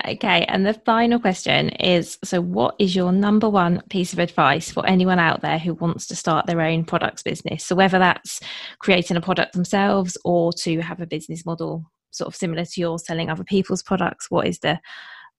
Okay. 0.05 0.45
And 0.49 0.65
the 0.65 0.73
final 0.73 1.17
question 1.17 1.69
is 1.69 2.19
So, 2.23 2.41
what 2.41 2.75
is 2.77 2.95
your 2.95 3.13
number 3.13 3.49
one 3.49 3.81
piece 3.89 4.11
of 4.11 4.19
advice 4.19 4.69
for 4.69 4.85
anyone 4.85 5.17
out 5.17 5.41
there 5.41 5.57
who 5.57 5.73
wants 5.75 6.07
to 6.07 6.15
start 6.15 6.45
their 6.45 6.61
own 6.61 6.83
products 6.83 7.23
business? 7.23 7.65
So, 7.65 7.75
whether 7.75 7.99
that's 7.99 8.41
creating 8.79 9.15
a 9.15 9.21
product 9.21 9.53
themselves 9.53 10.17
or 10.25 10.51
to 10.63 10.81
have 10.81 10.99
a 10.99 11.07
business 11.07 11.45
model 11.45 11.89
sort 12.11 12.27
of 12.27 12.35
similar 12.35 12.65
to 12.65 12.81
yours, 12.81 13.05
selling 13.05 13.29
other 13.29 13.43
people's 13.45 13.83
products, 13.83 14.29
what 14.29 14.47
is 14.47 14.59
the 14.59 14.79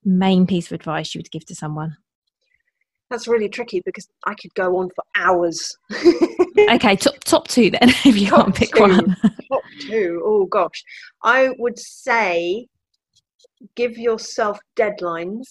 main 0.05 0.47
piece 0.47 0.67
of 0.67 0.73
advice 0.73 1.15
you 1.15 1.19
would 1.19 1.31
give 1.31 1.45
to 1.47 1.55
someone? 1.55 1.97
That's 3.11 3.29
really 3.29 3.49
tricky 3.49 3.83
because 3.85 4.09
I 4.27 4.35
could 4.35 4.53
go 4.55 4.79
on 4.79 4.89
for 4.95 5.05
hours. 5.17 5.77
okay, 6.71 6.97
top 6.97 7.23
top 7.25 7.49
two 7.49 7.71
then, 7.71 7.81
if 8.05 8.17
you 8.17 8.29
top 8.29 8.45
can't 8.45 8.55
pick 8.55 8.75
two. 8.75 8.81
one. 8.81 9.17
top 9.49 9.63
two. 9.81 10.23
Oh 10.25 10.47
gosh, 10.47 10.83
I 11.23 11.51
would 11.59 11.79
say 11.79 12.67
give 13.75 13.97
yourself 13.97 14.59
deadlines 14.77 15.45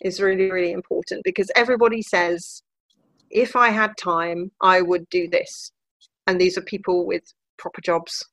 is 0.00 0.20
really 0.20 0.50
really 0.50 0.72
important 0.72 1.22
because 1.24 1.50
everybody 1.56 2.02
says 2.02 2.62
if 3.30 3.56
I 3.56 3.68
had 3.70 3.92
time, 3.98 4.50
I 4.62 4.80
would 4.80 5.08
do 5.10 5.28
this, 5.28 5.72
and 6.26 6.40
these 6.40 6.56
are 6.56 6.62
people 6.62 7.06
with 7.06 7.22
proper 7.58 7.80
jobs, 7.82 8.24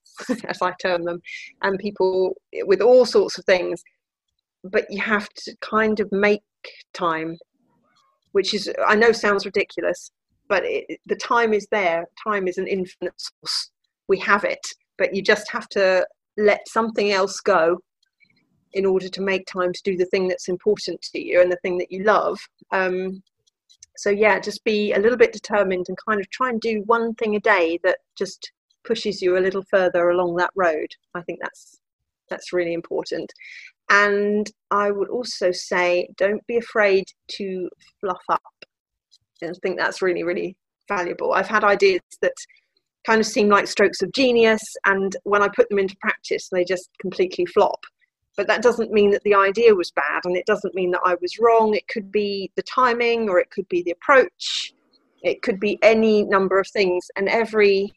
as 0.48 0.62
I 0.62 0.74
term 0.82 1.04
them, 1.04 1.22
and 1.62 1.78
people 1.80 2.36
with 2.64 2.82
all 2.82 3.06
sorts 3.06 3.38
of 3.38 3.46
things. 3.46 3.84
But 4.64 4.86
you 4.90 5.02
have 5.02 5.30
to 5.30 5.56
kind 5.62 6.00
of 6.00 6.12
make 6.12 6.42
time 6.94 7.38
which 8.36 8.54
is 8.54 8.70
I 8.86 8.96
know 8.96 9.14
sounds 9.14 9.46
ridiculous, 9.46 10.12
but 10.50 10.64
it, 10.66 11.00
the 11.06 11.16
time 11.16 11.54
is 11.54 11.66
there. 11.72 12.06
Time 12.22 12.50
is 12.50 12.58
an 12.58 12.68
infinite 12.68 13.14
source. 13.16 13.72
We 14.10 14.20
have 14.20 14.44
it, 14.44 14.60
but 14.98 15.16
you 15.16 15.22
just 15.22 15.50
have 15.52 15.70
to 15.70 16.06
let 16.36 16.68
something 16.68 17.14
else 17.14 17.40
go 17.40 17.80
in 18.74 18.86
order 18.86 19.08
to 19.08 19.22
make 19.22 19.46
time 19.48 19.72
to 19.72 19.82
do 19.86 19.96
the 19.96 20.08
thing 20.08 20.28
that's 20.28 20.50
important 20.50 21.02
to 21.14 21.26
you 21.26 21.42
and 21.42 21.50
the 21.50 21.60
thing 21.62 21.78
that 21.78 21.94
you 21.94 22.04
love. 22.04 22.38
Um, 22.74 23.24
so 23.96 24.10
yeah, 24.10 24.38
just 24.42 24.66
be 24.66 24.92
a 24.92 25.00
little 25.00 25.18
bit 25.18 25.32
determined 25.32 25.86
and 25.88 25.98
kind 26.06 26.20
of 26.20 26.30
try 26.30 26.50
and 26.50 26.60
do 26.60 26.84
one 26.88 27.14
thing 27.14 27.38
a 27.38 27.40
day 27.40 27.80
that 27.86 28.00
just 28.18 28.52
pushes 28.86 29.22
you 29.22 29.38
a 29.38 29.46
little 29.46 29.64
further 29.72 30.10
along 30.10 30.36
that 30.36 30.52
road. 30.56 30.90
I 31.14 31.22
think 31.22 31.40
that's 31.42 31.80
that's 32.30 32.52
really 32.52 32.74
important. 32.74 33.32
And 33.90 34.50
I 34.72 34.92
would 34.92 35.10
also 35.10 35.52
say, 35.52 36.08
don't 36.18 36.46
be 36.48 36.58
afraid 36.58 37.06
to 37.34 37.70
fluff 38.02 38.24
up. 38.30 38.42
I 39.44 39.52
think 39.62 39.78
that's 39.78 40.02
really, 40.02 40.24
really 40.24 40.56
valuable. 40.88 41.34
I've 41.34 41.48
had 41.48 41.64
ideas 41.64 42.02
that 42.22 42.34
kind 43.06 43.20
of 43.20 43.28
seem 43.28 43.50
like 43.50 43.68
strokes 43.68 44.02
of 44.02 44.12
genius, 44.14 44.62
and 44.86 45.16
when 45.24 45.44
I 45.44 45.50
put 45.56 45.70
them 45.70 45.80
into 45.80 45.96
practice, 45.98 46.50
they 46.50 46.64
just 46.64 46.90
completely 47.00 47.46
flop. 47.46 47.80
But 48.36 48.48
that 48.48 48.64
doesn't 48.64 48.92
mean 48.92 49.12
that 49.12 49.24
the 49.24 49.36
idea 49.36 49.76
was 49.76 49.92
bad, 49.92 50.22
and 50.26 50.36
it 50.36 50.46
doesn't 50.46 50.76
mean 50.76 50.92
that 50.92 51.02
I 51.06 51.16
was 51.22 51.38
wrong. 51.40 51.76
It 51.76 51.88
could 51.88 52.12
be 52.12 52.52
the 52.56 52.64
timing, 52.64 53.30
or 53.30 53.40
it 53.40 53.52
could 53.52 53.68
be 53.70 53.84
the 53.84 53.92
approach, 53.92 54.74
it 55.22 55.42
could 55.42 55.60
be 55.60 55.78
any 55.82 56.24
number 56.24 56.60
of 56.60 56.68
things, 56.68 57.06
and 57.16 57.30
every 57.30 57.94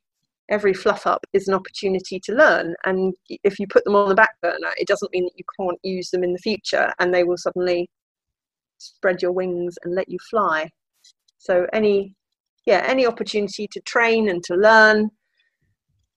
every 0.49 0.75
fluff 0.75 1.07
up 1.07 1.25
is 1.33 1.49
an 1.49 1.55
opportunity 1.55 2.19
to 2.21 2.33
learn. 2.33 2.75
And 2.85 3.15
if 3.29 3.59
you 3.59 3.67
put 3.67 3.85
them 3.85 3.97
on 3.97 4.09
the 4.09 4.15
back 4.15 4.41
burner, 4.41 4.73
it 4.77 4.89
doesn't 4.89 5.13
mean 5.13 5.25
that 5.25 5.37
you 5.37 5.45
can't 5.59 5.79
use 5.83 6.11
them 6.11 6.25
in 6.25 6.33
the 6.33 6.39
future 6.39 6.93
and 6.99 7.13
they 7.13 7.25
will 7.25 7.37
suddenly 7.37 7.89
spread 8.79 9.23
your 9.23 9.33
wings 9.33 9.77
and 9.85 9.95
let 9.95 10.09
you 10.09 10.19
fly. 10.31 10.71
So 11.39 11.67
any 11.73 12.15
yeah, 12.69 12.85
any 12.87 13.07
opportunity 13.07 13.67
to 13.73 13.81
train 13.81 14.29
and 14.29 14.45
to 14.45 14.55
learn. 14.55 15.09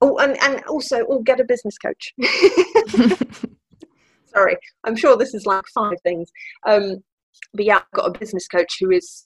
Oh, 0.01 0.17
and, 0.17 0.35
and 0.41 0.61
also, 0.65 1.05
oh, 1.07 1.21
get 1.21 1.39
a 1.39 1.45
business 1.45 1.77
coach. 1.77 2.13
Sorry, 4.25 4.57
I'm 4.83 4.97
sure 4.97 5.15
this 5.15 5.33
is 5.33 5.45
like 5.45 5.63
five 5.73 5.95
things. 6.03 6.29
Um, 6.67 6.97
but 7.53 7.63
yeah, 7.63 7.77
I've 7.77 7.91
got 7.93 8.13
a 8.13 8.19
business 8.19 8.49
coach 8.49 8.77
who 8.81 8.91
is 8.91 9.25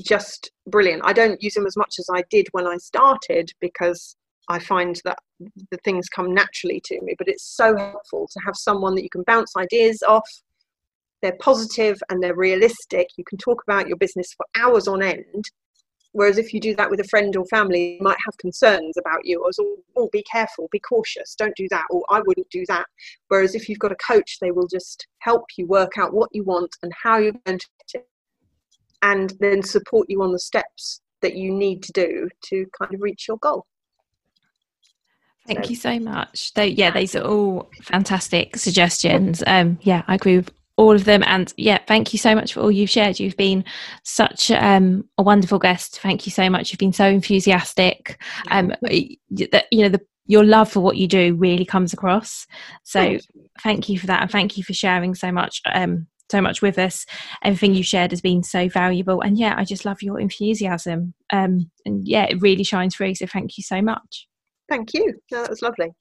just 0.00 0.52
brilliant. 0.68 1.02
I 1.04 1.12
don't 1.12 1.42
use 1.42 1.56
him 1.56 1.66
as 1.66 1.76
much 1.76 1.96
as 1.98 2.06
I 2.14 2.22
did 2.30 2.46
when 2.52 2.68
I 2.68 2.76
started 2.76 3.50
because 3.60 4.14
I 4.48 4.58
find 4.58 5.00
that 5.04 5.18
the 5.70 5.78
things 5.84 6.08
come 6.08 6.34
naturally 6.34 6.80
to 6.86 7.00
me, 7.02 7.14
but 7.16 7.28
it's 7.28 7.56
so 7.56 7.76
helpful 7.76 8.28
to 8.30 8.40
have 8.44 8.56
someone 8.56 8.94
that 8.94 9.02
you 9.02 9.10
can 9.10 9.22
bounce 9.22 9.56
ideas 9.56 10.02
off. 10.06 10.28
They're 11.22 11.36
positive 11.40 11.98
and 12.10 12.22
they're 12.22 12.36
realistic. 12.36 13.08
You 13.16 13.24
can 13.24 13.38
talk 13.38 13.62
about 13.66 13.88
your 13.88 13.96
business 13.96 14.34
for 14.36 14.44
hours 14.56 14.86
on 14.86 15.02
end. 15.02 15.46
Whereas 16.12 16.38
if 16.38 16.54
you 16.54 16.60
do 16.60 16.76
that 16.76 16.90
with 16.90 17.00
a 17.00 17.08
friend 17.08 17.34
or 17.36 17.44
family, 17.46 17.98
might 18.00 18.18
have 18.24 18.36
concerns 18.38 18.96
about 18.96 19.24
you, 19.24 19.42
or 19.42 19.50
oh, 19.96 20.08
be 20.12 20.22
careful, 20.30 20.68
be 20.70 20.78
cautious, 20.78 21.34
don't 21.34 21.56
do 21.56 21.66
that, 21.70 21.86
or 21.90 22.04
I 22.08 22.20
wouldn't 22.24 22.48
do 22.50 22.64
that. 22.68 22.86
Whereas 23.28 23.56
if 23.56 23.68
you've 23.68 23.80
got 23.80 23.90
a 23.90 23.96
coach, 23.96 24.38
they 24.40 24.52
will 24.52 24.68
just 24.68 25.08
help 25.18 25.44
you 25.58 25.66
work 25.66 25.98
out 25.98 26.14
what 26.14 26.28
you 26.32 26.44
want 26.44 26.70
and 26.84 26.92
how 27.02 27.18
you're 27.18 27.32
going 27.44 27.58
to 27.58 27.68
get 27.92 28.02
it, 28.02 28.08
and 29.02 29.32
then 29.40 29.60
support 29.60 30.08
you 30.08 30.22
on 30.22 30.30
the 30.30 30.38
steps 30.38 31.00
that 31.20 31.34
you 31.34 31.50
need 31.50 31.82
to 31.82 31.92
do 31.92 32.28
to 32.44 32.66
kind 32.78 32.94
of 32.94 33.00
reach 33.00 33.26
your 33.26 33.38
goal. 33.38 33.66
Thank 35.46 35.64
so. 35.64 35.70
you 35.70 35.76
so 35.76 35.98
much. 36.00 36.54
They, 36.54 36.68
yeah, 36.68 36.90
these 36.90 37.14
are 37.14 37.24
all 37.24 37.70
fantastic 37.82 38.56
suggestions. 38.56 39.42
Um, 39.46 39.78
yeah, 39.82 40.02
I 40.06 40.14
agree 40.14 40.36
with 40.38 40.50
all 40.76 40.94
of 40.94 41.04
them. 41.04 41.22
And 41.26 41.52
yeah, 41.56 41.78
thank 41.86 42.12
you 42.12 42.18
so 42.18 42.34
much 42.34 42.54
for 42.54 42.60
all 42.60 42.70
you've 42.70 42.90
shared. 42.90 43.20
You've 43.20 43.36
been 43.36 43.64
such 44.02 44.50
um, 44.50 45.08
a 45.18 45.22
wonderful 45.22 45.58
guest. 45.58 46.00
Thank 46.00 46.26
you 46.26 46.32
so 46.32 46.48
much. 46.48 46.72
You've 46.72 46.78
been 46.78 46.92
so 46.92 47.06
enthusiastic. 47.06 48.20
Um, 48.50 48.68
that 49.30 49.66
you 49.70 49.82
know 49.82 49.88
the 49.88 50.00
your 50.26 50.44
love 50.44 50.70
for 50.70 50.80
what 50.80 50.96
you 50.96 51.06
do 51.06 51.34
really 51.34 51.66
comes 51.66 51.92
across. 51.92 52.46
So 52.82 53.00
thank 53.00 53.12
you, 53.12 53.48
thank 53.62 53.88
you 53.90 53.98
for 53.98 54.06
that, 54.06 54.22
and 54.22 54.30
thank 54.30 54.56
you 54.56 54.64
for 54.64 54.72
sharing 54.72 55.14
so 55.14 55.30
much. 55.30 55.60
Um, 55.72 56.06
so 56.30 56.40
much 56.40 56.62
with 56.62 56.78
us. 56.78 57.04
Everything 57.42 57.74
you 57.74 57.82
shared 57.82 58.10
has 58.10 58.22
been 58.22 58.42
so 58.42 58.68
valuable, 58.68 59.20
and 59.20 59.38
yeah, 59.38 59.54
I 59.56 59.64
just 59.64 59.84
love 59.84 60.02
your 60.02 60.18
enthusiasm. 60.18 61.12
Um, 61.30 61.70
and 61.84 62.08
yeah, 62.08 62.24
it 62.24 62.40
really 62.40 62.64
shines 62.64 62.96
through. 62.96 63.16
So 63.16 63.26
thank 63.26 63.58
you 63.58 63.62
so 63.62 63.82
much. 63.82 64.26
Thank 64.74 64.92
you. 64.92 65.14
No, 65.30 65.42
that 65.42 65.50
was 65.50 65.62
lovely. 65.62 65.92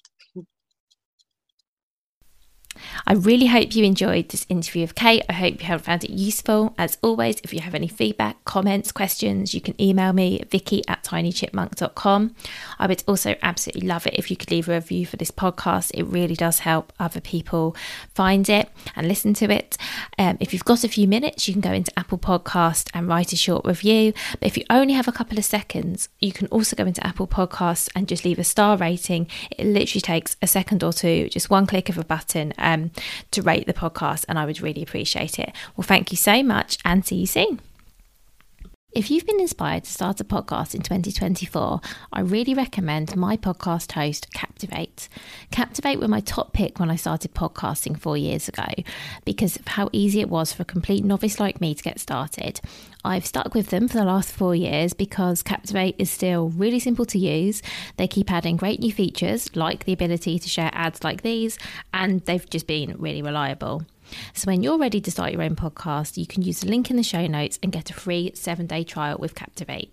I 3.05 3.13
really 3.13 3.47
hope 3.47 3.75
you 3.75 3.83
enjoyed 3.83 4.29
this 4.29 4.45
interview 4.47 4.83
with 4.83 4.95
Kate. 4.95 5.23
I 5.27 5.33
hope 5.33 5.59
you 5.59 5.67
have 5.67 5.81
found 5.81 6.05
it 6.05 6.09
useful. 6.09 6.73
As 6.77 6.97
always, 7.01 7.37
if 7.43 7.53
you 7.53 7.59
have 7.59 7.75
any 7.75 7.89
feedback, 7.89 8.43
comments, 8.45 8.93
questions, 8.93 9.53
you 9.53 9.59
can 9.59 9.79
email 9.81 10.13
me 10.13 10.39
at 10.39 10.49
vicky 10.49 10.87
at 10.87 11.03
tinychipmunk.com. 11.03 12.33
I 12.79 12.87
would 12.87 13.03
also 13.05 13.35
absolutely 13.41 13.87
love 13.87 14.07
it 14.07 14.13
if 14.13 14.31
you 14.31 14.37
could 14.37 14.51
leave 14.51 14.69
a 14.69 14.75
review 14.75 15.05
for 15.05 15.17
this 15.17 15.31
podcast. 15.31 15.91
It 15.93 16.03
really 16.03 16.35
does 16.35 16.59
help 16.59 16.93
other 16.97 17.19
people 17.19 17.75
find 18.13 18.47
it 18.47 18.69
and 18.95 19.07
listen 19.09 19.33
to 19.35 19.51
it. 19.51 19.77
Um, 20.17 20.37
if 20.39 20.53
you've 20.53 20.63
got 20.63 20.85
a 20.85 20.89
few 20.89 21.07
minutes, 21.07 21.45
you 21.47 21.53
can 21.53 21.61
go 21.61 21.73
into 21.73 21.91
Apple 21.99 22.17
Podcast 22.17 22.89
and 22.93 23.09
write 23.09 23.33
a 23.33 23.37
short 23.37 23.65
review. 23.65 24.13
But 24.39 24.47
if 24.47 24.57
you 24.57 24.63
only 24.69 24.93
have 24.93 25.09
a 25.09 25.11
couple 25.11 25.37
of 25.37 25.43
seconds, 25.43 26.07
you 26.19 26.31
can 26.31 26.47
also 26.47 26.77
go 26.77 26.85
into 26.85 27.05
Apple 27.05 27.27
Podcasts 27.27 27.89
and 27.95 28.07
just 28.07 28.23
leave 28.23 28.39
a 28.39 28.45
star 28.45 28.77
rating. 28.77 29.27
It 29.51 29.65
literally 29.65 30.01
takes 30.01 30.37
a 30.41 30.47
second 30.47 30.83
or 30.85 30.93
two, 30.93 31.27
just 31.27 31.49
one 31.49 31.67
click 31.67 31.89
of 31.89 31.97
a 31.97 32.05
button 32.05 32.53
um, 32.57 32.91
to 33.31 33.41
rate 33.41 33.67
the 33.67 33.73
podcast, 33.73 34.25
and 34.27 34.37
I 34.39 34.45
would 34.45 34.61
really 34.61 34.83
appreciate 34.83 35.39
it. 35.39 35.51
Well, 35.75 35.85
thank 35.85 36.11
you 36.11 36.17
so 36.17 36.43
much, 36.43 36.77
and 36.85 37.05
see 37.05 37.15
you 37.15 37.27
soon. 37.27 37.59
If 38.95 39.09
you've 39.09 39.25
been 39.25 39.39
inspired 39.39 39.85
to 39.85 39.91
start 39.91 40.21
a 40.21 40.23
podcast 40.23 40.75
in 40.75 40.83
2024, 40.83 41.81
I 42.11 42.19
really 42.19 42.53
recommend 42.53 43.15
my 43.15 43.37
podcast 43.37 43.93
host, 43.93 44.31
Captivate. 44.35 45.09
Captivate 45.49 45.99
were 45.99 46.07
my 46.07 46.19
top 46.19 46.53
pick 46.53 46.79
when 46.79 46.91
I 46.91 46.95
started 46.95 47.33
podcasting 47.33 47.99
four 47.99 48.17
years 48.17 48.47
ago 48.47 48.67
because 49.25 49.55
of 49.55 49.67
how 49.69 49.89
easy 49.91 50.21
it 50.21 50.29
was 50.29 50.53
for 50.53 50.61
a 50.61 50.65
complete 50.65 51.03
novice 51.03 51.39
like 51.39 51.59
me 51.59 51.73
to 51.73 51.81
get 51.81 51.99
started. 51.99 52.61
I've 53.05 53.25
stuck 53.25 53.53
with 53.53 53.67
them 53.67 53.87
for 53.87 53.97
the 53.97 54.05
last 54.05 54.31
four 54.31 54.55
years 54.55 54.93
because 54.93 55.43
Captivate 55.43 55.95
is 55.97 56.09
still 56.09 56.49
really 56.49 56.79
simple 56.79 57.05
to 57.05 57.19
use. 57.19 57.61
They 57.97 58.07
keep 58.07 58.31
adding 58.31 58.55
great 58.55 58.79
new 58.79 58.93
features 58.93 59.53
like 59.55 59.83
the 59.83 59.93
ability 59.93 60.39
to 60.39 60.49
share 60.49 60.69
ads 60.73 61.03
like 61.03 61.21
these, 61.21 61.57
and 61.93 62.21
they've 62.21 62.49
just 62.49 62.65
been 62.65 62.95
really 62.97 63.21
reliable. 63.21 63.85
So 64.33 64.45
when 64.45 64.63
you're 64.63 64.77
ready 64.77 65.01
to 65.01 65.11
start 65.11 65.33
your 65.33 65.41
own 65.41 65.55
podcast, 65.55 66.17
you 66.17 66.27
can 66.27 66.43
use 66.43 66.61
the 66.61 66.69
link 66.69 66.89
in 66.89 66.97
the 66.97 67.03
show 67.03 67.27
notes 67.27 67.59
and 67.61 67.71
get 67.71 67.89
a 67.89 67.93
free 67.93 68.31
seven 68.35 68.67
day 68.67 68.83
trial 68.83 69.17
with 69.19 69.35
Captivate. 69.35 69.91